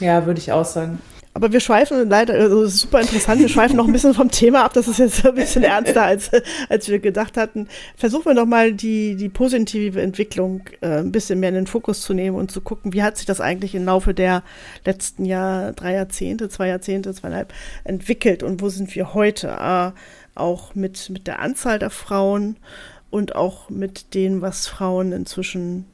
Ja, 0.00 0.26
würde 0.26 0.40
ich 0.40 0.52
auch 0.52 0.64
sagen. 0.64 0.98
Aber 1.36 1.52
wir 1.52 1.58
schweifen 1.58 2.08
leider, 2.08 2.34
also 2.34 2.66
super 2.66 3.00
interessant, 3.00 3.40
wir 3.40 3.48
schweifen 3.48 3.76
noch 3.76 3.86
ein 3.86 3.92
bisschen 3.92 4.14
vom 4.14 4.30
Thema 4.30 4.64
ab. 4.64 4.72
Das 4.72 4.86
ist 4.86 4.98
jetzt 4.98 5.26
ein 5.26 5.34
bisschen 5.34 5.64
ernster, 5.64 6.04
als, 6.04 6.30
als 6.68 6.88
wir 6.88 7.00
gedacht 7.00 7.36
hatten. 7.36 7.68
Versuchen 7.96 8.26
wir 8.26 8.34
nochmal 8.34 8.72
die, 8.72 9.16
die 9.16 9.28
positive 9.28 10.00
Entwicklung 10.00 10.62
äh, 10.80 10.98
ein 10.98 11.10
bisschen 11.10 11.40
mehr 11.40 11.48
in 11.48 11.56
den 11.56 11.66
Fokus 11.66 12.02
zu 12.02 12.14
nehmen 12.14 12.36
und 12.36 12.52
zu 12.52 12.60
gucken, 12.60 12.92
wie 12.92 13.02
hat 13.02 13.16
sich 13.16 13.26
das 13.26 13.40
eigentlich 13.40 13.74
im 13.74 13.84
Laufe 13.84 14.14
der 14.14 14.44
letzten 14.84 15.24
Jahr, 15.24 15.72
drei 15.72 15.94
Jahrzehnte, 15.94 16.48
zwei 16.48 16.68
Jahrzehnte, 16.68 17.12
zweieinhalb 17.14 17.52
entwickelt 17.82 18.44
und 18.44 18.62
wo 18.62 18.68
sind 18.68 18.94
wir 18.94 19.14
heute? 19.14 19.48
Äh, 19.48 19.90
auch 20.36 20.74
mit, 20.74 21.10
mit 21.10 21.26
der 21.26 21.40
Anzahl 21.40 21.78
der 21.78 21.90
Frauen 21.90 22.56
und 23.10 23.36
auch 23.36 23.70
mit 23.70 24.14
dem, 24.14 24.40
was 24.40 24.66
Frauen 24.66 25.12
inzwischen 25.12 25.86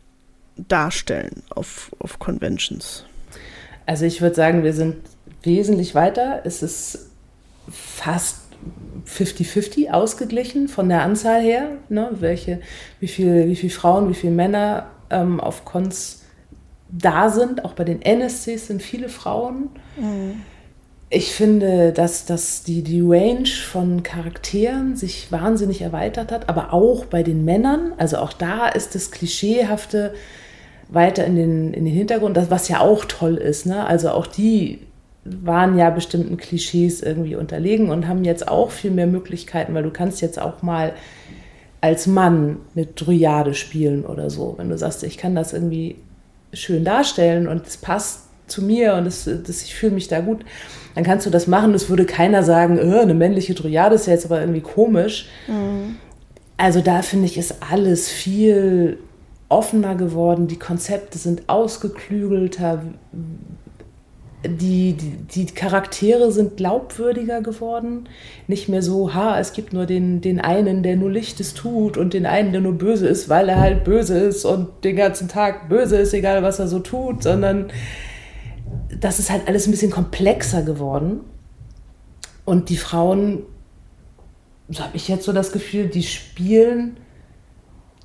darstellen 0.56 1.42
auf, 1.50 1.90
auf 1.98 2.18
Conventions. 2.18 3.04
Also 3.86 4.04
ich 4.04 4.20
würde 4.20 4.36
sagen, 4.36 4.62
wir 4.64 4.72
sind 4.72 4.96
wesentlich 5.42 5.94
weiter. 5.94 6.42
Es 6.44 6.62
ist 6.62 7.10
fast 7.70 8.38
50-50 9.06 9.90
ausgeglichen 9.90 10.68
von 10.68 10.88
der 10.88 11.02
Anzahl 11.02 11.40
her, 11.40 11.78
ne? 11.88 12.10
Welche, 12.20 12.60
wie 13.00 13.08
viele 13.08 13.48
wie 13.48 13.56
viel 13.56 13.70
Frauen, 13.70 14.08
wie 14.10 14.14
viele 14.14 14.32
Männer 14.32 14.86
ähm, 15.10 15.40
auf 15.40 15.64
Cons 15.64 16.22
da 16.90 17.30
sind. 17.30 17.64
Auch 17.64 17.72
bei 17.72 17.84
den 17.84 18.02
NSCs 18.02 18.66
sind 18.66 18.82
viele 18.82 19.08
Frauen. 19.08 19.70
Mhm. 19.96 20.42
ich 21.12 21.32
finde, 21.32 21.92
dass, 21.92 22.24
dass 22.24 22.62
die, 22.62 22.82
die 22.82 23.00
Range 23.00 23.48
von 23.48 24.04
Charakteren 24.04 24.94
sich 24.96 25.32
wahnsinnig 25.32 25.82
erweitert 25.82 26.30
hat, 26.30 26.48
aber 26.48 26.72
auch 26.72 27.04
bei 27.06 27.24
den 27.24 27.44
Männern. 27.44 27.92
Also 27.98 28.18
auch 28.18 28.32
da 28.32 28.68
ist 28.68 28.94
das 28.94 29.10
Klischeehafte 29.10 30.14
weiter 30.90 31.24
in 31.24 31.36
den, 31.36 31.74
in 31.74 31.84
den 31.84 31.94
Hintergrund, 31.94 32.36
das, 32.36 32.50
was 32.50 32.68
ja 32.68 32.80
auch 32.80 33.04
toll 33.04 33.36
ist. 33.36 33.66
Ne? 33.66 33.86
Also 33.86 34.10
auch 34.10 34.26
die 34.26 34.80
waren 35.24 35.76
ja 35.78 35.90
bestimmten 35.90 36.36
Klischees 36.36 37.02
irgendwie 37.02 37.36
unterlegen 37.36 37.90
und 37.90 38.08
haben 38.08 38.24
jetzt 38.24 38.48
auch 38.48 38.70
viel 38.70 38.90
mehr 38.90 39.06
Möglichkeiten, 39.06 39.74
weil 39.74 39.82
du 39.82 39.90
kannst 39.90 40.20
jetzt 40.20 40.40
auch 40.40 40.62
mal 40.62 40.92
als 41.80 42.06
Mann 42.06 42.58
eine 42.74 42.86
Dryade 42.86 43.54
spielen 43.54 44.04
oder 44.04 44.30
so. 44.30 44.54
Wenn 44.56 44.68
du 44.68 44.76
sagst, 44.76 45.02
ich 45.02 45.18
kann 45.18 45.34
das 45.34 45.52
irgendwie 45.52 45.96
schön 46.52 46.84
darstellen 46.84 47.48
und 47.48 47.66
es 47.66 47.76
passt 47.76 48.24
zu 48.46 48.62
mir 48.62 48.94
und 48.94 49.04
das, 49.04 49.24
das, 49.24 49.62
ich 49.62 49.74
fühle 49.74 49.92
mich 49.92 50.08
da 50.08 50.20
gut, 50.20 50.44
dann 50.94 51.04
kannst 51.04 51.24
du 51.24 51.30
das 51.30 51.46
machen. 51.46 51.72
Es 51.74 51.88
würde 51.88 52.04
keiner 52.04 52.42
sagen, 52.42 52.78
oh, 52.82 53.00
eine 53.00 53.14
männliche 53.14 53.54
Dryade 53.54 53.94
ist 53.94 54.06
ja 54.06 54.14
jetzt 54.14 54.26
aber 54.26 54.40
irgendwie 54.40 54.60
komisch. 54.60 55.28
Mhm. 55.46 55.96
Also 56.56 56.80
da 56.80 57.02
finde 57.02 57.26
ich, 57.26 57.38
ist 57.38 57.56
alles 57.70 58.08
viel 58.08 58.98
offener 59.50 59.94
geworden. 59.94 60.48
Die 60.48 60.58
Konzepte 60.58 61.18
sind 61.18 61.48
ausgeklügelter 61.48 62.82
die, 64.42 64.94
die, 64.94 65.10
die, 65.10 65.46
Charaktere 65.46 66.32
sind 66.32 66.56
glaubwürdiger 66.56 67.42
geworden. 67.42 68.08
Nicht 68.46 68.68
mehr 68.68 68.80
so, 68.80 69.12
ha, 69.12 69.38
es 69.38 69.52
gibt 69.52 69.72
nur 69.72 69.84
den, 69.84 70.22
den 70.22 70.40
einen, 70.40 70.82
der 70.82 70.96
nur 70.96 71.10
Lichtes 71.10 71.52
tut 71.52 71.98
und 71.98 72.14
den 72.14 72.24
einen, 72.24 72.52
der 72.52 72.62
nur 72.62 72.72
böse 72.72 73.06
ist, 73.06 73.28
weil 73.28 73.50
er 73.50 73.60
halt 73.60 73.84
böse 73.84 74.18
ist 74.18 74.46
und 74.46 74.68
den 74.82 74.96
ganzen 74.96 75.28
Tag 75.28 75.68
böse 75.68 75.98
ist, 75.98 76.14
egal 76.14 76.42
was 76.42 76.58
er 76.58 76.68
so 76.68 76.78
tut, 76.78 77.22
sondern 77.22 77.70
das 78.98 79.18
ist 79.18 79.30
halt 79.30 79.46
alles 79.46 79.66
ein 79.66 79.72
bisschen 79.72 79.90
komplexer 79.90 80.62
geworden. 80.62 81.20
Und 82.46 82.70
die 82.70 82.78
Frauen, 82.78 83.42
so 84.70 84.82
habe 84.82 84.96
ich 84.96 85.06
jetzt 85.08 85.24
so 85.24 85.32
das 85.32 85.52
Gefühl, 85.52 85.88
die 85.88 86.02
spielen 86.02 86.96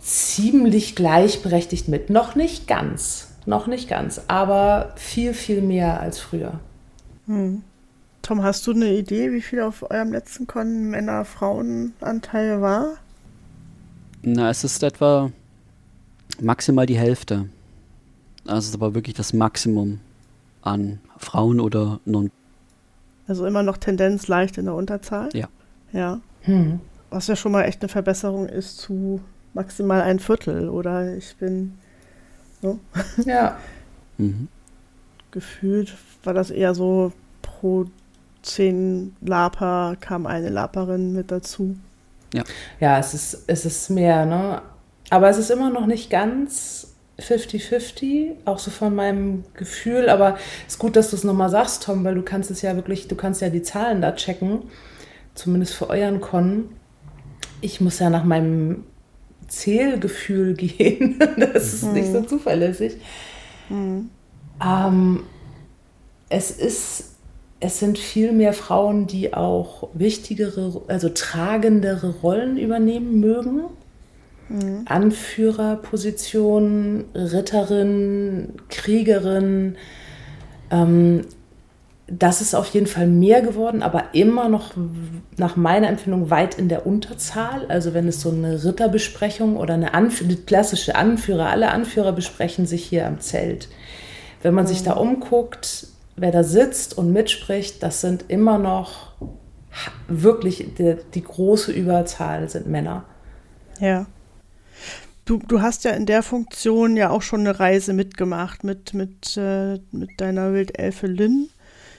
ziemlich 0.06 0.96
gleichberechtigt 0.96 1.88
mit. 1.88 2.10
Noch 2.10 2.36
nicht 2.36 2.68
ganz 2.68 3.28
noch 3.46 3.68
nicht 3.68 3.88
ganz, 3.88 4.22
aber 4.28 4.94
viel, 4.96 5.34
viel 5.34 5.62
mehr 5.62 6.00
als 6.00 6.20
früher. 6.20 6.60
Hm. 7.28 7.64
Tom, 8.22 8.44
hast 8.44 8.66
du 8.66 8.72
eine 8.72 8.92
Idee, 8.94 9.32
wie 9.32 9.42
viel 9.42 9.62
auf 9.62 9.90
eurem 9.90 10.12
letzten 10.12 10.48
Con 10.48 10.90
Männer-Frauen-Anteil 10.90 12.62
war? 12.62 12.98
Na, 14.24 14.50
es 14.50 14.64
ist 14.64 14.82
etwa 14.82 15.32
maximal 16.42 16.88
die 16.88 16.98
Hälfte. 16.98 17.48
Also 18.46 18.58
es 18.58 18.66
ist 18.70 18.76
aber 18.76 18.96
wirklich 18.96 19.16
das 19.16 19.34
Maximum 19.34 20.00
an 20.64 21.00
Frauen 21.18 21.60
oder 21.60 22.00
non. 22.06 22.32
Also 23.28 23.46
immer 23.46 23.62
noch 23.62 23.78
Tendenz 23.78 24.28
leicht 24.28 24.58
in 24.58 24.66
der 24.66 24.74
Unterzahl? 24.74 25.30
Ja. 25.34 25.48
Ja. 25.94 26.20
Hm. 26.42 26.80
Was 27.12 27.28
ja 27.28 27.36
schon 27.36 27.52
mal 27.52 27.64
echt 27.64 27.82
eine 27.82 27.90
Verbesserung 27.90 28.48
ist 28.48 28.80
zu 28.80 29.22
maximal 29.56 30.02
ein 30.02 30.20
Viertel, 30.20 30.70
oder? 30.70 31.16
Ich 31.16 31.36
bin 31.38 31.74
Ne? 32.66 32.80
Ja. 33.26 33.58
Mhm. 34.18 34.48
Gefühlt 35.32 35.94
war 36.24 36.34
das 36.34 36.50
eher 36.50 36.74
so 36.74 37.12
pro 37.42 37.84
zehn 38.44 39.14
Laper 39.20 39.98
kam 40.00 40.26
eine 40.26 40.48
Laperin 40.48 41.12
mit 41.12 41.32
dazu. 41.32 41.76
Ja, 42.34 42.44
ja 42.80 42.98
es, 42.98 43.14
ist, 43.14 43.44
es 43.48 43.66
ist 43.66 43.90
mehr, 43.90 44.26
ne? 44.26 44.62
Aber 45.10 45.28
es 45.28 45.38
ist 45.38 45.52
immer 45.52 45.70
noch 45.70 45.86
nicht 45.86 46.10
ganz 46.10 46.96
50-50, 47.20 48.36
auch 48.46 48.58
so 48.58 48.72
von 48.72 48.96
meinem 48.96 49.44
Gefühl. 49.54 50.08
Aber 50.08 50.38
es 50.66 50.76
ist 50.76 50.80
gut, 50.80 50.96
dass 50.96 51.10
du 51.10 51.18
es 51.18 51.26
nochmal 51.26 51.50
sagst, 51.50 51.84
Tom, 51.84 52.06
weil 52.06 52.16
du 52.16 52.22
kannst 52.22 52.50
es 52.50 52.62
ja 52.62 52.74
wirklich, 52.78 53.10
du 53.10 53.18
kannst 53.18 53.42
ja 53.42 53.50
die 53.50 53.64
Zahlen 53.64 54.02
da 54.02 54.14
checken, 54.14 54.62
zumindest 55.34 55.74
für 55.74 55.90
euren 55.90 56.22
Con. 56.22 56.70
Ich 57.60 57.82
muss 57.82 58.00
ja 58.00 58.10
nach 58.10 58.24
meinem 58.24 58.86
Zählgefühl 59.48 60.56
gehen. 60.56 61.20
das 61.38 61.74
ist 61.74 61.84
mhm. 61.84 61.94
nicht 61.94 62.12
so 62.12 62.22
mhm. 62.22 62.28
zuverlässig. 62.28 62.94
Mhm. 63.70 64.10
Ähm, 64.64 65.24
es 66.30 66.52
ist, 66.52 67.16
es 67.60 67.80
sind 67.80 67.98
viel 67.98 68.32
mehr 68.32 68.54
Frauen, 68.54 69.08
die 69.08 69.34
auch 69.34 69.90
wichtigere, 69.94 70.84
also 70.88 71.10
tragendere 71.10 72.14
Rollen 72.22 72.58
übernehmen 72.58 73.20
mögen. 73.20 73.64
Mhm. 74.50 74.84
Anführerpositionen, 74.86 77.06
Ritterin, 77.16 78.50
Kriegerin, 78.70 79.78
ähm, 80.70 81.22
das 82.08 82.42
ist 82.42 82.54
auf 82.54 82.68
jeden 82.68 82.86
Fall 82.86 83.08
mehr 83.08 83.42
geworden, 83.42 83.82
aber 83.82 84.14
immer 84.14 84.48
noch 84.48 84.74
nach 85.38 85.56
meiner 85.56 85.90
Empfindung 85.90 86.30
weit 86.30 86.56
in 86.56 86.70
der 86.70 86.86
Unterzahl. 86.86 87.66
Also 87.68 87.96
wenn 87.96 88.08
es 88.08 88.22
so 88.22 88.30
eine 88.30 88.64
Ritterbesprechung 88.64 89.58
oder 89.58 89.74
eine, 89.74 89.96
Anf 89.96 90.22
eine 90.22 90.36
klassische 90.36 90.96
Anführer, 90.96 91.50
alle 91.50 91.72
Anführer 91.72 92.12
besprechen 92.12 92.68
sich 92.68 92.86
hier 92.86 93.08
am 93.08 93.20
Zelt. 93.22 93.70
Wenn 94.44 94.54
man 94.54 94.66
mhm. 94.66 94.70
sich 94.70 94.84
da 94.84 94.94
umguckt, 94.94 95.88
wer 96.16 96.32
da 96.32 96.44
sitzt 96.44 96.96
und 96.96 97.12
mitspricht, 97.12 97.82
das 97.82 98.02
sind 98.02 98.26
immer 98.28 98.60
noch 98.60 99.14
wirklich 100.08 100.76
die, 100.78 100.98
die 101.16 101.24
große 101.24 101.72
Überzahl 101.72 102.48
sind 102.50 102.68
Männer. 102.68 103.06
Ja. 103.80 104.06
Du, 105.26 105.40
du 105.40 105.62
hast 105.64 105.86
ja 105.86 105.92
in 105.92 106.06
der 106.06 106.22
Funktion 106.22 106.96
ja 106.98 107.10
auch 107.10 107.24
schon 107.24 107.40
eine 107.42 107.60
Reise 107.60 107.94
mitgemacht 107.94 108.64
mit, 108.64 108.94
mit, 108.94 109.36
äh, 109.38 109.80
mit 109.92 110.12
deiner 110.22 110.54
Wildelfe 110.54 111.08
Lynn. 111.08 111.50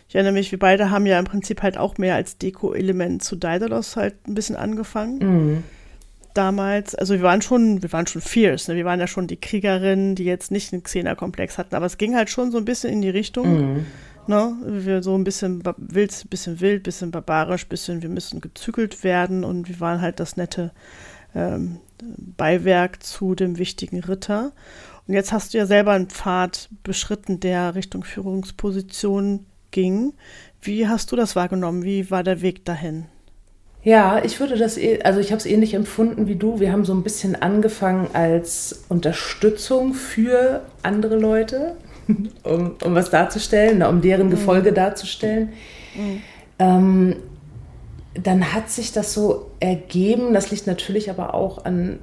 Ich 0.08 0.14
erinnere 0.14 0.32
mich, 0.32 0.52
wir 0.52 0.58
beide 0.58 0.90
haben 0.90 1.06
ja 1.06 1.18
im 1.18 1.24
Prinzip 1.24 1.62
halt 1.62 1.76
auch 1.76 1.98
mehr 1.98 2.14
als 2.14 2.38
Deko-Element 2.38 3.24
zu 3.24 3.36
Daedalus 3.36 3.96
halt 3.96 4.14
ein 4.28 4.34
bisschen 4.34 4.56
angefangen. 4.56 5.18
Mhm. 5.18 5.62
Damals, 6.34 6.94
also 6.94 7.14
wir 7.14 7.22
waren 7.22 7.40
schon, 7.40 7.82
wir 7.82 7.92
waren 7.92 8.06
schon 8.06 8.20
fierce, 8.20 8.68
ne? 8.68 8.76
wir 8.76 8.84
waren 8.84 9.00
ja 9.00 9.06
schon 9.06 9.26
die 9.26 9.38
Kriegerinnen, 9.38 10.14
die 10.14 10.24
jetzt 10.24 10.50
nicht 10.50 10.72
einen 10.72 10.82
Xena-Komplex 10.82 11.56
hatten, 11.56 11.74
aber 11.74 11.86
es 11.86 11.96
ging 11.96 12.14
halt 12.14 12.28
schon 12.28 12.52
so 12.52 12.58
ein 12.58 12.66
bisschen 12.66 12.92
in 12.92 13.00
die 13.00 13.08
Richtung, 13.08 13.76
mhm. 13.76 13.86
ne? 14.26 14.54
wir 14.66 15.02
so 15.02 15.16
ein 15.16 15.24
bisschen 15.24 15.62
wild, 15.78 16.28
bisschen 16.28 16.60
wild, 16.60 16.82
bisschen 16.82 17.10
barbarisch, 17.10 17.66
bisschen, 17.66 18.02
wir 18.02 18.10
müssen 18.10 18.42
gezügelt 18.42 19.02
werden 19.02 19.44
und 19.44 19.70
wir 19.70 19.80
waren 19.80 20.02
halt 20.02 20.20
das 20.20 20.36
nette 20.36 20.72
ähm, 21.34 21.78
Beiwerk 22.36 23.02
zu 23.02 23.34
dem 23.34 23.56
wichtigen 23.56 24.00
Ritter. 24.00 24.52
Und 25.08 25.14
jetzt 25.14 25.32
hast 25.32 25.54
du 25.54 25.58
ja 25.58 25.66
selber 25.66 25.92
einen 25.92 26.08
Pfad 26.08 26.68
beschritten, 26.82 27.40
der 27.40 27.74
Richtung 27.74 28.04
Führungsposition 28.04 29.46
ging. 29.70 30.12
Wie 30.60 30.88
hast 30.88 31.12
du 31.12 31.16
das 31.16 31.36
wahrgenommen? 31.36 31.84
Wie 31.84 32.10
war 32.10 32.22
der 32.22 32.40
Weg 32.42 32.64
dahin? 32.64 33.06
Ja, 33.86 34.20
ich 34.24 34.40
würde 34.40 34.56
das, 34.56 34.76
eh, 34.78 35.00
also 35.04 35.20
ich 35.20 35.30
habe 35.30 35.38
es 35.38 35.46
ähnlich 35.46 35.74
empfunden 35.74 36.26
wie 36.26 36.34
du. 36.34 36.58
Wir 36.58 36.72
haben 36.72 36.84
so 36.84 36.92
ein 36.92 37.04
bisschen 37.04 37.40
angefangen 37.40 38.08
als 38.14 38.84
Unterstützung 38.88 39.94
für 39.94 40.62
andere 40.82 41.16
Leute, 41.16 41.76
um, 42.42 42.74
um 42.82 42.94
was 42.96 43.10
darzustellen, 43.10 43.84
um 43.84 44.00
deren 44.00 44.28
Gefolge 44.28 44.72
mhm. 44.72 44.74
darzustellen. 44.74 45.52
Mhm. 45.94 46.22
Ähm, 46.58 47.16
dann 48.14 48.52
hat 48.52 48.70
sich 48.70 48.90
das 48.90 49.14
so 49.14 49.52
ergeben. 49.60 50.34
Das 50.34 50.50
liegt 50.50 50.66
natürlich 50.66 51.08
aber 51.08 51.34
auch 51.34 51.64
an, 51.64 52.00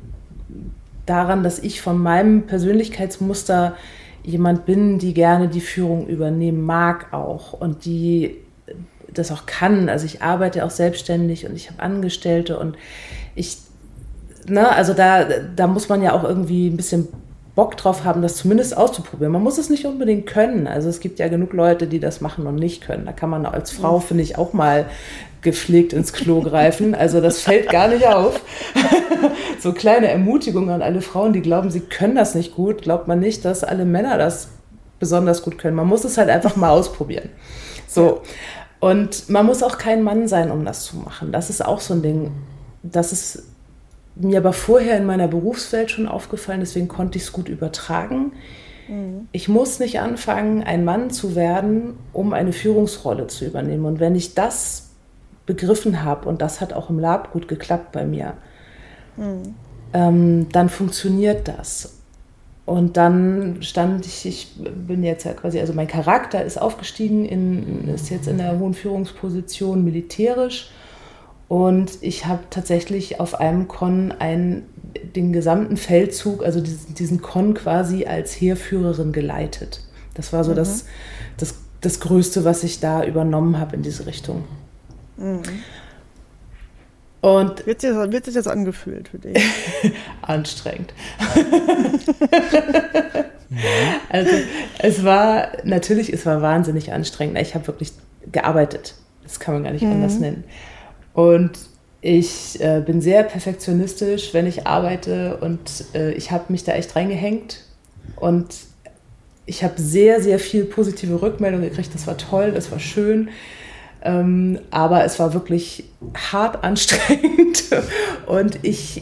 daran, 1.05 1.43
dass 1.43 1.59
ich 1.59 1.81
von 1.81 2.01
meinem 2.01 2.43
Persönlichkeitsmuster 2.43 3.75
jemand 4.23 4.65
bin, 4.65 4.99
die 4.99 5.13
gerne 5.13 5.47
die 5.47 5.61
Führung 5.61 6.07
übernehmen 6.07 6.61
mag 6.61 7.13
auch 7.13 7.53
und 7.53 7.85
die 7.85 8.37
das 9.13 9.31
auch 9.31 9.45
kann. 9.45 9.89
Also 9.89 10.05
ich 10.05 10.21
arbeite 10.21 10.65
auch 10.65 10.69
selbstständig 10.69 11.45
und 11.45 11.55
ich 11.55 11.69
habe 11.69 11.81
Angestellte 11.81 12.57
und 12.57 12.77
ich, 13.35 13.57
ne, 14.47 14.69
also 14.69 14.93
da, 14.93 15.25
da 15.55 15.67
muss 15.67 15.89
man 15.89 16.01
ja 16.01 16.13
auch 16.13 16.23
irgendwie 16.23 16.67
ein 16.67 16.77
bisschen 16.77 17.07
Bock 17.55 17.77
drauf 17.77 18.03
haben, 18.03 18.23
das 18.23 18.37
zumindest 18.37 18.75
auszuprobieren. 18.75 19.31
Man 19.31 19.43
muss 19.43 19.59
es 19.59 19.69
nicht 19.69 19.85
unbedingt 19.85 20.25
können. 20.25 20.65
Also 20.65 20.89
es 20.89 20.99
gibt 20.99 21.19
ja 21.19 21.27
genug 21.27 21.53
Leute, 21.53 21.85
die 21.85 21.99
das 21.99 22.19
machen 22.19 22.47
und 22.47 22.55
nicht 22.55 22.81
können. 22.81 23.05
Da 23.05 23.11
kann 23.11 23.29
man 23.29 23.45
als 23.45 23.71
Frau, 23.71 23.99
finde 23.99 24.23
ich, 24.23 24.37
auch 24.37 24.53
mal 24.53 24.87
gepflegt 25.43 25.93
ins 25.93 26.13
Klo 26.13 26.41
greifen. 26.41 26.95
Also 26.95 27.21
das 27.21 27.41
fällt 27.41 27.69
gar 27.69 27.87
nicht 27.87 28.07
auf. 28.07 28.41
so 29.59 29.73
kleine 29.73 30.09
Ermutigung 30.09 30.69
an 30.69 30.81
alle 30.81 31.01
Frauen, 31.01 31.33
die 31.33 31.41
glauben, 31.41 31.69
sie 31.69 31.81
können 31.81 32.15
das 32.15 32.35
nicht 32.35 32.55
gut. 32.55 32.81
Glaubt 32.81 33.07
man 33.07 33.19
nicht, 33.19 33.45
dass 33.45 33.63
alle 33.63 33.85
Männer 33.85 34.17
das 34.17 34.49
besonders 34.99 35.43
gut 35.43 35.57
können. 35.57 35.75
Man 35.75 35.87
muss 35.87 36.03
es 36.05 36.17
halt 36.17 36.29
einfach 36.29 36.55
mal 36.55 36.69
ausprobieren. 36.69 37.29
So. 37.87 38.21
Und 38.79 39.29
man 39.29 39.45
muss 39.45 39.63
auch 39.63 39.77
kein 39.77 40.03
Mann 40.03 40.27
sein, 40.27 40.51
um 40.51 40.65
das 40.65 40.85
zu 40.85 40.97
machen. 40.97 41.31
Das 41.31 41.49
ist 41.49 41.63
auch 41.63 41.79
so 41.79 41.93
ein 41.93 42.01
Ding. 42.01 42.31
Das 42.83 43.13
ist 43.13 43.43
mir 44.15 44.39
aber 44.39 44.53
vorher 44.53 44.97
in 44.97 45.05
meiner 45.05 45.27
Berufswelt 45.27 45.91
schon 45.91 46.07
aufgefallen, 46.07 46.59
deswegen 46.59 46.87
konnte 46.87 47.17
ich 47.17 47.23
es 47.23 47.31
gut 47.31 47.49
übertragen. 47.49 48.33
Mhm. 48.87 49.27
Ich 49.31 49.47
muss 49.47 49.79
nicht 49.79 49.99
anfangen, 49.99 50.63
ein 50.63 50.85
Mann 50.85 51.09
zu 51.09 51.35
werden, 51.35 51.97
um 52.11 52.33
eine 52.33 52.53
Führungsrolle 52.53 53.27
zu 53.27 53.45
übernehmen. 53.45 53.85
Und 53.85 53.99
wenn 53.99 54.15
ich 54.15 54.35
das 54.35 54.82
begriffen 55.45 56.03
habe, 56.03 56.29
und 56.29 56.41
das 56.41 56.61
hat 56.61 56.73
auch 56.73 56.89
im 56.89 56.99
Lab 56.99 57.33
gut 57.33 57.47
geklappt 57.47 57.91
bei 57.91 58.05
mir, 58.05 58.33
mhm. 59.17 59.55
ähm, 59.93 60.47
dann 60.51 60.69
funktioniert 60.69 61.47
das. 61.47 61.99
Und 62.65 62.95
dann 62.95 63.57
stand 63.61 64.05
ich, 64.05 64.25
ich 64.25 64.55
bin 64.55 65.03
jetzt 65.03 65.25
ja 65.25 65.33
quasi, 65.33 65.59
also 65.59 65.73
mein 65.73 65.87
Charakter 65.87 66.43
ist 66.43 66.61
aufgestiegen, 66.61 67.25
in, 67.25 67.89
ist 67.89 68.09
jetzt 68.09 68.27
in 68.27 68.37
der 68.37 68.57
hohen 68.57 68.73
Führungsposition 68.73 69.83
militärisch. 69.83 70.71
Und 71.49 71.91
ich 71.99 72.25
habe 72.25 72.43
tatsächlich 72.49 73.19
auf 73.19 73.39
einem 73.39 73.67
Con 73.67 74.13
einen, 74.13 74.63
den 75.13 75.33
gesamten 75.33 75.75
Feldzug, 75.75 76.43
also 76.43 76.61
diesen, 76.61 76.95
diesen 76.95 77.21
Con 77.21 77.53
quasi 77.53 78.05
als 78.05 78.39
Heerführerin 78.39 79.11
geleitet. 79.11 79.81
Das 80.13 80.31
war 80.31 80.45
so 80.45 80.51
mhm. 80.51 80.55
das, 80.55 80.85
das, 81.35 81.55
das 81.81 81.99
Größte, 81.99 82.45
was 82.45 82.63
ich 82.63 82.79
da 82.79 83.03
übernommen 83.03 83.59
habe 83.59 83.75
in 83.75 83.81
diese 83.81 84.05
Richtung. 84.05 84.45
Mhm. 85.17 85.41
Und 87.21 87.65
wird, 87.65 87.79
sich 87.79 87.91
das, 87.91 88.11
wird 88.11 88.25
sich 88.25 88.33
das 88.33 88.47
angefühlt 88.47 89.07
für 89.07 89.17
dich? 89.17 89.41
Anstrengend. 90.21 90.93
also 94.09 94.31
es 94.79 95.05
war 95.05 95.47
natürlich, 95.63 96.11
es 96.11 96.25
war 96.25 96.41
wahnsinnig 96.41 96.91
anstrengend. 96.91 97.37
Ich 97.39 97.55
habe 97.55 97.65
wirklich 97.67 97.93
gearbeitet. 98.29 98.95
Das 99.23 99.39
kann 99.39 99.53
man 99.53 99.63
gar 99.63 99.71
nicht 99.71 99.85
mhm. 99.85 99.93
anders 99.93 100.19
nennen. 100.19 100.43
Und 101.13 101.51
ich 102.01 102.59
äh, 102.59 102.81
bin 102.85 102.99
sehr 102.99 103.23
perfektionistisch, 103.23 104.33
wenn 104.33 104.45
ich 104.45 104.67
arbeite 104.67 105.37
und 105.37 105.85
äh, 105.95 106.11
ich 106.11 106.31
habe 106.31 106.51
mich 106.51 106.65
da 106.65 106.73
echt 106.73 106.93
reingehängt 106.97 107.61
und 108.17 108.47
ich 109.45 109.63
habe 109.63 109.75
sehr, 109.79 110.21
sehr 110.21 110.39
viel 110.39 110.65
positive 110.65 111.21
Rückmeldung 111.21 111.61
gekriegt. 111.61 111.93
Das 111.93 112.05
war 112.05 112.17
toll, 112.17 112.51
das 112.51 112.71
war 112.71 112.79
schön. 112.79 113.29
Ähm, 114.05 114.59
aber 114.69 115.05
es 115.05 115.17
war 115.17 115.33
wirklich 115.33 115.85
hart 116.31 116.61
anstrengend 116.63 117.63
und 118.25 118.59
ich, 118.61 119.01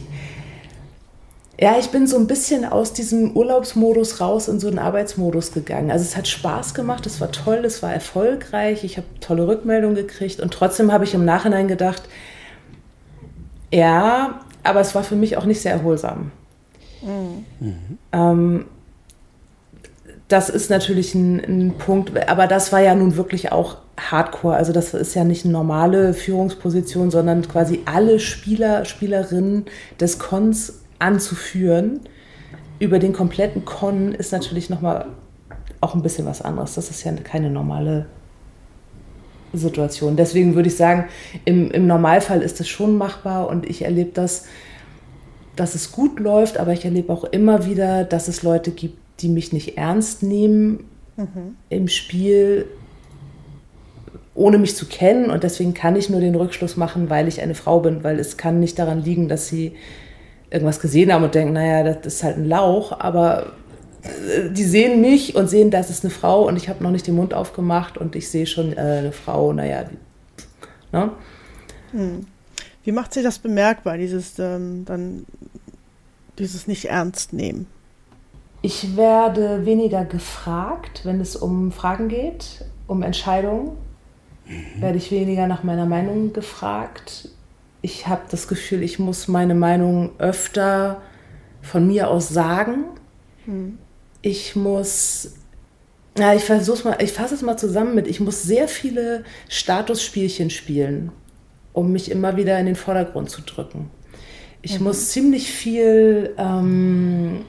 ja, 1.60 1.76
ich 1.76 1.88
bin 1.88 2.06
so 2.06 2.16
ein 2.16 2.28
bisschen 2.28 2.64
aus 2.64 2.92
diesem 2.92 3.36
Urlaubsmodus 3.36 4.20
raus 4.20 4.46
in 4.46 4.60
so 4.60 4.68
einen 4.68 4.78
Arbeitsmodus 4.78 5.52
gegangen. 5.52 5.90
Also 5.90 6.04
es 6.04 6.16
hat 6.16 6.28
Spaß 6.28 6.74
gemacht, 6.74 7.04
es 7.06 7.20
war 7.20 7.32
toll, 7.32 7.64
es 7.64 7.82
war 7.82 7.92
erfolgreich, 7.92 8.84
ich 8.84 8.96
habe 8.96 9.08
tolle 9.18 9.48
Rückmeldungen 9.48 9.96
gekriegt 9.96 10.38
und 10.38 10.54
trotzdem 10.54 10.92
habe 10.92 11.02
ich 11.02 11.14
im 11.14 11.24
Nachhinein 11.24 11.66
gedacht, 11.66 12.02
ja, 13.72 14.40
aber 14.62 14.80
es 14.80 14.94
war 14.94 15.02
für 15.02 15.16
mich 15.16 15.36
auch 15.36 15.46
nicht 15.46 15.62
sehr 15.62 15.72
erholsam. 15.72 16.30
Mhm. 17.02 17.98
Ähm, 18.12 18.66
das 20.32 20.48
ist 20.48 20.70
natürlich 20.70 21.14
ein, 21.14 21.40
ein, 21.40 21.74
Punkt, 21.78 22.28
aber 22.28 22.46
das 22.46 22.72
war 22.72 22.80
ja 22.80 22.94
nun 22.94 23.16
wirklich 23.16 23.52
auch 23.52 23.76
Hardcore. 23.98 24.56
Also 24.56 24.72
das 24.72 24.94
ist 24.94 25.14
ja 25.14 25.24
nicht 25.24 25.44
eine 25.44 25.52
normale 25.52 26.14
Führungsposition, 26.14 27.10
sondern 27.10 27.46
quasi 27.46 27.80
alle 27.84 28.18
Spieler, 28.18 28.86
Spielerinnen 28.86 29.66
des 30.00 30.18
Cons 30.18 30.80
anzuführen 30.98 32.00
über 32.78 32.98
den 32.98 33.12
kompletten 33.12 33.64
Con 33.64 34.12
ist 34.12 34.32
natürlich 34.32 34.70
nochmal 34.70 35.06
auch 35.80 35.94
ein 35.94 36.02
bisschen 36.02 36.26
was 36.26 36.42
anderes. 36.42 36.74
Das 36.74 36.90
ist 36.90 37.04
ja 37.04 37.12
keine 37.12 37.50
normale 37.50 38.06
Situation. 39.52 40.16
Deswegen 40.16 40.54
würde 40.54 40.68
ich 40.68 40.76
sagen, 40.76 41.04
im, 41.44 41.70
im 41.70 41.86
Normalfall 41.86 42.40
ist 42.40 42.58
es 42.60 42.68
schon 42.68 42.96
machbar 42.96 43.48
und 43.48 43.68
ich 43.68 43.82
erlebe 43.82 44.10
das, 44.14 44.46
dass 45.56 45.74
es 45.74 45.92
gut 45.92 46.18
läuft, 46.18 46.56
aber 46.56 46.72
ich 46.72 46.84
erlebe 46.84 47.12
auch 47.12 47.24
immer 47.24 47.66
wieder, 47.66 48.04
dass 48.04 48.28
es 48.28 48.42
Leute 48.42 48.70
gibt, 48.70 49.01
die 49.22 49.28
mich 49.28 49.52
nicht 49.52 49.78
ernst 49.78 50.22
nehmen 50.22 50.84
mhm. 51.16 51.56
im 51.68 51.88
Spiel, 51.88 52.66
ohne 54.34 54.58
mich 54.58 54.76
zu 54.76 54.86
kennen. 54.86 55.30
Und 55.30 55.42
deswegen 55.42 55.74
kann 55.74 55.96
ich 55.96 56.10
nur 56.10 56.20
den 56.20 56.34
Rückschluss 56.34 56.76
machen, 56.76 57.10
weil 57.10 57.28
ich 57.28 57.40
eine 57.40 57.54
Frau 57.54 57.80
bin, 57.80 58.04
weil 58.04 58.18
es 58.18 58.36
kann 58.36 58.60
nicht 58.60 58.78
daran 58.78 59.02
liegen, 59.02 59.28
dass 59.28 59.48
sie 59.48 59.72
irgendwas 60.50 60.80
gesehen 60.80 61.12
haben 61.12 61.24
und 61.24 61.34
denken, 61.34 61.54
naja, 61.54 61.82
das 61.82 62.14
ist 62.14 62.22
halt 62.22 62.36
ein 62.36 62.46
Lauch, 62.46 62.92
aber 63.00 63.52
äh, 64.02 64.50
die 64.50 64.64
sehen 64.64 65.00
mich 65.00 65.34
und 65.34 65.48
sehen, 65.48 65.70
das 65.70 65.88
ist 65.88 66.04
eine 66.04 66.10
Frau 66.10 66.46
und 66.46 66.56
ich 66.56 66.68
habe 66.68 66.82
noch 66.82 66.90
nicht 66.90 67.06
den 67.06 67.14
Mund 67.14 67.32
aufgemacht 67.32 67.96
und 67.96 68.14
ich 68.16 68.28
sehe 68.28 68.46
schon 68.46 68.72
äh, 68.74 68.80
eine 68.80 69.12
Frau, 69.12 69.52
naja, 69.52 69.84
die, 69.84 69.96
ne? 70.92 71.10
Hm. 71.92 72.26
Wie 72.84 72.92
macht 72.92 73.14
sich 73.14 73.22
das 73.22 73.38
bemerkbar, 73.38 73.96
dieses 73.96 74.38
ähm, 74.38 74.84
dann 74.84 75.24
dieses 76.38 76.66
nicht 76.66 76.86
ernst 76.86 77.32
nehmen? 77.32 77.66
Ich 78.64 78.96
werde 78.96 79.66
weniger 79.66 80.04
gefragt, 80.04 81.00
wenn 81.04 81.20
es 81.20 81.34
um 81.34 81.72
Fragen 81.72 82.08
geht, 82.08 82.64
um 82.86 83.02
Entscheidungen. 83.02 83.72
Mhm. 84.46 84.80
Werde 84.80 84.98
ich 84.98 85.10
weniger 85.10 85.48
nach 85.48 85.64
meiner 85.64 85.86
Meinung 85.86 86.32
gefragt. 86.32 87.28
Ich 87.82 88.06
habe 88.06 88.22
das 88.30 88.46
Gefühl, 88.46 88.84
ich 88.84 89.00
muss 89.00 89.26
meine 89.26 89.56
Meinung 89.56 90.10
öfter 90.18 91.02
von 91.60 91.88
mir 91.88 92.08
aus 92.08 92.28
sagen. 92.28 92.84
Mhm. 93.46 93.78
Ich 94.22 94.54
muss, 94.54 95.34
ja, 96.16 96.32
ich 96.32 96.44
versuch's 96.44 96.84
mal, 96.84 96.96
ich 97.02 97.12
fasse 97.12 97.34
es 97.34 97.42
mal 97.42 97.56
zusammen 97.56 97.96
mit, 97.96 98.06
ich 98.06 98.20
muss 98.20 98.44
sehr 98.44 98.68
viele 98.68 99.24
Statusspielchen 99.48 100.50
spielen, 100.50 101.10
um 101.72 101.90
mich 101.90 102.12
immer 102.12 102.36
wieder 102.36 102.58
in 102.60 102.66
den 102.66 102.76
Vordergrund 102.76 103.28
zu 103.28 103.42
drücken. 103.42 103.90
Ich 104.60 104.78
mhm. 104.78 104.84
muss 104.84 105.10
ziemlich 105.10 105.50
viel 105.50 106.34
ähm, 106.38 107.44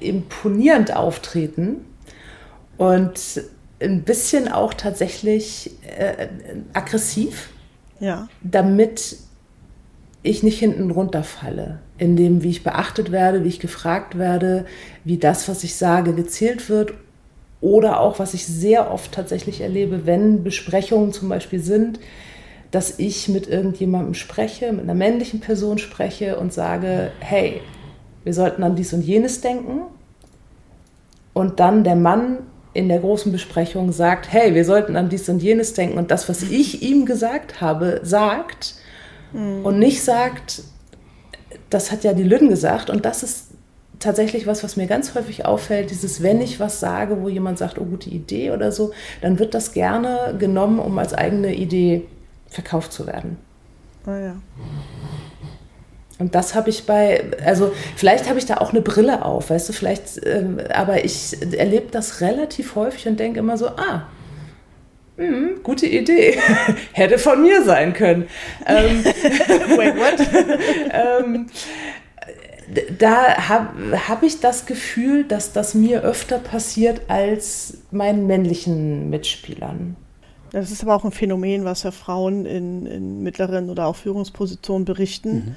imponierend 0.00 0.94
auftreten 0.94 1.84
und 2.76 3.42
ein 3.80 4.02
bisschen 4.02 4.48
auch 4.48 4.74
tatsächlich 4.74 5.72
äh, 5.96 6.28
aggressiv, 6.72 7.50
ja. 8.00 8.28
damit 8.42 9.16
ich 10.22 10.42
nicht 10.42 10.58
hinten 10.58 10.90
runterfalle, 10.90 11.80
in 11.98 12.16
dem, 12.16 12.42
wie 12.42 12.50
ich 12.50 12.62
beachtet 12.62 13.10
werde, 13.10 13.44
wie 13.44 13.48
ich 13.48 13.60
gefragt 13.60 14.16
werde, 14.18 14.66
wie 15.04 15.18
das, 15.18 15.48
was 15.48 15.64
ich 15.64 15.74
sage, 15.74 16.14
gezählt 16.14 16.68
wird 16.68 16.94
oder 17.60 18.00
auch, 18.00 18.18
was 18.18 18.34
ich 18.34 18.46
sehr 18.46 18.92
oft 18.92 19.12
tatsächlich 19.12 19.60
erlebe, 19.60 20.06
wenn 20.06 20.44
Besprechungen 20.44 21.12
zum 21.12 21.28
Beispiel 21.28 21.60
sind, 21.60 21.98
dass 22.70 22.98
ich 22.98 23.28
mit 23.28 23.48
irgendjemandem 23.48 24.14
spreche, 24.14 24.72
mit 24.72 24.82
einer 24.82 24.94
männlichen 24.94 25.40
Person 25.40 25.78
spreche 25.78 26.38
und 26.38 26.52
sage, 26.52 27.12
hey, 27.20 27.60
wir 28.24 28.34
sollten 28.34 28.62
an 28.62 28.76
dies 28.76 28.92
und 28.92 29.02
jenes 29.02 29.40
denken. 29.40 29.82
Und 31.32 31.60
dann 31.60 31.84
der 31.84 31.96
Mann 31.96 32.38
in 32.74 32.88
der 32.88 33.00
großen 33.00 33.32
Besprechung 33.32 33.92
sagt, 33.92 34.32
hey, 34.32 34.54
wir 34.54 34.64
sollten 34.64 34.96
an 34.96 35.08
dies 35.08 35.28
und 35.28 35.42
jenes 35.42 35.74
denken. 35.74 35.98
Und 35.98 36.10
das, 36.10 36.28
was 36.28 36.42
ich 36.42 36.82
ihm 36.82 37.06
gesagt 37.06 37.60
habe, 37.60 38.00
sagt 38.02 38.74
mhm. 39.32 39.64
und 39.64 39.78
nicht 39.78 40.02
sagt, 40.02 40.62
das 41.70 41.92
hat 41.92 42.04
ja 42.04 42.12
die 42.12 42.22
Lüden 42.22 42.48
gesagt. 42.48 42.90
Und 42.90 43.04
das 43.04 43.22
ist 43.22 43.48
tatsächlich 43.98 44.46
was, 44.46 44.64
was 44.64 44.76
mir 44.76 44.86
ganz 44.86 45.14
häufig 45.14 45.46
auffällt, 45.46 45.90
dieses, 45.90 46.22
wenn 46.22 46.40
ich 46.40 46.60
was 46.60 46.80
sage, 46.80 47.22
wo 47.22 47.28
jemand 47.28 47.58
sagt, 47.58 47.78
oh, 47.78 47.84
gute 47.84 48.10
Idee 48.10 48.50
oder 48.50 48.72
so, 48.72 48.92
dann 49.20 49.38
wird 49.38 49.54
das 49.54 49.72
gerne 49.72 50.34
genommen, 50.38 50.78
um 50.78 50.98
als 50.98 51.14
eigene 51.14 51.54
Idee 51.54 52.06
verkauft 52.48 52.92
zu 52.92 53.06
werden. 53.06 53.36
Oh 54.06 54.10
ja. 54.10 54.34
Und 56.22 56.36
das 56.36 56.54
habe 56.54 56.70
ich 56.70 56.86
bei, 56.86 57.24
also 57.44 57.72
vielleicht 57.96 58.28
habe 58.28 58.38
ich 58.38 58.46
da 58.46 58.58
auch 58.58 58.70
eine 58.70 58.80
Brille 58.80 59.24
auf, 59.24 59.50
weißt 59.50 59.68
du, 59.68 59.72
vielleicht, 59.72 60.24
ähm, 60.24 60.60
aber 60.72 61.04
ich 61.04 61.36
erlebe 61.52 61.88
das 61.90 62.20
relativ 62.20 62.76
häufig 62.76 63.08
und 63.08 63.18
denke 63.18 63.40
immer 63.40 63.58
so, 63.58 63.66
ah, 63.66 64.06
mh, 65.16 65.62
gute 65.64 65.86
Idee, 65.86 66.38
hätte 66.92 67.18
von 67.18 67.42
mir 67.42 67.64
sein 67.64 67.92
können. 67.92 68.28
Ähm, 68.66 69.04
Wait, 69.04 69.96
what? 69.96 70.24
ähm, 71.26 71.46
da 73.00 73.48
habe 73.48 73.98
hab 74.08 74.22
ich 74.22 74.38
das 74.38 74.66
Gefühl, 74.66 75.24
dass 75.24 75.52
das 75.52 75.74
mir 75.74 76.02
öfter 76.04 76.38
passiert 76.38 77.00
als 77.08 77.78
meinen 77.90 78.28
männlichen 78.28 79.10
Mitspielern. 79.10 79.96
Das 80.52 80.70
ist 80.70 80.84
aber 80.84 80.94
auch 80.94 81.04
ein 81.04 81.10
Phänomen, 81.10 81.64
was 81.64 81.82
ja 81.82 81.90
Frauen 81.90 82.46
in, 82.46 82.86
in 82.86 83.22
mittleren 83.24 83.70
oder 83.70 83.88
auch 83.88 83.96
Führungspositionen 83.96 84.84
berichten. 84.84 85.34
Mhm 85.34 85.56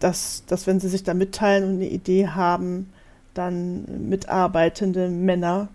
dass, 0.00 0.44
dass 0.46 0.66
wenn 0.66 0.80
sie 0.80 0.88
sich 0.88 1.02
da 1.02 1.14
mitteilen 1.14 1.64
und 1.64 1.74
eine 1.76 1.88
Idee 1.88 2.28
haben, 2.28 2.90
dann 3.32 4.08
mitarbeitende 4.08 5.08
Männer 5.08 5.68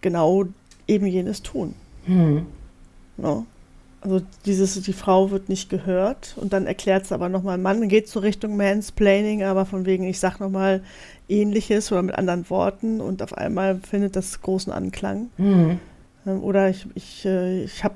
genau 0.00 0.44
eben 0.86 1.06
jenes 1.06 1.42
tun. 1.42 1.74
Hm. 2.04 2.46
No. 3.16 3.46
Also 4.00 4.22
dieses, 4.44 4.80
die 4.82 4.92
Frau 4.92 5.30
wird 5.30 5.48
nicht 5.48 5.68
gehört 5.68 6.36
und 6.36 6.52
dann 6.52 6.66
erklärt 6.66 7.04
es 7.04 7.12
aber 7.12 7.28
nochmal, 7.28 7.58
Mann 7.58 7.88
geht 7.88 8.08
so 8.08 8.20
Richtung 8.20 8.56
Mansplaining, 8.56 9.42
aber 9.42 9.66
von 9.66 9.84
wegen, 9.84 10.04
ich 10.04 10.20
sag 10.20 10.38
nochmal 10.38 10.82
ähnliches 11.28 11.90
oder 11.90 12.02
mit 12.02 12.14
anderen 12.14 12.48
Worten 12.48 13.00
und 13.00 13.22
auf 13.22 13.36
einmal 13.36 13.80
findet 13.80 14.14
das 14.14 14.40
großen 14.42 14.72
Anklang. 14.72 15.30
Mhm. 15.38 15.80
Oder 16.24 16.70
ich, 16.70 16.86
ich, 16.94 17.24
äh, 17.24 17.64
ich 17.64 17.82
habe 17.82 17.94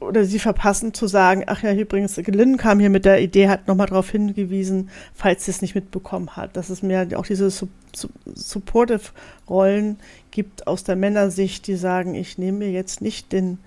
oder 0.00 0.24
sie 0.24 0.38
verpassen 0.38 0.92
zu 0.92 1.06
sagen, 1.06 1.44
ach 1.46 1.62
ja, 1.62 1.72
übrigens, 1.72 2.16
Lynn 2.16 2.56
kam 2.58 2.80
hier 2.80 2.90
mit 2.90 3.04
der 3.04 3.20
Idee, 3.22 3.48
hat 3.48 3.66
nochmal 3.66 3.86
darauf 3.86 4.10
hingewiesen, 4.10 4.90
falls 5.14 5.44
sie 5.44 5.50
es 5.50 5.62
nicht 5.62 5.74
mitbekommen 5.74 6.36
hat, 6.36 6.56
dass 6.56 6.70
es 6.70 6.82
mehr 6.82 7.06
auch 7.16 7.26
diese 7.26 7.50
Su 7.50 7.68
Su 7.94 8.08
Supportive-Rollen 8.34 9.98
gibt 10.30 10.66
aus 10.66 10.84
der 10.84 10.96
Männersicht, 10.96 11.66
die 11.66 11.76
sagen, 11.76 12.14
ich 12.14 12.36
nehme 12.36 12.58
mir 12.58 12.70
jetzt 12.70 13.00
nicht 13.00 13.32
den, 13.32 13.58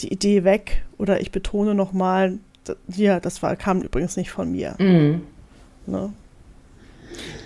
die 0.00 0.10
Idee 0.10 0.44
weg 0.44 0.82
oder 0.96 1.20
ich 1.20 1.30
betone 1.30 1.74
nochmal, 1.74 2.38
ja, 2.88 3.20
das 3.20 3.42
war, 3.42 3.54
kam 3.56 3.82
übrigens 3.82 4.16
nicht 4.16 4.30
von 4.30 4.50
mir. 4.50 4.76
Mhm. 4.78 5.22
Ne? 5.86 6.12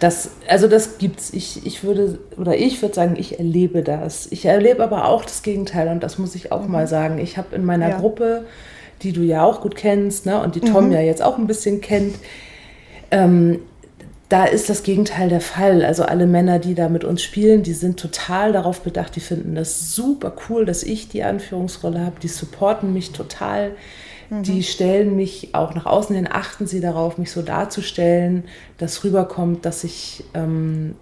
Das, 0.01 0.31
also 0.49 0.69
das 0.69 0.99
gibt's. 0.99 1.33
Ich, 1.33 1.67
ich 1.67 1.85
würde, 1.85 2.19
oder 2.37 2.57
ich 2.57 2.83
würde 2.83 2.95
sagen, 2.95 3.17
ich 3.19 3.39
erlebe 3.39 3.83
das. 3.83 4.27
Ich 4.31 4.45
erlebe 4.45 4.83
aber 4.83 5.07
auch 5.09 5.25
das 5.25 5.43
Gegenteil 5.43 5.89
und 5.89 6.03
das 6.03 6.19
muss 6.19 6.35
ich 6.35 6.53
auch 6.53 6.65
mhm. 6.65 6.73
mal 6.73 6.87
sagen. 6.87 7.19
Ich 7.19 7.37
habe 7.39 7.55
in 7.55 7.65
meiner 7.65 7.91
ja. 7.91 7.99
Gruppe, 7.99 8.45
die 9.03 9.13
du 9.13 9.23
ja 9.23 9.45
auch 9.45 9.61
gut 9.61 9.77
kennst, 9.77 10.27
ne, 10.27 10.43
und 10.43 10.55
die 10.55 10.61
Tom 10.61 10.87
mhm. 10.87 10.93
ja 10.93 11.01
jetzt 11.01 11.23
auch 11.23 11.39
ein 11.39 11.47
bisschen 11.47 11.81
kennt, 11.81 12.17
ähm, 13.11 13.61
da 14.29 14.47
ist 14.47 14.69
das 14.69 14.83
Gegenteil 14.83 15.29
der 15.29 15.41
Fall. 15.41 15.85
Also 15.85 16.03
alle 16.03 16.27
Männer, 16.27 16.59
die 16.59 16.75
da 16.75 16.89
mit 16.89 17.05
uns 17.05 17.23
spielen, 17.23 17.63
die 17.63 17.75
sind 17.75 18.01
total 18.01 18.53
darauf 18.53 18.81
bedacht, 18.81 19.15
die 19.17 19.21
finden 19.21 19.55
das 19.55 19.95
super 19.95 20.35
cool, 20.49 20.65
dass 20.65 20.83
ich 20.83 21.09
die 21.09 21.23
Anführungsrolle 21.23 22.01
habe, 22.01 22.17
die 22.23 22.29
supporten 22.29 22.93
mich 22.93 23.13
total. 23.13 23.73
Mhm. 24.31 24.43
Die 24.43 24.63
stellen 24.63 25.17
mich 25.17 25.55
auch 25.55 25.75
nach 25.75 25.87
außen 25.87 26.15
hin, 26.15 26.29
achten 26.31 26.67
sie 26.67 26.81
darauf, 26.81 27.19
mich 27.19 27.31
so 27.31 27.43
darzustellen, 27.43 28.45
dass 28.79 29.05
rüberkommt, 29.05 29.65
dass 29.65 29.85
ich, 29.85 30.25
ähm, 30.35 30.95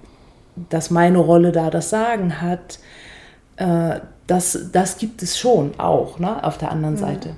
dass 0.69 0.91
meine 0.91 1.19
Rolle 1.19 1.53
da 1.53 1.71
das 1.71 1.91
Sagen 1.91 2.41
hat. 2.41 2.79
Äh, 3.57 4.01
das, 4.27 4.69
das 4.73 4.99
gibt 4.99 5.23
es 5.23 5.39
schon 5.39 5.79
auch, 5.79 6.19
ne, 6.19 6.43
auf 6.45 6.59
der 6.59 6.71
anderen 6.71 6.95
mhm. 6.95 7.01
Seite. 7.01 7.37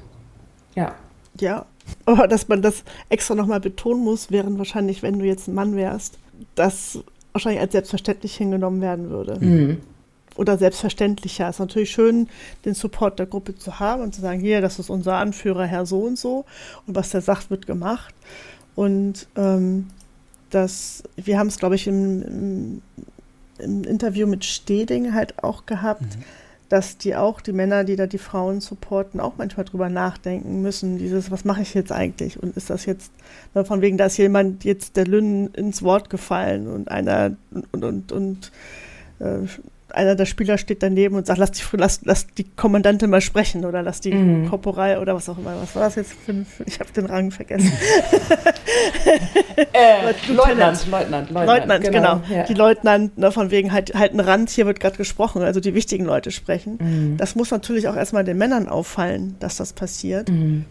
Ja. 0.75 0.95
Ja, 1.41 1.67
aber 2.05 2.29
dass 2.29 2.49
man 2.49 2.63
das 2.63 2.85
extra 3.09 3.35
nochmal 3.35 3.61
betonen 3.61 4.05
muss, 4.05 4.31
während 4.31 4.59
wahrscheinlich, 4.59 5.03
wenn 5.03 5.19
du 5.19 5.25
jetzt 5.25 5.49
ein 5.49 5.55
Mann 5.55 5.75
wärst, 5.75 6.19
das 6.55 7.01
wahrscheinlich 7.33 7.61
als 7.61 7.73
selbstverständlich 7.73 8.37
hingenommen 8.37 8.81
werden 8.81 9.11
würde. 9.11 9.39
Mhm. 9.45 9.81
Oder 10.37 10.59
selbstverständlicher. 10.59 11.49
Es 11.49 11.57
ist 11.57 11.61
natürlich 11.61 11.91
schön, 11.91 12.29
den 12.65 12.75
Support 12.75 13.19
der 13.19 13.27
Gruppe 13.27 13.57
zu 13.57 13.79
haben 13.79 14.03
und 14.03 14.15
zu 14.15 14.21
sagen, 14.21 14.41
hier, 14.41 14.61
das 14.61 14.79
ist 14.79 14.91
unser 14.91 15.17
Anführer, 15.17 15.65
Herr 15.65 15.87
so 15.87 16.01
und 16.01 16.19
so. 16.19 16.45
Und 16.87 16.97
was 16.97 17.11
der 17.11 17.21
sagt, 17.21 17.51
wird 17.51 17.67
gemacht. 17.67 18.15
Und 18.75 19.29
ähm, 19.37 19.89
das, 20.51 21.05
wir 21.17 21.39
haben 21.39 21.47
es, 21.47 21.59
glaube 21.59 21.77
ich, 21.77 21.87
im, 21.87 22.23
im, 22.23 22.83
im, 23.59 23.85
Interview 23.85 24.27
mit 24.27 24.45
Steding 24.45 25.15
halt 25.15 25.43
auch 25.43 25.67
gehabt. 25.67 26.03
Mhm 26.03 26.25
dass 26.69 26.99
die 26.99 27.15
auch, 27.15 27.41
die 27.41 27.53
Männer, 27.53 27.85
die 27.85 27.95
da 27.95 28.07
die 28.07 28.19
Frauen 28.19 28.61
supporten, 28.61 29.21
auch 29.21 29.35
manchmal 29.37 29.65
drüber 29.65 29.89
nachdenken 29.89 30.63
müssen, 30.63 30.99
dieses, 30.99 31.31
was 31.31 31.45
mache 31.45 31.63
ich 31.63 31.75
jetzt 31.75 31.93
eigentlich? 31.93 32.43
Und 32.43 32.57
ist 32.57 32.71
das 32.71 32.87
jetzt, 32.87 33.13
ne, 33.55 33.65
von 33.65 33.81
wegen, 33.81 33.99
da 33.99 34.07
ist 34.07 34.17
jemand 34.17 34.65
jetzt 34.65 34.97
der 34.97 35.07
Lynn 35.07 35.49
ins 35.49 35.83
Wort 35.83 36.11
gefallen 36.11 36.67
und 36.67 36.91
einer 36.91 37.37
und, 37.71 37.85
und, 37.85 38.13
und 38.13 38.53
äh, 39.21 39.47
einer 39.95 40.15
der 40.15 40.27
Spieler 40.27 40.59
steht 40.59 40.83
daneben 40.83 41.17
und 41.17 41.27
sagt, 41.27 41.39
lass 41.39 41.53
die, 41.53 41.63
lass, 41.73 42.01
lass 42.05 42.27
die 42.27 42.45
Kommandantin 42.45 43.11
mal 43.11 43.21
sprechen 43.21 43.65
oder 43.65 43.83
lass 43.83 44.01
die 44.01 44.13
mhm. 44.13 44.49
Korporal 44.49 44.99
oder 44.99 45.15
was 45.15 45.29
auch 45.29 45.39
immer. 45.39 45.57
Was 45.61 45.75
war 45.75 45.85
das 45.85 45.95
jetzt 45.97 46.13
für 46.13 46.33
ein, 46.33 46.47
ich 46.67 46.81
habe 46.81 46.93
den 46.93 47.07
Rang 47.07 47.31
vergessen. 47.31 47.73
äh, 49.73 50.13
Leutnant, 50.29 50.87
Leutnant, 50.91 51.31
Leutnant, 51.31 51.31
Leutnant, 51.31 51.85
genau. 51.85 52.21
genau. 52.21 52.23
Ja. 52.29 52.45
Die 52.45 52.55
Leutnant, 52.55 53.19
ne, 53.19 53.33
von 53.33 53.51
wegen 53.51 53.73
halt, 53.73 53.95
halt 53.95 54.13
ein 54.13 54.21
Rand, 54.21 54.51
hier 54.51 54.67
wird 54.67 54.81
gerade 54.81 54.97
gesprochen, 54.97 55.43
also 55.43 55.61
die 55.61 55.75
wichtigen 55.75 56.05
Leute 56.05 56.31
sprechen. 56.31 56.79
Mhm. 56.81 57.17
Das 57.17 57.35
muss 57.35 57.51
natürlich 57.51 57.89
auch 57.89 57.97
erstmal 57.97 58.25
den 58.25 58.39
Männern 58.39 58.69
auffallen, 58.69 59.37
dass 59.41 59.57
das 59.57 59.73
passiert. 59.73 60.29
Mhm 60.29 60.67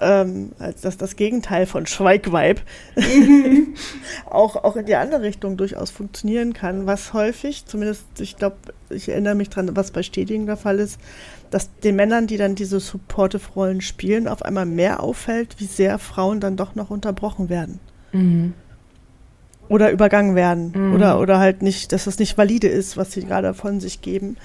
ähm, 0.00 0.52
als 0.58 0.80
dass 0.80 0.96
das 0.96 1.16
Gegenteil 1.16 1.66
von 1.66 1.86
Schweigweib 1.86 2.60
mhm. 2.96 3.74
auch, 4.30 4.56
auch 4.56 4.76
in 4.76 4.86
die 4.86 4.94
andere 4.94 5.22
Richtung 5.22 5.56
durchaus 5.56 5.90
funktionieren 5.90 6.52
kann, 6.52 6.86
was 6.86 7.12
häufig, 7.12 7.66
zumindest 7.66 8.04
ich 8.18 8.36
glaube, 8.36 8.56
ich 8.90 9.08
erinnere 9.08 9.34
mich 9.34 9.50
dran, 9.50 9.74
was 9.74 9.90
bei 9.90 10.02
Stedigen 10.02 10.46
der 10.46 10.56
Fall 10.56 10.78
ist, 10.78 11.00
dass 11.50 11.70
den 11.80 11.96
Männern, 11.96 12.26
die 12.26 12.36
dann 12.36 12.54
diese 12.54 12.80
Supportive-Rollen 12.80 13.80
spielen, 13.80 14.28
auf 14.28 14.42
einmal 14.42 14.66
mehr 14.66 15.02
auffällt, 15.02 15.56
wie 15.58 15.66
sehr 15.66 15.98
Frauen 15.98 16.40
dann 16.40 16.56
doch 16.56 16.74
noch 16.74 16.90
unterbrochen 16.90 17.48
werden. 17.48 17.80
Mhm. 18.12 18.54
Oder 19.68 19.90
übergangen 19.90 20.34
werden. 20.34 20.72
Mhm. 20.74 20.94
Oder, 20.94 21.20
oder 21.20 21.38
halt 21.38 21.62
nicht, 21.62 21.92
dass 21.92 22.04
das 22.04 22.18
nicht 22.18 22.38
valide 22.38 22.68
ist, 22.68 22.96
was 22.96 23.12
sie 23.12 23.24
gerade 23.24 23.54
von 23.54 23.80
sich 23.80 24.00
geben. 24.00 24.36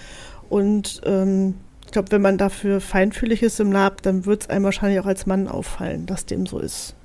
Und 0.49 1.01
ähm, 1.05 1.55
ich 1.91 1.93
glaube, 1.93 2.11
wenn 2.13 2.21
man 2.21 2.37
dafür 2.37 2.79
feinfühlig 2.79 3.43
ist 3.43 3.59
im 3.59 3.73
Lab, 3.73 4.01
dann 4.01 4.25
wird 4.25 4.43
es 4.43 4.49
einem 4.49 4.63
wahrscheinlich 4.63 5.01
auch 5.01 5.05
als 5.05 5.25
Mann 5.25 5.49
auffallen, 5.49 6.05
dass 6.05 6.25
dem 6.25 6.45
so 6.45 6.57
ist. 6.57 6.95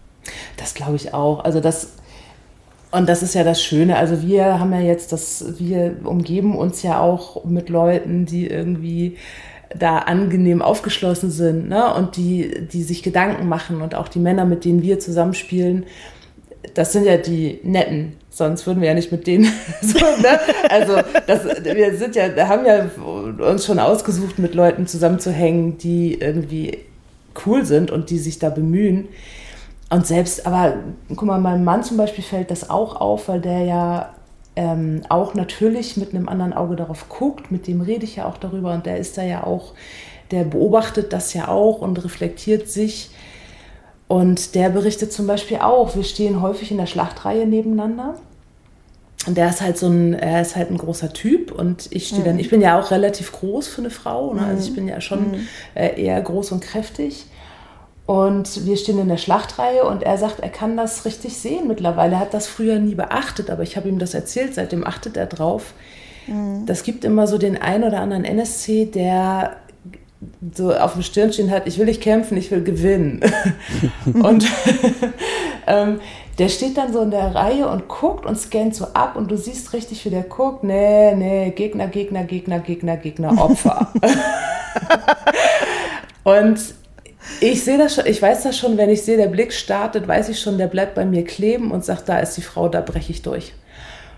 Das 0.57 0.75
glaube 0.75 0.95
ich 0.95 1.13
auch. 1.13 1.45
Also 1.45 1.59
das 1.59 1.95
und 2.93 3.09
das 3.09 3.25
ist 3.25 3.35
ja 3.35 3.43
das 3.43 3.61
Schöne. 3.61 3.97
Also 3.97 4.23
wir 4.23 4.61
haben 4.61 4.73
ja 4.73 4.79
jetzt 4.79 5.11
das, 5.11 5.59
wir 5.59 5.97
umgeben 6.05 6.57
uns 6.57 6.85
ja 6.85 7.01
auch 7.01 7.45
mit 7.45 7.69
Leuten, 7.69 8.27
die 8.27 8.47
irgendwie 8.47 9.17
da 9.77 9.99
angenehm 9.99 10.63
aufgeschlossen 10.63 11.33
sind, 11.33 11.69
ne? 11.69 11.93
Und 11.93 12.17
die, 12.17 12.69
die 12.69 12.85
sich 12.85 13.03
Gedanken 13.03 13.49
machen 13.49 13.83
und 13.83 13.97
auch 13.97 14.07
die 14.07 14.21
Männer, 14.21 14.45
mit 14.45 14.65
denen 14.65 14.83
wir 14.83 15.01
zusammenspielen, 15.01 15.85
das 16.75 16.93
sind 16.93 17.07
ja 17.07 17.17
die 17.17 17.59
netten, 17.65 18.13
sonst 18.37 18.67
würden 18.67 18.83
wir 18.83 18.89
ja 18.89 18.95
nicht 18.95 19.11
mit 19.11 19.27
denen. 19.27 19.51
so, 19.81 19.99
ne? 19.99 20.39
Also 20.69 20.99
das, 21.27 21.45
wir 21.63 21.97
sind 21.97 22.15
ja, 22.15 22.29
haben 22.47 22.67
ja 22.67 22.91
uns 23.45 23.65
schon 23.65 23.79
ausgesucht, 23.79 24.39
mit 24.39 24.55
Leuten 24.55 24.87
zusammenzuhängen, 24.87 25.79
die 25.79 26.21
irgendwie 26.21 26.79
cool 27.47 27.65
sind 27.65 27.91
und 27.91 28.11
die 28.11 28.19
sich 28.19 28.39
da 28.39 28.51
bemühen. 28.51 29.09
Und 29.89 30.07
selbst, 30.07 30.47
aber 30.47 30.75
guck 31.09 31.23
mal, 31.23 31.41
meinem 31.41 31.65
Mann 31.65 31.83
zum 31.83 31.97
Beispiel 31.97 32.25
fällt 32.25 32.51
das 32.51 32.69
auch 32.69 33.01
auf, 33.01 33.29
weil 33.29 33.41
der 33.41 33.63
ja 33.63 34.15
ähm, 34.55 35.03
auch 35.09 35.35
natürlich 35.35 35.97
mit 35.97 36.15
einem 36.15 36.29
anderen 36.29 36.53
Auge 36.53 36.77
darauf 36.77 37.09
guckt. 37.09 37.51
Mit 37.51 37.67
dem 37.67 37.81
rede 37.81 38.05
ich 38.05 38.17
ja 38.17 38.27
auch 38.27 38.37
darüber 38.37 38.75
und 38.75 38.85
der 38.85 38.99
ist 38.99 39.17
da 39.17 39.23
ja 39.23 39.45
auch, 39.45 39.73
der 40.31 40.45
beobachtet 40.45 41.13
das 41.13 41.33
ja 41.33 41.49
auch 41.49 41.81
und 41.81 42.03
reflektiert 42.05 42.69
sich. 42.69 43.11
Und 44.09 44.55
der 44.55 44.69
berichtet 44.69 45.13
zum 45.13 45.27
Beispiel 45.27 45.59
auch, 45.59 45.97
wir 45.97 46.05
stehen 46.05 46.43
häufig 46.43 46.71
in 46.71 46.77
der 46.77 46.87
Schlachtreihe 46.87 47.47
nebeneinander. 47.47 48.17
Und 49.27 49.37
der 49.37 49.49
ist 49.49 49.61
halt 49.61 49.77
so 49.77 49.89
ein, 49.89 50.15
er 50.15 50.43
ist 50.43 50.57
halt 50.57 50.71
ein 50.71 50.79
großer 50.79 51.13
Typ 51.13 51.51
und 51.53 51.89
ich 51.91 52.09
stehe 52.09 52.21
mhm. 52.21 52.27
dann, 52.27 52.39
ich 52.39 52.51
bin 52.51 52.61
ja 52.61 52.81
auch 52.81 52.91
relativ 52.91 53.33
groß 53.33 53.67
für 53.67 53.81
eine 53.81 53.91
Frau, 53.91 54.35
ne? 54.35 54.47
also 54.47 54.69
ich 54.69 54.75
bin 54.75 54.87
ja 54.87 55.01
schon 55.01 55.33
mhm. 55.33 55.49
äh, 55.75 56.01
eher 56.01 56.21
groß 56.21 56.53
und 56.53 56.61
kräftig. 56.61 57.27
Und 58.07 58.65
wir 58.65 58.77
stehen 58.77 59.01
in 59.01 59.09
der 59.09 59.17
Schlachtreihe 59.17 59.85
und 59.85 60.05
er 60.05 60.17
sagt, 60.17 60.39
er 60.39 60.49
kann 60.49 60.77
das 60.77 61.05
richtig 61.05 61.37
sehen 61.37 61.67
mittlerweile. 61.67 62.13
Er 62.13 62.21
hat 62.21 62.35
das 62.35 62.47
früher 62.47 62.79
nie 62.79 62.95
beachtet, 62.95 63.51
aber 63.51 63.65
ich 63.65 63.77
habe 63.77 63.89
ihm 63.89 63.99
das 63.99 64.15
erzählt, 64.15 64.55
seitdem 64.55 64.87
achtet 64.87 65.17
er 65.17 65.27
drauf. 65.27 65.75
Mhm. 66.29 66.67
Das 66.67 66.85
gibt 66.85 67.05
immer 67.05 67.27
so 67.27 67.37
den 67.37 67.61
einen 67.61 67.83
oder 67.83 68.01
anderen 68.01 68.25
NSC, 68.25 68.87
der 68.87 69.57
so 70.55 70.73
auf 70.73 70.95
dem 70.95 71.03
Stirnchen 71.03 71.51
hat, 71.51 71.67
ich 71.67 71.79
will 71.79 71.87
nicht 71.87 72.01
kämpfen, 72.01 72.37
ich 72.37 72.51
will 72.51 72.63
gewinnen. 72.63 73.21
und 74.05 74.47
ähm, 75.67 76.01
der 76.39 76.49
steht 76.49 76.77
dann 76.77 76.93
so 76.93 77.03
in 77.03 77.11
der 77.11 77.35
Reihe 77.35 77.69
und 77.69 77.89
guckt 77.89 78.27
und 78.27 78.39
scannt 78.39 78.75
so 78.75 78.87
ab 78.95 79.17
und 79.17 79.31
du 79.31 79.37
siehst 79.37 79.73
richtig, 79.73 80.05
wie 80.05 80.11
der 80.11 80.23
guckt. 80.23 80.65
Nee, 80.65 81.15
nee, 81.15 81.51
Gegner, 81.51 81.89
Gegner, 81.89 82.25
Gegner, 82.25 82.61
Gegner, 82.61 82.97
Gegner, 82.97 83.43
Opfer. 83.43 83.93
und 86.25 86.61
ich 87.41 87.65
sehe 87.65 87.79
das 87.79 87.95
schon, 87.95 88.07
ich 88.07 88.21
weiß 88.21 88.45
das 88.45 88.57
schon, 88.57 88.77
wenn 88.77 88.91
ich 88.91 89.03
sehe, 89.03 89.17
der 89.17 89.29
Blick 89.29 89.53
startet, 89.53 90.07
weiß 90.07 90.29
ich 90.29 90.41
schon, 90.41 90.59
der 90.59 90.69
bleibt 90.69 90.95
bei 90.95 91.05
mir 91.05 91.25
kleben 91.25 91.71
und 91.71 91.85
sagt, 91.85 92.09
da 92.09 92.19
ist 92.19 92.37
die 92.37 92.43
Frau, 92.43 92.69
da 92.69 92.81
breche 92.81 93.13
ich 93.13 93.23
durch. 93.23 93.53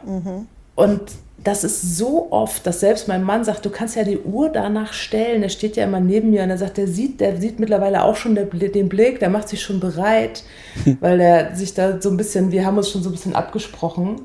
Mhm. 0.05 0.46
Und 0.74 1.01
das 1.45 1.62
ist 1.62 1.97
so 1.97 2.28
oft, 2.30 2.66
dass 2.66 2.80
selbst 2.80 3.07
mein 3.07 3.22
Mann 3.22 3.45
sagt, 3.45 3.64
du 3.64 3.70
kannst 3.70 3.95
ja 3.95 4.03
die 4.03 4.18
Uhr 4.18 4.49
danach 4.49 4.93
stellen. 4.93 5.43
Er 5.43 5.49
steht 5.49 5.76
ja 5.76 5.84
immer 5.84 6.01
neben 6.01 6.30
mir 6.30 6.43
und 6.43 6.51
er 6.51 6.59
sagt, 6.59 6.78
der 6.78 6.89
sieht, 6.89 7.20
der 7.20 7.36
sieht 7.36 7.61
mittlerweile 7.61 8.03
auch 8.03 8.16
schon 8.16 8.34
den 8.34 8.89
Blick, 8.89 9.20
der 9.20 9.30
macht 9.30 9.49
sich 9.49 9.62
schon 9.62 9.78
bereit, 9.78 10.43
weil 11.01 11.20
er 11.20 11.55
sich 11.55 11.74
da 11.74 12.01
so 12.01 12.11
ein 12.11 12.16
bisschen, 12.16 12.51
wir 12.51 12.66
haben 12.66 12.76
uns 12.76 12.91
schon 12.91 13.03
so 13.03 13.11
ein 13.11 13.12
bisschen 13.12 13.36
abgesprochen. 13.36 14.22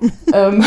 ähm, 0.32 0.64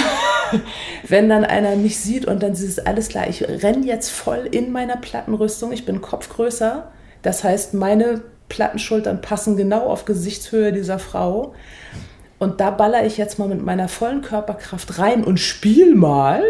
wenn 1.07 1.29
dann 1.29 1.43
einer 1.43 1.75
mich 1.75 1.99
sieht 1.99 2.25
und 2.25 2.43
dann 2.43 2.53
ist 2.53 2.63
es 2.63 2.79
alles 2.79 3.09
klar, 3.09 3.27
ich 3.27 3.47
renne 3.47 3.85
jetzt 3.85 4.09
voll 4.09 4.47
in 4.51 4.71
meiner 4.71 4.97
Plattenrüstung, 4.97 5.71
ich 5.71 5.85
bin 5.85 6.01
kopfgrößer, 6.01 6.91
das 7.21 7.43
heißt, 7.43 7.73
meine 7.73 8.21
Plattenschultern 8.47 9.21
passen 9.21 9.57
genau 9.57 9.85
auf 9.87 10.05
Gesichtshöhe 10.05 10.71
dieser 10.71 10.97
Frau. 10.97 11.53
Und 12.39 12.61
da 12.61 12.71
baller 12.71 13.05
ich 13.05 13.17
jetzt 13.17 13.37
mal 13.37 13.49
mit 13.49 13.63
meiner 13.63 13.89
vollen 13.89 14.21
Körperkraft 14.21 14.97
rein 14.97 15.25
und 15.25 15.39
spiel 15.39 15.93
mal, 15.93 16.41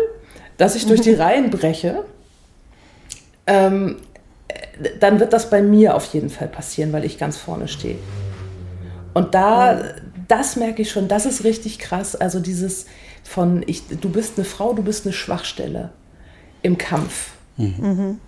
dass 0.58 0.76
ich 0.76 0.86
durch 0.86 1.02
die 1.02 1.14
Reihen 1.16 1.50
breche. 1.50 2.06
Ähm, 3.48 3.98
dann 5.00 5.20
wird 5.20 5.34
das 5.34 5.50
bei 5.50 5.64
mir 5.64 5.96
auf 5.96 6.06
jeden 6.14 6.30
Fall 6.30 6.48
passieren, 6.48 6.94
weil 6.94 7.06
ich 7.06 7.18
ganz 7.18 7.38
vorne 7.38 7.68
stehe. 7.68 7.98
Und 9.16 9.34
da, 9.34 9.82
das 10.28 10.56
merke 10.56 10.84
ich 10.84 10.92
schon, 10.92 11.08
das 11.08 11.26
ist 11.26 11.44
richtig 11.44 11.80
krass. 11.80 12.16
Also 12.16 12.40
dieses 12.40 12.86
von, 13.24 13.64
ich, 13.66 13.88
du 13.88 14.10
bist 14.10 14.38
eine 14.38 14.46
Frau, 14.46 14.74
du 14.74 14.84
bist 14.84 15.06
eine 15.06 15.14
Schwachstelle 15.14 15.90
im 16.62 16.78
Kampf. 16.78 17.32
Mhm. 17.58 18.20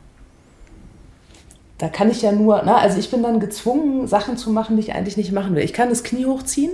Da 1.77 1.89
kann 1.89 2.09
ich 2.09 2.23
ja 2.23 2.31
nur, 2.31 2.63
na, 2.65 2.77
also 2.77 2.97
ich 2.97 3.11
bin 3.11 3.21
dann 3.21 3.39
gezwungen, 3.39 4.07
Sachen 4.07 4.37
zu 4.37 4.49
machen, 4.49 4.77
die 4.77 4.81
ich 4.81 4.93
eigentlich 4.93 5.17
nicht 5.17 5.31
machen 5.31 5.55
will. 5.55 5.63
Ich 5.63 5.73
kann 5.73 5.89
das 5.89 6.03
Knie 6.03 6.25
hochziehen 6.25 6.71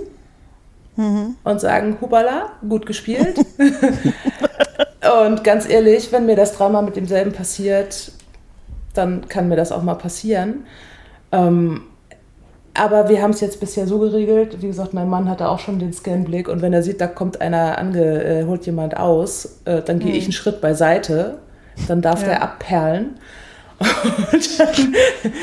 mhm. 0.98 1.36
und 1.44 1.60
sagen, 1.60 1.96
hubala, 2.00 2.50
gut 2.68 2.84
gespielt. 2.84 3.38
und 5.26 5.44
ganz 5.44 5.68
ehrlich, 5.68 6.12
wenn 6.12 6.26
mir 6.26 6.36
das 6.36 6.52
dreimal 6.52 6.82
mit 6.82 6.96
demselben 6.96 7.32
passiert, 7.32 8.12
dann 8.94 9.28
kann 9.28 9.48
mir 9.48 9.56
das 9.56 9.72
auch 9.72 9.82
mal 9.82 9.94
passieren. 9.94 10.66
Ähm, 11.32 11.82
aber 12.74 13.08
wir 13.08 13.22
haben 13.22 13.30
es 13.30 13.40
jetzt 13.40 13.60
bisher 13.60 13.86
so 13.86 13.98
geregelt, 13.98 14.60
wie 14.60 14.68
gesagt, 14.68 14.94
mein 14.94 15.08
Mann 15.08 15.28
hatte 15.28 15.48
auch 15.48 15.58
schon 15.58 15.78
den 15.78 15.92
Scanblick 15.92 16.48
und 16.48 16.62
wenn 16.62 16.72
er 16.72 16.82
sieht, 16.82 17.00
da 17.00 17.06
kommt 17.06 17.40
einer 17.40 17.78
ange, 17.78 18.22
äh, 18.22 18.44
holt 18.44 18.66
jemand 18.66 18.96
aus, 18.96 19.60
äh, 19.64 19.82
dann 19.82 19.98
gehe 19.98 20.10
mhm. 20.10 20.16
ich 20.16 20.24
einen 20.24 20.32
Schritt 20.32 20.60
beiseite, 20.60 21.38
dann 21.88 22.02
darf 22.02 22.22
ja. 22.22 22.28
der 22.28 22.42
abperlen. 22.42 23.18
Dann, 24.58 24.92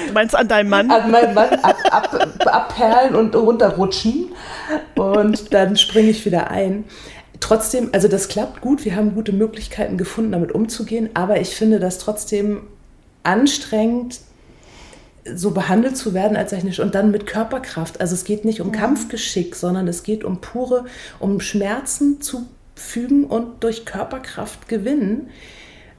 du 0.07 0.13
meinst 0.13 0.35
an 0.35 0.47
deinem 0.47 0.69
Mann? 0.69 0.91
An 0.91 1.09
meinem 1.09 1.33
Mann 1.33 1.49
ab, 1.61 1.77
ab, 1.89 2.45
abperlen 2.45 3.15
und 3.15 3.35
runterrutschen 3.35 4.31
und 4.95 5.53
dann 5.53 5.77
springe 5.77 6.09
ich 6.09 6.25
wieder 6.25 6.51
ein. 6.51 6.85
Trotzdem, 7.39 7.89
also 7.93 8.07
das 8.07 8.27
klappt 8.27 8.61
gut, 8.61 8.85
wir 8.85 8.95
haben 8.95 9.15
gute 9.15 9.31
Möglichkeiten 9.31 9.97
gefunden, 9.97 10.31
damit 10.31 10.51
umzugehen, 10.51 11.09
aber 11.13 11.39
ich 11.39 11.55
finde 11.55 11.79
das 11.79 11.97
trotzdem 11.97 12.63
anstrengend, 13.23 14.19
so 15.33 15.51
behandelt 15.51 15.97
zu 15.97 16.13
werden 16.13 16.37
als 16.37 16.51
technisch 16.51 16.79
und 16.79 16.93
dann 16.93 17.11
mit 17.11 17.25
Körperkraft. 17.25 17.99
Also 17.99 18.13
es 18.13 18.25
geht 18.25 18.45
nicht 18.45 18.61
um. 18.61 18.71
Kampfgeschick, 18.71 19.55
sondern 19.55 19.87
es 19.87 20.03
geht 20.03 20.23
um 20.23 20.39
pure, 20.39 20.85
um 21.19 21.39
Schmerzen 21.39 22.21
zu 22.21 22.45
fügen 22.75 23.23
und 23.25 23.63
durch 23.63 23.85
Körperkraft 23.85 24.67
gewinnen, 24.67 25.29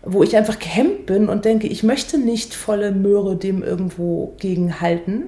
wo 0.07 0.23
ich 0.23 0.37
einfach 0.37 0.59
gehemmt 0.59 1.07
bin 1.07 1.29
und 1.29 1.45
denke, 1.45 1.67
ich 1.67 1.83
möchte 1.83 2.19
nicht 2.19 2.55
volle 2.55 2.93
Möhre 2.93 3.37
dem 3.37 3.63
irgendwo 3.63 4.35
gegenhalten 4.39 5.25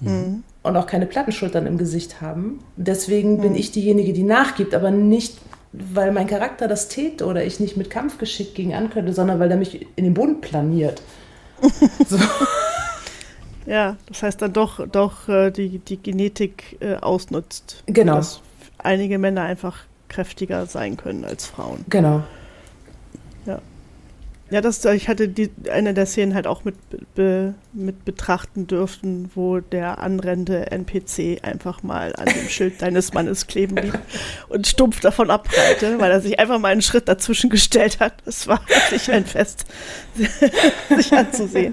mhm. 0.00 0.42
und 0.62 0.76
auch 0.76 0.86
keine 0.86 1.06
Plattenschultern 1.06 1.66
im 1.66 1.78
Gesicht 1.78 2.20
haben. 2.20 2.60
Deswegen 2.76 3.36
mhm. 3.36 3.40
bin 3.40 3.54
ich 3.54 3.72
diejenige, 3.72 4.12
die 4.12 4.22
nachgibt, 4.22 4.74
aber 4.74 4.90
nicht 4.90 5.38
weil 5.72 6.12
mein 6.12 6.26
Charakter 6.26 6.68
das 6.68 6.88
tät 6.88 7.22
oder 7.22 7.44
ich 7.44 7.58
nicht 7.58 7.76
mit 7.76 7.88
Kampfgeschick 7.88 8.54
gegen 8.54 8.74
ankönnte, 8.74 9.14
sondern 9.14 9.40
weil 9.40 9.50
er 9.50 9.56
mich 9.56 9.86
in 9.96 10.04
den 10.04 10.14
Boden 10.14 10.40
planiert. 10.40 11.00
so. 12.06 12.18
Ja, 13.64 13.96
das 14.06 14.22
heißt 14.22 14.42
dann 14.42 14.52
doch, 14.52 14.86
doch 14.86 15.28
äh, 15.28 15.50
die, 15.50 15.78
die 15.78 15.96
Genetik 15.96 16.76
äh, 16.80 16.96
ausnutzt. 16.96 17.84
Genau. 17.86 18.16
Dass 18.16 18.42
einige 18.78 19.18
Männer 19.18 19.42
einfach 19.42 19.84
kräftiger 20.08 20.66
sein 20.66 20.96
können 20.96 21.24
als 21.24 21.46
Frauen. 21.46 21.84
Genau. 21.88 22.22
Ja. 24.52 24.60
Das, 24.60 24.84
ich 24.84 25.08
hatte 25.08 25.28
die, 25.28 25.50
eine 25.70 25.94
der 25.94 26.04
Szenen 26.04 26.34
halt 26.34 26.46
auch 26.46 26.64
mit, 26.64 26.74
be, 27.14 27.54
mit 27.72 28.04
betrachten 28.04 28.66
dürften, 28.66 29.30
wo 29.34 29.60
der 29.60 29.98
anrennende 29.98 30.70
NPC 30.70 31.42
einfach 31.42 31.82
mal 31.82 32.14
an 32.16 32.26
dem 32.26 32.48
Schild 32.50 32.82
deines 32.82 33.14
Mannes 33.14 33.46
kleben 33.46 33.76
blieb 33.76 33.98
und 34.50 34.66
stumpf 34.66 35.00
davon 35.00 35.30
abprallte, 35.30 35.98
weil 35.98 36.10
er 36.10 36.20
sich 36.20 36.38
einfach 36.38 36.58
mal 36.58 36.68
einen 36.68 36.82
Schritt 36.82 37.08
dazwischen 37.08 37.48
gestellt 37.48 37.98
hat. 37.98 38.12
Es 38.26 38.46
war 38.46 38.60
wirklich 38.68 39.10
ein 39.10 39.24
Fest, 39.24 39.64
sich 40.94 41.12
anzusehen. 41.14 41.72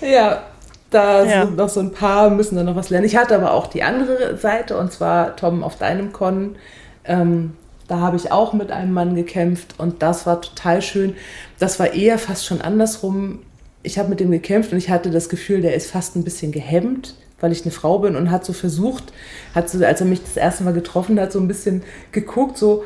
Ja, 0.00 0.42
da 0.90 1.24
ja. 1.24 1.46
sind 1.46 1.56
noch 1.56 1.68
so 1.68 1.78
ein 1.78 1.92
paar, 1.92 2.30
müssen 2.30 2.56
da 2.56 2.64
noch 2.64 2.74
was 2.74 2.90
lernen. 2.90 3.06
Ich 3.06 3.16
hatte 3.16 3.36
aber 3.36 3.52
auch 3.52 3.68
die 3.68 3.84
andere 3.84 4.36
Seite, 4.38 4.76
und 4.76 4.92
zwar 4.92 5.36
Tom 5.36 5.62
auf 5.62 5.78
deinem 5.78 6.12
Con. 6.12 6.56
Ähm, 7.04 7.56
da 7.88 7.98
habe 7.98 8.16
ich 8.16 8.32
auch 8.32 8.52
mit 8.52 8.70
einem 8.70 8.92
Mann 8.92 9.14
gekämpft 9.14 9.74
und 9.78 10.02
das 10.02 10.26
war 10.26 10.40
total 10.40 10.82
schön. 10.82 11.14
Das 11.58 11.78
war 11.78 11.92
eher 11.92 12.18
fast 12.18 12.46
schon 12.46 12.60
andersrum. 12.60 13.40
Ich 13.82 13.98
habe 13.98 14.08
mit 14.08 14.20
dem 14.20 14.30
gekämpft 14.30 14.72
und 14.72 14.78
ich 14.78 14.90
hatte 14.90 15.10
das 15.10 15.28
Gefühl, 15.28 15.60
der 15.60 15.74
ist 15.74 15.90
fast 15.90 16.16
ein 16.16 16.24
bisschen 16.24 16.52
gehemmt, 16.52 17.14
weil 17.40 17.52
ich 17.52 17.62
eine 17.62 17.72
Frau 17.72 17.98
bin 17.98 18.16
und 18.16 18.30
hat 18.30 18.44
so 18.44 18.52
versucht, 18.52 19.12
hat 19.54 19.68
so, 19.68 19.84
als 19.84 20.00
er 20.00 20.06
mich 20.06 20.22
das 20.22 20.36
erste 20.36 20.64
Mal 20.64 20.74
getroffen 20.74 21.18
hat, 21.18 21.32
so 21.32 21.40
ein 21.40 21.48
bisschen 21.48 21.82
geguckt, 22.12 22.56
so 22.56 22.84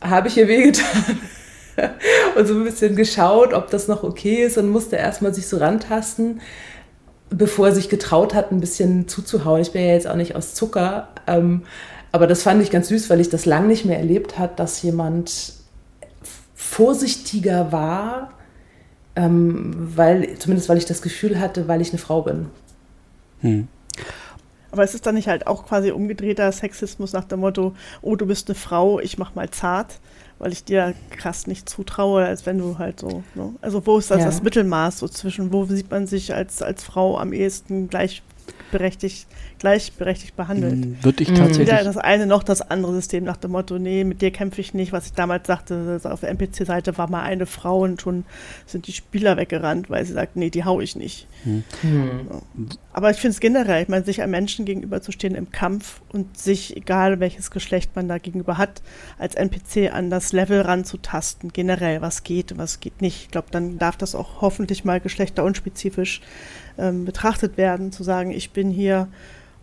habe 0.00 0.28
ich 0.28 0.36
ihr 0.36 0.48
wehgetan. 0.48 1.18
und 2.36 2.46
so 2.46 2.54
ein 2.54 2.64
bisschen 2.64 2.96
geschaut, 2.96 3.52
ob 3.52 3.70
das 3.70 3.88
noch 3.88 4.02
okay 4.02 4.44
ist 4.44 4.58
und 4.58 4.68
musste 4.68 4.96
erstmal 4.96 5.34
sich 5.34 5.46
so 5.46 5.56
rantasten 5.58 6.40
bevor 7.30 7.68
er 7.68 7.74
sich 7.74 7.88
getraut 7.88 8.34
hat, 8.34 8.52
ein 8.52 8.60
bisschen 8.60 9.08
zuzuhauen. 9.08 9.62
Ich 9.62 9.72
bin 9.72 9.82
ja 9.82 9.92
jetzt 9.92 10.06
auch 10.06 10.16
nicht 10.16 10.36
aus 10.36 10.54
Zucker, 10.54 11.08
ähm, 11.26 11.62
aber 12.16 12.26
das 12.26 12.42
fand 12.42 12.62
ich 12.62 12.70
ganz 12.70 12.88
süß, 12.88 13.08
weil 13.10 13.20
ich 13.20 13.28
das 13.28 13.46
lang 13.46 13.68
nicht 13.68 13.84
mehr 13.84 13.98
erlebt 13.98 14.38
hat, 14.38 14.58
dass 14.58 14.82
jemand 14.82 15.52
vorsichtiger 16.54 17.70
war, 17.70 18.32
ähm, 19.14 19.92
weil 19.94 20.36
zumindest 20.38 20.68
weil 20.68 20.78
ich 20.78 20.86
das 20.86 21.02
Gefühl 21.02 21.38
hatte, 21.38 21.68
weil 21.68 21.80
ich 21.80 21.90
eine 21.90 21.98
Frau 21.98 22.22
bin. 22.22 22.46
Hm. 23.40 23.68
Aber 24.72 24.82
es 24.82 24.94
ist 24.94 25.06
dann 25.06 25.14
nicht 25.14 25.28
halt 25.28 25.46
auch 25.46 25.66
quasi 25.66 25.90
umgedrehter 25.90 26.50
Sexismus 26.50 27.12
nach 27.12 27.24
dem 27.24 27.40
Motto, 27.40 27.74
oh, 28.02 28.16
du 28.16 28.26
bist 28.26 28.48
eine 28.48 28.56
Frau, 28.56 28.98
ich 28.98 29.16
mach 29.16 29.34
mal 29.34 29.48
zart 29.50 30.00
weil 30.38 30.52
ich 30.52 30.64
dir 30.64 30.94
krass 31.10 31.46
nicht 31.46 31.68
zutraue, 31.68 32.24
als 32.24 32.46
wenn 32.46 32.58
du 32.58 32.78
halt 32.78 33.00
so, 33.00 33.22
ne? 33.34 33.54
also 33.60 33.86
wo 33.86 33.98
ist 33.98 34.10
das, 34.10 34.20
ja. 34.20 34.26
das 34.26 34.42
Mittelmaß 34.42 34.98
so 34.98 35.08
zwischen, 35.08 35.52
wo 35.52 35.64
sieht 35.64 35.90
man 35.90 36.06
sich 36.06 36.34
als, 36.34 36.62
als 36.62 36.84
Frau 36.84 37.18
am 37.18 37.32
ehesten 37.32 37.88
gleichberechtigt 38.70 39.26
gleichberechtigt 39.58 40.36
behandelt. 40.36 40.84
Hm, 40.84 40.96
würde 41.02 41.22
ich 41.22 41.28
tatsächlich. 41.30 41.68
Weder 41.68 41.84
das 41.84 41.96
eine 41.96 42.26
noch 42.26 42.42
das 42.42 42.60
andere 42.60 42.92
System 42.94 43.24
nach 43.24 43.36
dem 43.36 43.52
Motto, 43.52 43.78
nee, 43.78 44.04
mit 44.04 44.20
dir 44.20 44.30
kämpfe 44.30 44.60
ich 44.60 44.74
nicht. 44.74 44.92
Was 44.92 45.06
ich 45.06 45.12
damals 45.12 45.46
sagte, 45.46 46.00
auf 46.04 46.20
der 46.20 46.30
NPC-Seite 46.30 46.98
war 46.98 47.10
mal 47.10 47.22
eine 47.22 47.46
Frau 47.46 47.80
und 47.80 48.00
schon 48.00 48.24
sind 48.66 48.86
die 48.86 48.92
Spieler 48.92 49.36
weggerannt, 49.36 49.88
weil 49.88 50.04
sie 50.04 50.12
sagt, 50.12 50.36
nee, 50.36 50.50
die 50.50 50.64
hau 50.64 50.80
ich 50.80 50.96
nicht. 50.96 51.26
Hm. 51.44 51.64
So. 52.28 52.42
Aber 52.92 53.10
ich 53.10 53.16
finde 53.16 53.32
es 53.32 53.40
generell, 53.40 53.82
ich 53.82 53.88
meine, 53.88 54.04
sich 54.04 54.22
einem 54.22 54.32
Menschen 54.32 54.64
gegenüberzustehen 54.64 55.34
im 55.34 55.50
Kampf 55.50 56.00
und 56.12 56.36
sich, 56.36 56.76
egal 56.76 57.20
welches 57.20 57.50
Geschlecht 57.50 57.96
man 57.96 58.08
da 58.08 58.18
gegenüber 58.18 58.58
hat, 58.58 58.82
als 59.18 59.34
NPC 59.34 59.92
an 59.92 60.10
das 60.10 60.32
Level 60.32 60.60
ranzutasten, 60.60 61.52
generell, 61.52 62.02
was 62.02 62.24
geht 62.24 62.52
und 62.52 62.58
was 62.58 62.80
geht 62.80 63.00
nicht. 63.00 63.22
Ich 63.22 63.30
glaube, 63.30 63.48
dann 63.50 63.78
darf 63.78 63.96
das 63.96 64.14
auch 64.14 64.42
hoffentlich 64.42 64.84
mal 64.84 65.00
geschlechterunspezifisch 65.00 66.20
ähm, 66.78 67.04
betrachtet 67.04 67.56
werden, 67.56 67.92
zu 67.92 68.02
sagen, 68.02 68.30
ich 68.30 68.50
bin 68.50 68.70
hier 68.70 69.08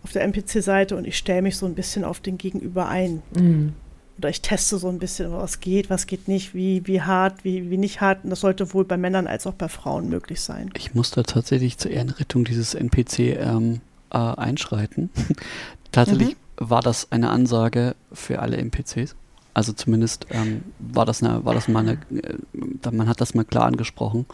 auf 0.02 0.12
der 0.12 0.22
NPC-Seite 0.22 0.96
und 0.96 1.06
ich 1.06 1.16
stelle 1.16 1.42
mich 1.42 1.56
so 1.56 1.66
ein 1.66 1.74
bisschen 1.74 2.04
auf 2.04 2.20
den 2.20 2.38
Gegenüber 2.38 2.88
ein. 2.88 3.22
Mhm. 3.36 3.72
Oder 4.18 4.28
ich 4.28 4.42
teste 4.42 4.78
so 4.78 4.88
ein 4.88 4.98
bisschen, 4.98 5.32
was 5.32 5.58
geht, 5.60 5.90
was 5.90 6.06
geht 6.06 6.28
nicht, 6.28 6.54
wie, 6.54 6.86
wie 6.86 7.02
hart, 7.02 7.44
wie, 7.44 7.70
wie 7.70 7.78
nicht 7.78 8.00
hart. 8.00 8.22
Und 8.22 8.30
das 8.30 8.40
sollte 8.40 8.72
wohl 8.72 8.84
bei 8.84 8.96
Männern 8.96 9.26
als 9.26 9.46
auch 9.46 9.54
bei 9.54 9.68
Frauen 9.68 10.08
möglich 10.08 10.40
sein. 10.40 10.70
Ich 10.76 10.94
muss 10.94 11.10
da 11.10 11.24
tatsächlich 11.24 11.78
zur 11.78 11.90
Ehrenrettung 11.90 12.44
dieses 12.44 12.74
NPC 12.74 13.18
ähm, 13.18 13.80
äh, 14.10 14.18
einschreiten. 14.18 15.10
tatsächlich 15.92 16.30
mhm. 16.30 16.70
war 16.70 16.80
das 16.80 17.10
eine 17.10 17.30
Ansage 17.30 17.96
für 18.12 18.38
alle 18.38 18.56
NPCs. 18.58 19.16
Also 19.52 19.72
zumindest 19.72 20.26
ähm, 20.30 20.62
war 20.78 21.06
das 21.06 21.22
eine, 21.22 21.44
war 21.44 21.54
das 21.54 21.66
mal 21.66 21.80
eine, 21.80 21.92
äh, 21.92 22.90
man 22.90 23.08
hat 23.08 23.20
das 23.20 23.34
mal 23.34 23.44
klar 23.44 23.64
angesprochen. 23.64 24.26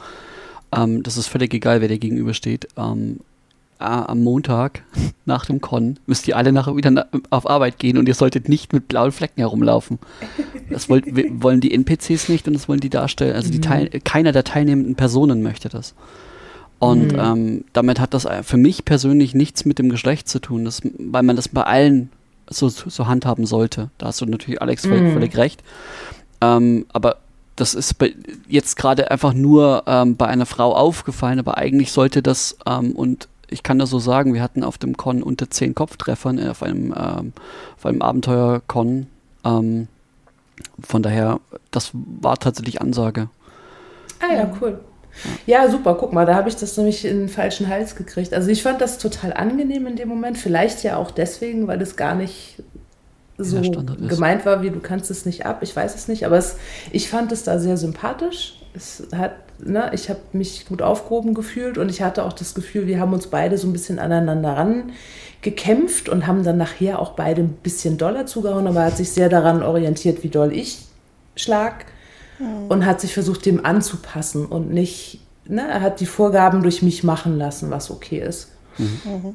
Ähm, 0.72 1.02
das 1.02 1.16
ist 1.16 1.26
völlig 1.26 1.52
egal, 1.54 1.80
wer 1.80 1.88
dir 1.88 1.98
gegenübersteht. 1.98 2.68
Ähm, 2.76 3.20
äh, 3.80 3.84
am 3.84 4.22
Montag 4.22 4.82
nach 5.24 5.46
dem 5.46 5.60
Con 5.60 5.98
müsst 6.06 6.28
ihr 6.28 6.36
alle 6.36 6.52
nachher 6.52 6.76
wieder 6.76 7.06
auf 7.30 7.48
Arbeit 7.48 7.78
gehen 7.78 7.98
und 7.98 8.08
ihr 8.08 8.14
solltet 8.14 8.48
nicht 8.48 8.72
mit 8.72 8.88
blauen 8.88 9.12
Flecken 9.12 9.40
herumlaufen. 9.40 9.98
Das 10.68 10.88
wollt, 10.88 11.06
wollen 11.42 11.60
die 11.60 11.72
NPCs 11.72 12.28
nicht 12.28 12.46
und 12.46 12.54
das 12.54 12.68
wollen 12.68 12.80
die 12.80 12.90
Darsteller, 12.90 13.34
also 13.34 13.50
die 13.50 13.58
mhm. 13.58 13.62
Teil, 13.62 13.90
keiner 14.04 14.32
der 14.32 14.44
teilnehmenden 14.44 14.94
Personen 14.94 15.42
möchte 15.42 15.68
das. 15.68 15.94
Und 16.78 17.12
mhm. 17.12 17.18
ähm, 17.18 17.64
damit 17.74 18.00
hat 18.00 18.14
das 18.14 18.26
für 18.42 18.56
mich 18.56 18.86
persönlich 18.86 19.34
nichts 19.34 19.66
mit 19.66 19.78
dem 19.78 19.90
Geschlecht 19.90 20.28
zu 20.28 20.38
tun, 20.38 20.64
das, 20.64 20.80
weil 20.98 21.22
man 21.22 21.36
das 21.36 21.48
bei 21.48 21.62
allen 21.62 22.10
so, 22.48 22.68
so 22.68 23.06
handhaben 23.06 23.46
sollte. 23.46 23.90
Da 23.98 24.06
hast 24.06 24.20
du 24.20 24.26
natürlich, 24.26 24.60
Alex, 24.60 24.82
völlig, 24.82 25.02
mhm. 25.02 25.12
völlig 25.12 25.36
recht. 25.36 25.62
Ähm, 26.40 26.86
aber 26.88 27.18
das 27.60 27.74
ist 27.74 27.96
jetzt 28.48 28.76
gerade 28.76 29.10
einfach 29.10 29.34
nur 29.34 29.84
ähm, 29.86 30.16
bei 30.16 30.26
einer 30.26 30.46
Frau 30.46 30.74
aufgefallen, 30.74 31.38
aber 31.38 31.58
eigentlich 31.58 31.92
sollte 31.92 32.22
das 32.22 32.56
ähm, 32.66 32.92
und 32.92 33.28
ich 33.50 33.62
kann 33.62 33.78
das 33.78 33.90
so 33.90 33.98
sagen, 33.98 34.32
wir 34.32 34.42
hatten 34.42 34.64
auf 34.64 34.78
dem 34.78 34.96
Con 34.96 35.22
unter 35.22 35.50
zehn 35.50 35.74
Kopftreffern 35.74 36.38
äh, 36.38 36.48
auf 36.48 36.62
einem, 36.62 36.94
ähm, 36.96 37.32
auf 37.76 37.84
einem 37.84 38.00
Abenteuer-Con. 38.00 39.08
Ähm, 39.44 39.88
von 40.80 41.02
daher, 41.02 41.40
das 41.70 41.90
war 41.92 42.38
tatsächlich 42.38 42.80
Ansage. 42.80 43.28
Ah 44.20 44.34
ja, 44.34 44.52
cool. 44.60 44.80
Ja, 45.46 45.68
super, 45.68 45.96
guck 45.98 46.12
mal, 46.12 46.24
da 46.24 46.34
habe 46.34 46.48
ich 46.48 46.56
das 46.56 46.76
nämlich 46.76 47.04
in 47.04 47.18
den 47.18 47.28
falschen 47.28 47.68
Hals 47.68 47.96
gekriegt. 47.96 48.32
Also 48.32 48.48
ich 48.50 48.62
fand 48.62 48.80
das 48.80 48.98
total 48.98 49.32
angenehm 49.32 49.86
in 49.86 49.96
dem 49.96 50.08
Moment, 50.08 50.38
vielleicht 50.38 50.84
ja 50.84 50.96
auch 50.96 51.10
deswegen, 51.10 51.66
weil 51.66 51.82
es 51.82 51.96
gar 51.96 52.14
nicht 52.14 52.62
so 53.44 53.60
gemeint 54.08 54.46
war, 54.46 54.62
wie 54.62 54.70
du 54.70 54.80
kannst 54.80 55.10
es 55.10 55.26
nicht 55.26 55.46
ab, 55.46 55.58
ich 55.62 55.74
weiß 55.74 55.94
es 55.94 56.08
nicht, 56.08 56.26
aber 56.26 56.38
es, 56.38 56.56
ich 56.92 57.08
fand 57.08 57.32
es 57.32 57.42
da 57.42 57.58
sehr 57.58 57.76
sympathisch. 57.76 58.56
Es 58.74 59.08
hat 59.14 59.32
ne, 59.64 59.90
ich 59.92 60.08
habe 60.08 60.20
mich 60.32 60.66
gut 60.66 60.82
aufgehoben 60.82 61.34
gefühlt 61.34 61.78
und 61.78 61.88
ich 61.88 62.02
hatte 62.02 62.24
auch 62.24 62.32
das 62.32 62.54
Gefühl, 62.54 62.86
wir 62.86 63.00
haben 63.00 63.12
uns 63.12 63.28
beide 63.28 63.58
so 63.58 63.66
ein 63.68 63.72
bisschen 63.72 63.98
aneinander 63.98 64.56
ran 64.56 64.92
gekämpft 65.42 66.08
und 66.08 66.26
haben 66.26 66.44
dann 66.44 66.58
nachher 66.58 66.98
auch 66.98 67.12
beide 67.12 67.42
ein 67.42 67.52
bisschen 67.62 67.96
doller 67.96 68.26
zugehauen, 68.26 68.66
aber 68.66 68.80
er 68.80 68.86
hat 68.86 68.96
sich 68.96 69.10
sehr 69.10 69.28
daran 69.28 69.62
orientiert, 69.62 70.22
wie 70.22 70.28
doll 70.28 70.52
ich 70.52 70.86
schlag 71.34 71.86
mhm. 72.38 72.66
und 72.68 72.86
hat 72.86 73.00
sich 73.00 73.14
versucht, 73.14 73.46
dem 73.46 73.64
anzupassen 73.64 74.46
und 74.46 74.70
nicht, 74.70 75.20
ne, 75.46 75.66
er 75.66 75.80
hat 75.80 76.00
die 76.00 76.06
Vorgaben 76.06 76.62
durch 76.62 76.82
mich 76.82 77.04
machen 77.04 77.38
lassen, 77.38 77.70
was 77.70 77.90
okay 77.90 78.20
ist. 78.20 78.48
Mhm. 78.78 79.00
mhm. 79.04 79.34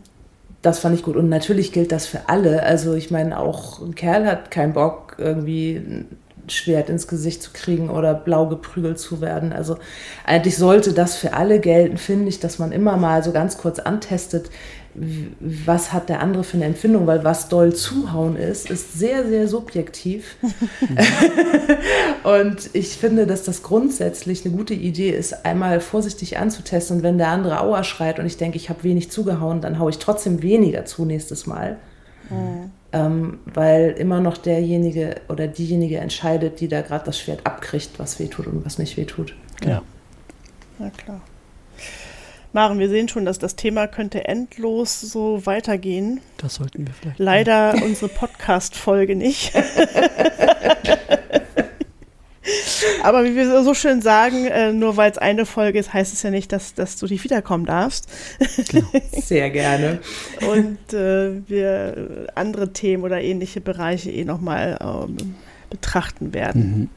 Das 0.66 0.80
fand 0.80 0.96
ich 0.96 1.04
gut. 1.04 1.16
Und 1.16 1.30
natürlich 1.30 1.72
gilt 1.72 1.92
das 1.92 2.08
für 2.08 2.28
alle. 2.28 2.64
Also 2.64 2.96
ich 2.96 3.12
meine, 3.12 3.38
auch 3.38 3.80
ein 3.84 3.94
Kerl 3.94 4.26
hat 4.26 4.50
keinen 4.50 4.74
Bock, 4.74 5.16
irgendwie 5.20 6.08
Schwert 6.48 6.90
ins 6.90 7.08
Gesicht 7.08 7.44
zu 7.44 7.52
kriegen 7.54 7.92
oder 7.92 8.16
blau 8.16 8.48
geprügelt 8.48 8.98
zu 8.98 9.22
werden. 9.22 9.54
Also 9.54 9.78
eigentlich 10.26 10.58
sollte 10.58 10.94
das 10.94 11.18
für 11.18 11.34
alle 11.34 11.60
gelten, 11.60 11.98
finde 11.98 12.30
ich, 12.30 12.40
dass 12.40 12.58
man 12.58 12.72
immer 12.72 12.98
mal 12.98 13.24
so 13.24 13.32
ganz 13.32 13.60
kurz 13.60 13.78
antestet, 13.78 14.50
was 15.40 15.92
hat 15.92 16.10
der 16.10 16.22
andere 16.22 16.44
für 16.44 16.58
eine 16.58 16.66
Empfindung, 16.66 17.06
weil 17.06 17.24
was 17.24 17.50
doll 17.50 17.74
zuhauen 17.74 18.38
ist, 18.38 18.70
ist 18.70 18.98
sehr, 18.98 19.28
sehr 19.28 19.48
subjektiv. 19.48 20.38
und 22.24 22.70
ich 22.74 22.98
finde, 22.98 23.28
dass 23.28 23.44
das 23.44 23.62
grundsätzlich 23.62 24.46
eine 24.46 24.56
gute 24.56 24.74
Idee 24.74 25.10
ist, 25.10 25.46
einmal 25.46 25.82
vorsichtig 25.82 26.38
anzutesten 26.38 26.98
und 26.98 27.04
wenn 27.04 27.18
der 27.18 27.30
andere 27.30 27.60
Aua 27.60 27.84
schreit 27.84 28.20
und 28.20 28.26
ich 28.26 28.38
denke, 28.38 28.58
ich 28.58 28.70
habe 28.70 28.84
wenig 28.84 29.12
zugehauen, 29.12 29.62
dann 29.62 29.80
haue 29.80 29.90
ich 29.90 29.98
trotzdem 29.98 30.42
weniger 30.42 30.86
zu 30.86 31.06
nächstes 31.06 31.46
Mal. 31.46 31.78
Mhm. 32.30 32.72
Ähm, 32.94 33.40
weil 33.46 33.92
immer 33.98 34.22
noch 34.22 34.38
derjenige 34.38 35.16
oder 35.28 35.48
diejenige 35.48 35.98
entscheidet, 35.98 36.62
die 36.62 36.70
da 36.70 36.82
gerade 36.82 37.06
das 37.06 37.20
Schwert 37.20 37.46
abkriegt, 37.46 38.00
was 38.00 38.20
wehtut 38.20 38.48
und 38.48 38.66
was 38.66 38.78
nicht 38.78 38.96
wehtut. 38.96 39.36
Ja. 39.66 39.82
Ja, 40.80 40.90
klar. 40.90 41.22
Maren, 42.56 42.80
wir 42.80 42.88
sehen 42.88 43.10
schon, 43.10 43.26
dass 43.26 43.38
das 43.38 43.58
Thema 43.58 43.86
könnte 43.86 44.30
endlos 44.30 45.02
so 45.02 45.46
weitergehen. 45.46 46.22
Das 46.38 46.56
sollten 46.56 46.88
wir 46.88 46.94
vielleicht. 46.94 47.20
Leider 47.20 47.74
machen. 47.74 47.84
unsere 47.84 48.08
Podcast-Folge 48.08 49.18
nicht. 49.18 49.52
Aber 53.04 53.26
wie 53.26 53.36
wir 53.36 53.62
so 53.62 53.74
schön 53.74 54.02
sagen, 54.02 54.46
äh, 54.46 54.72
nur 54.72 54.96
weil 54.96 55.12
es 55.12 55.18
eine 55.18 55.46
Folge 55.46 55.80
ist, 55.80 55.92
heißt 55.94 56.14
es 56.14 56.24
ja 56.24 56.32
nicht, 56.32 56.54
dass, 56.54 56.74
dass 56.74 56.96
du 56.96 57.08
nicht 57.08 57.26
wiederkommen 57.26 57.66
darfst. 57.66 58.08
Genau. 58.70 58.88
Sehr 59.12 59.50
gerne. 59.50 60.00
Und 60.50 60.94
äh, 60.94 61.42
wir 61.50 62.28
andere 62.36 62.72
Themen 62.72 63.04
oder 63.04 63.20
ähnliche 63.20 63.60
Bereiche 63.60 64.12
eh 64.12 64.24
nochmal 64.24 64.78
ähm, 64.80 65.36
betrachten 65.70 66.34
werden. 66.34 66.80
Mhm. 66.80 66.90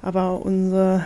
Aber 0.00 0.40
unsere 0.40 1.04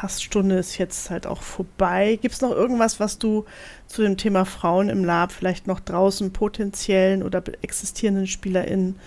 fast 0.00 0.22
Stunde 0.22 0.56
ist 0.56 0.78
jetzt 0.78 1.10
halt 1.10 1.26
auch 1.26 1.42
vorbei. 1.42 2.18
Gibt 2.22 2.34
es 2.34 2.40
noch 2.40 2.52
irgendwas, 2.52 3.00
was 3.00 3.18
du 3.18 3.44
zu 3.86 4.00
dem 4.00 4.16
Thema 4.16 4.46
Frauen 4.46 4.88
im 4.88 5.04
Lab 5.04 5.30
vielleicht 5.30 5.66
noch 5.66 5.78
draußen 5.78 6.32
potenziellen 6.32 7.22
oder 7.22 7.42
existierenden 7.60 8.26
SpielerInnen 8.26 8.98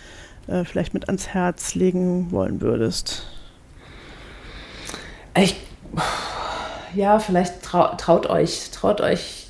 äh, 0.48 0.64
vielleicht 0.66 0.94
mit 0.94 1.08
ans 1.08 1.30
Herz 1.30 1.74
legen 1.74 2.32
wollen 2.32 2.62
würdest? 2.62 3.26
Ich, 5.36 5.56
ja, 6.94 7.18
vielleicht 7.18 7.64
trau, 7.64 7.96
traut 7.96 8.28
euch, 8.28 8.70
traut 8.72 9.02
euch, 9.02 9.48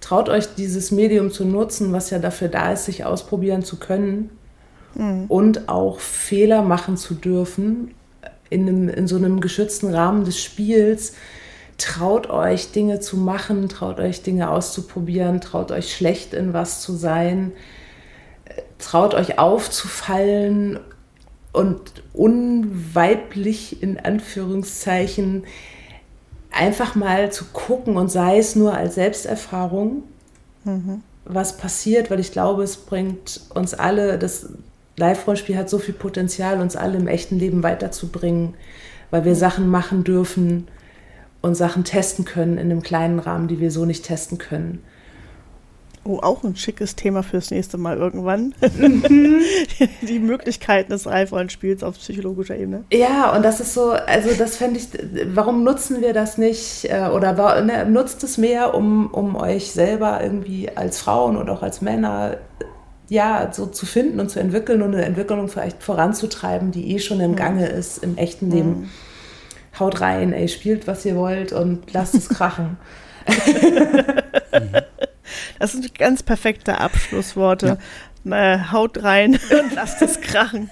traut 0.00 0.30
euch 0.30 0.54
dieses 0.54 0.90
Medium 0.90 1.30
zu 1.30 1.44
nutzen, 1.44 1.92
was 1.92 2.08
ja 2.08 2.18
dafür 2.18 2.48
da 2.48 2.72
ist, 2.72 2.86
sich 2.86 3.04
ausprobieren 3.04 3.62
zu 3.62 3.78
können 3.78 4.30
mhm. 4.94 5.26
und 5.28 5.68
auch 5.68 6.00
Fehler 6.00 6.62
machen 6.62 6.96
zu 6.96 7.12
dürfen 7.12 7.94
in, 8.50 8.68
einem, 8.68 8.88
in 8.88 9.06
so 9.06 9.16
einem 9.16 9.40
geschützten 9.40 9.92
Rahmen 9.92 10.24
des 10.24 10.42
Spiels. 10.42 11.14
Traut 11.78 12.30
euch, 12.30 12.72
Dinge 12.72 13.00
zu 13.00 13.16
machen, 13.16 13.68
traut 13.68 14.00
euch, 14.00 14.22
Dinge 14.22 14.50
auszuprobieren, 14.50 15.40
traut 15.40 15.70
euch, 15.72 15.94
schlecht 15.94 16.32
in 16.32 16.52
was 16.54 16.80
zu 16.80 16.94
sein, 16.94 17.52
traut 18.78 19.14
euch 19.14 19.38
aufzufallen 19.38 20.80
und 21.52 22.02
unweiblich 22.12 23.82
in 23.82 23.98
Anführungszeichen 23.98 25.44
einfach 26.50 26.94
mal 26.94 27.30
zu 27.30 27.44
gucken 27.52 27.96
und 27.96 28.10
sei 28.10 28.38
es 28.38 28.56
nur 28.56 28.74
als 28.74 28.94
Selbsterfahrung, 28.94 30.02
mhm. 30.64 31.02
was 31.24 31.56
passiert, 31.56 32.10
weil 32.10 32.20
ich 32.20 32.32
glaube, 32.32 32.62
es 32.62 32.76
bringt 32.76 33.42
uns 33.54 33.74
alle, 33.74 34.18
das 34.18 34.48
Live-Rollenspiel 34.96 35.56
hat 35.56 35.68
so 35.68 35.78
viel 35.78 35.94
Potenzial, 35.94 36.60
uns 36.60 36.76
alle 36.76 36.96
im 36.96 37.08
echten 37.08 37.38
Leben 37.38 37.62
weiterzubringen, 37.62 38.54
weil 39.10 39.24
wir 39.24 39.34
Sachen 39.34 39.68
machen 39.68 40.04
dürfen 40.04 40.68
und 41.42 41.54
Sachen 41.54 41.84
testen 41.84 42.24
können 42.24 42.58
in 42.58 42.70
einem 42.70 42.82
kleinen 42.82 43.18
Rahmen, 43.18 43.48
die 43.48 43.60
wir 43.60 43.70
so 43.70 43.84
nicht 43.84 44.04
testen 44.04 44.38
können. 44.38 44.82
Oh, 46.08 46.20
auch 46.22 46.44
ein 46.44 46.54
schickes 46.54 46.94
Thema 46.94 47.24
fürs 47.24 47.50
nächste 47.50 47.78
Mal 47.78 47.96
irgendwann. 47.96 48.54
Mhm. 48.78 49.40
die 50.02 50.20
Möglichkeiten 50.20 50.92
des 50.92 51.04
Live-Rollenspiels 51.04 51.82
auf 51.82 51.98
psychologischer 51.98 52.56
Ebene. 52.56 52.84
Ja, 52.92 53.34
und 53.34 53.44
das 53.44 53.58
ist 53.58 53.74
so, 53.74 53.90
also 53.90 54.30
das 54.38 54.56
fände 54.56 54.78
ich, 54.78 54.88
warum 55.34 55.64
nutzen 55.64 56.00
wir 56.00 56.12
das 56.12 56.38
nicht 56.38 56.84
äh, 56.84 57.08
oder 57.12 57.62
ne, 57.62 57.86
nutzt 57.86 58.22
es 58.22 58.38
mehr, 58.38 58.74
um, 58.74 59.08
um 59.08 59.34
euch 59.34 59.72
selber 59.72 60.20
irgendwie 60.22 60.70
als 60.70 61.00
Frauen 61.00 61.36
und 61.36 61.50
auch 61.50 61.62
als 61.62 61.80
Männer 61.80 62.36
ja, 63.08 63.50
so 63.52 63.66
zu 63.66 63.86
finden 63.86 64.20
und 64.20 64.30
zu 64.30 64.40
entwickeln 64.40 64.82
und 64.82 64.94
eine 64.94 65.04
Entwicklung 65.04 65.48
vielleicht 65.48 65.82
voranzutreiben, 65.82 66.72
die 66.72 66.94
eh 66.94 66.98
schon 66.98 67.20
im 67.20 67.32
mhm. 67.32 67.36
Gange 67.36 67.66
ist 67.66 68.02
im 68.02 68.16
echten 68.16 68.50
Leben. 68.50 68.68
Mhm. 68.68 68.90
Haut 69.78 70.00
rein, 70.00 70.32
ey, 70.32 70.48
spielt, 70.48 70.86
was 70.86 71.04
ihr 71.04 71.16
wollt 71.16 71.52
und 71.52 71.92
lasst 71.92 72.14
es 72.14 72.28
krachen. 72.28 72.78
das 75.58 75.72
sind 75.72 75.98
ganz 75.98 76.22
perfekte 76.22 76.80
Abschlussworte. 76.80 77.78
Ja. 78.24 78.72
Haut 78.72 79.04
rein 79.04 79.34
und 79.50 79.74
lasst 79.74 80.02
es 80.02 80.20
krachen. 80.20 80.68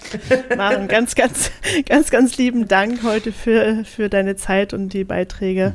Maren, 0.57 0.89
ganz, 0.89 1.15
ganz, 1.15 1.53
ganz, 1.87 2.11
ganz 2.11 2.37
lieben 2.37 2.67
Dank 2.67 3.05
heute 3.05 3.31
für, 3.31 3.85
für 3.85 4.09
deine 4.09 4.35
Zeit 4.35 4.75
und 4.75 4.93
die 4.93 5.05
Beiträge. 5.05 5.73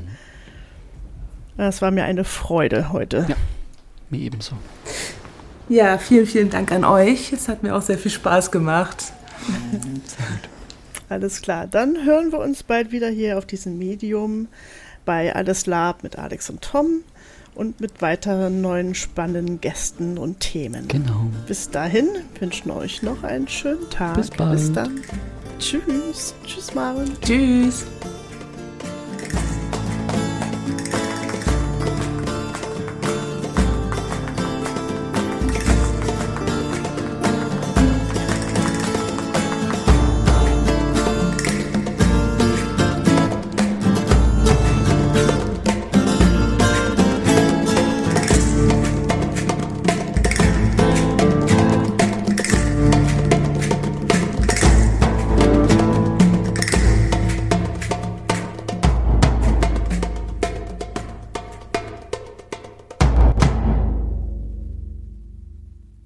Das 1.55 1.81
war 1.81 1.91
mir 1.91 2.03
eine 2.03 2.25
Freude 2.25 2.91
heute. 2.91 3.25
Ja, 3.29 3.35
mir 4.09 4.19
ebenso. 4.19 4.55
Ja, 5.69 5.99
vielen, 5.99 6.25
vielen 6.25 6.49
Dank 6.49 6.71
an 6.71 6.83
euch. 6.83 7.31
Es 7.31 7.47
hat 7.47 7.61
mir 7.63 7.75
auch 7.75 7.81
sehr 7.81 7.97
viel 7.97 8.11
Spaß 8.11 8.51
gemacht. 8.51 9.13
Alles 11.09 11.41
klar. 11.41 11.67
Dann 11.67 12.05
hören 12.05 12.31
wir 12.31 12.39
uns 12.39 12.63
bald 12.63 12.91
wieder 12.91 13.09
hier 13.09 13.37
auf 13.37 13.45
diesem 13.45 13.77
Medium 13.77 14.47
bei 15.05 15.35
Alles 15.35 15.67
Lab 15.67 16.03
mit 16.03 16.17
Alex 16.17 16.49
und 16.49 16.61
Tom 16.61 17.03
und 17.55 17.81
mit 17.81 18.01
weiteren 18.01 18.61
neuen 18.61 18.95
spannenden 18.95 19.61
Gästen 19.61 20.17
und 20.17 20.39
Themen. 20.39 20.87
Genau. 20.87 21.27
Bis 21.47 21.69
dahin 21.69 22.07
wünschen 22.39 22.71
euch 22.71 23.03
noch 23.03 23.23
einen 23.23 23.47
schönen 23.47 23.89
Tag. 23.89 24.15
Bis 24.15 24.29
bald. 24.31 24.51
Bis 24.51 24.71
dann. 24.71 25.01
Tschüss. 25.59 26.33
Tschüss, 26.45 26.73
Maren. 26.73 27.11
Tschüss. 27.21 27.85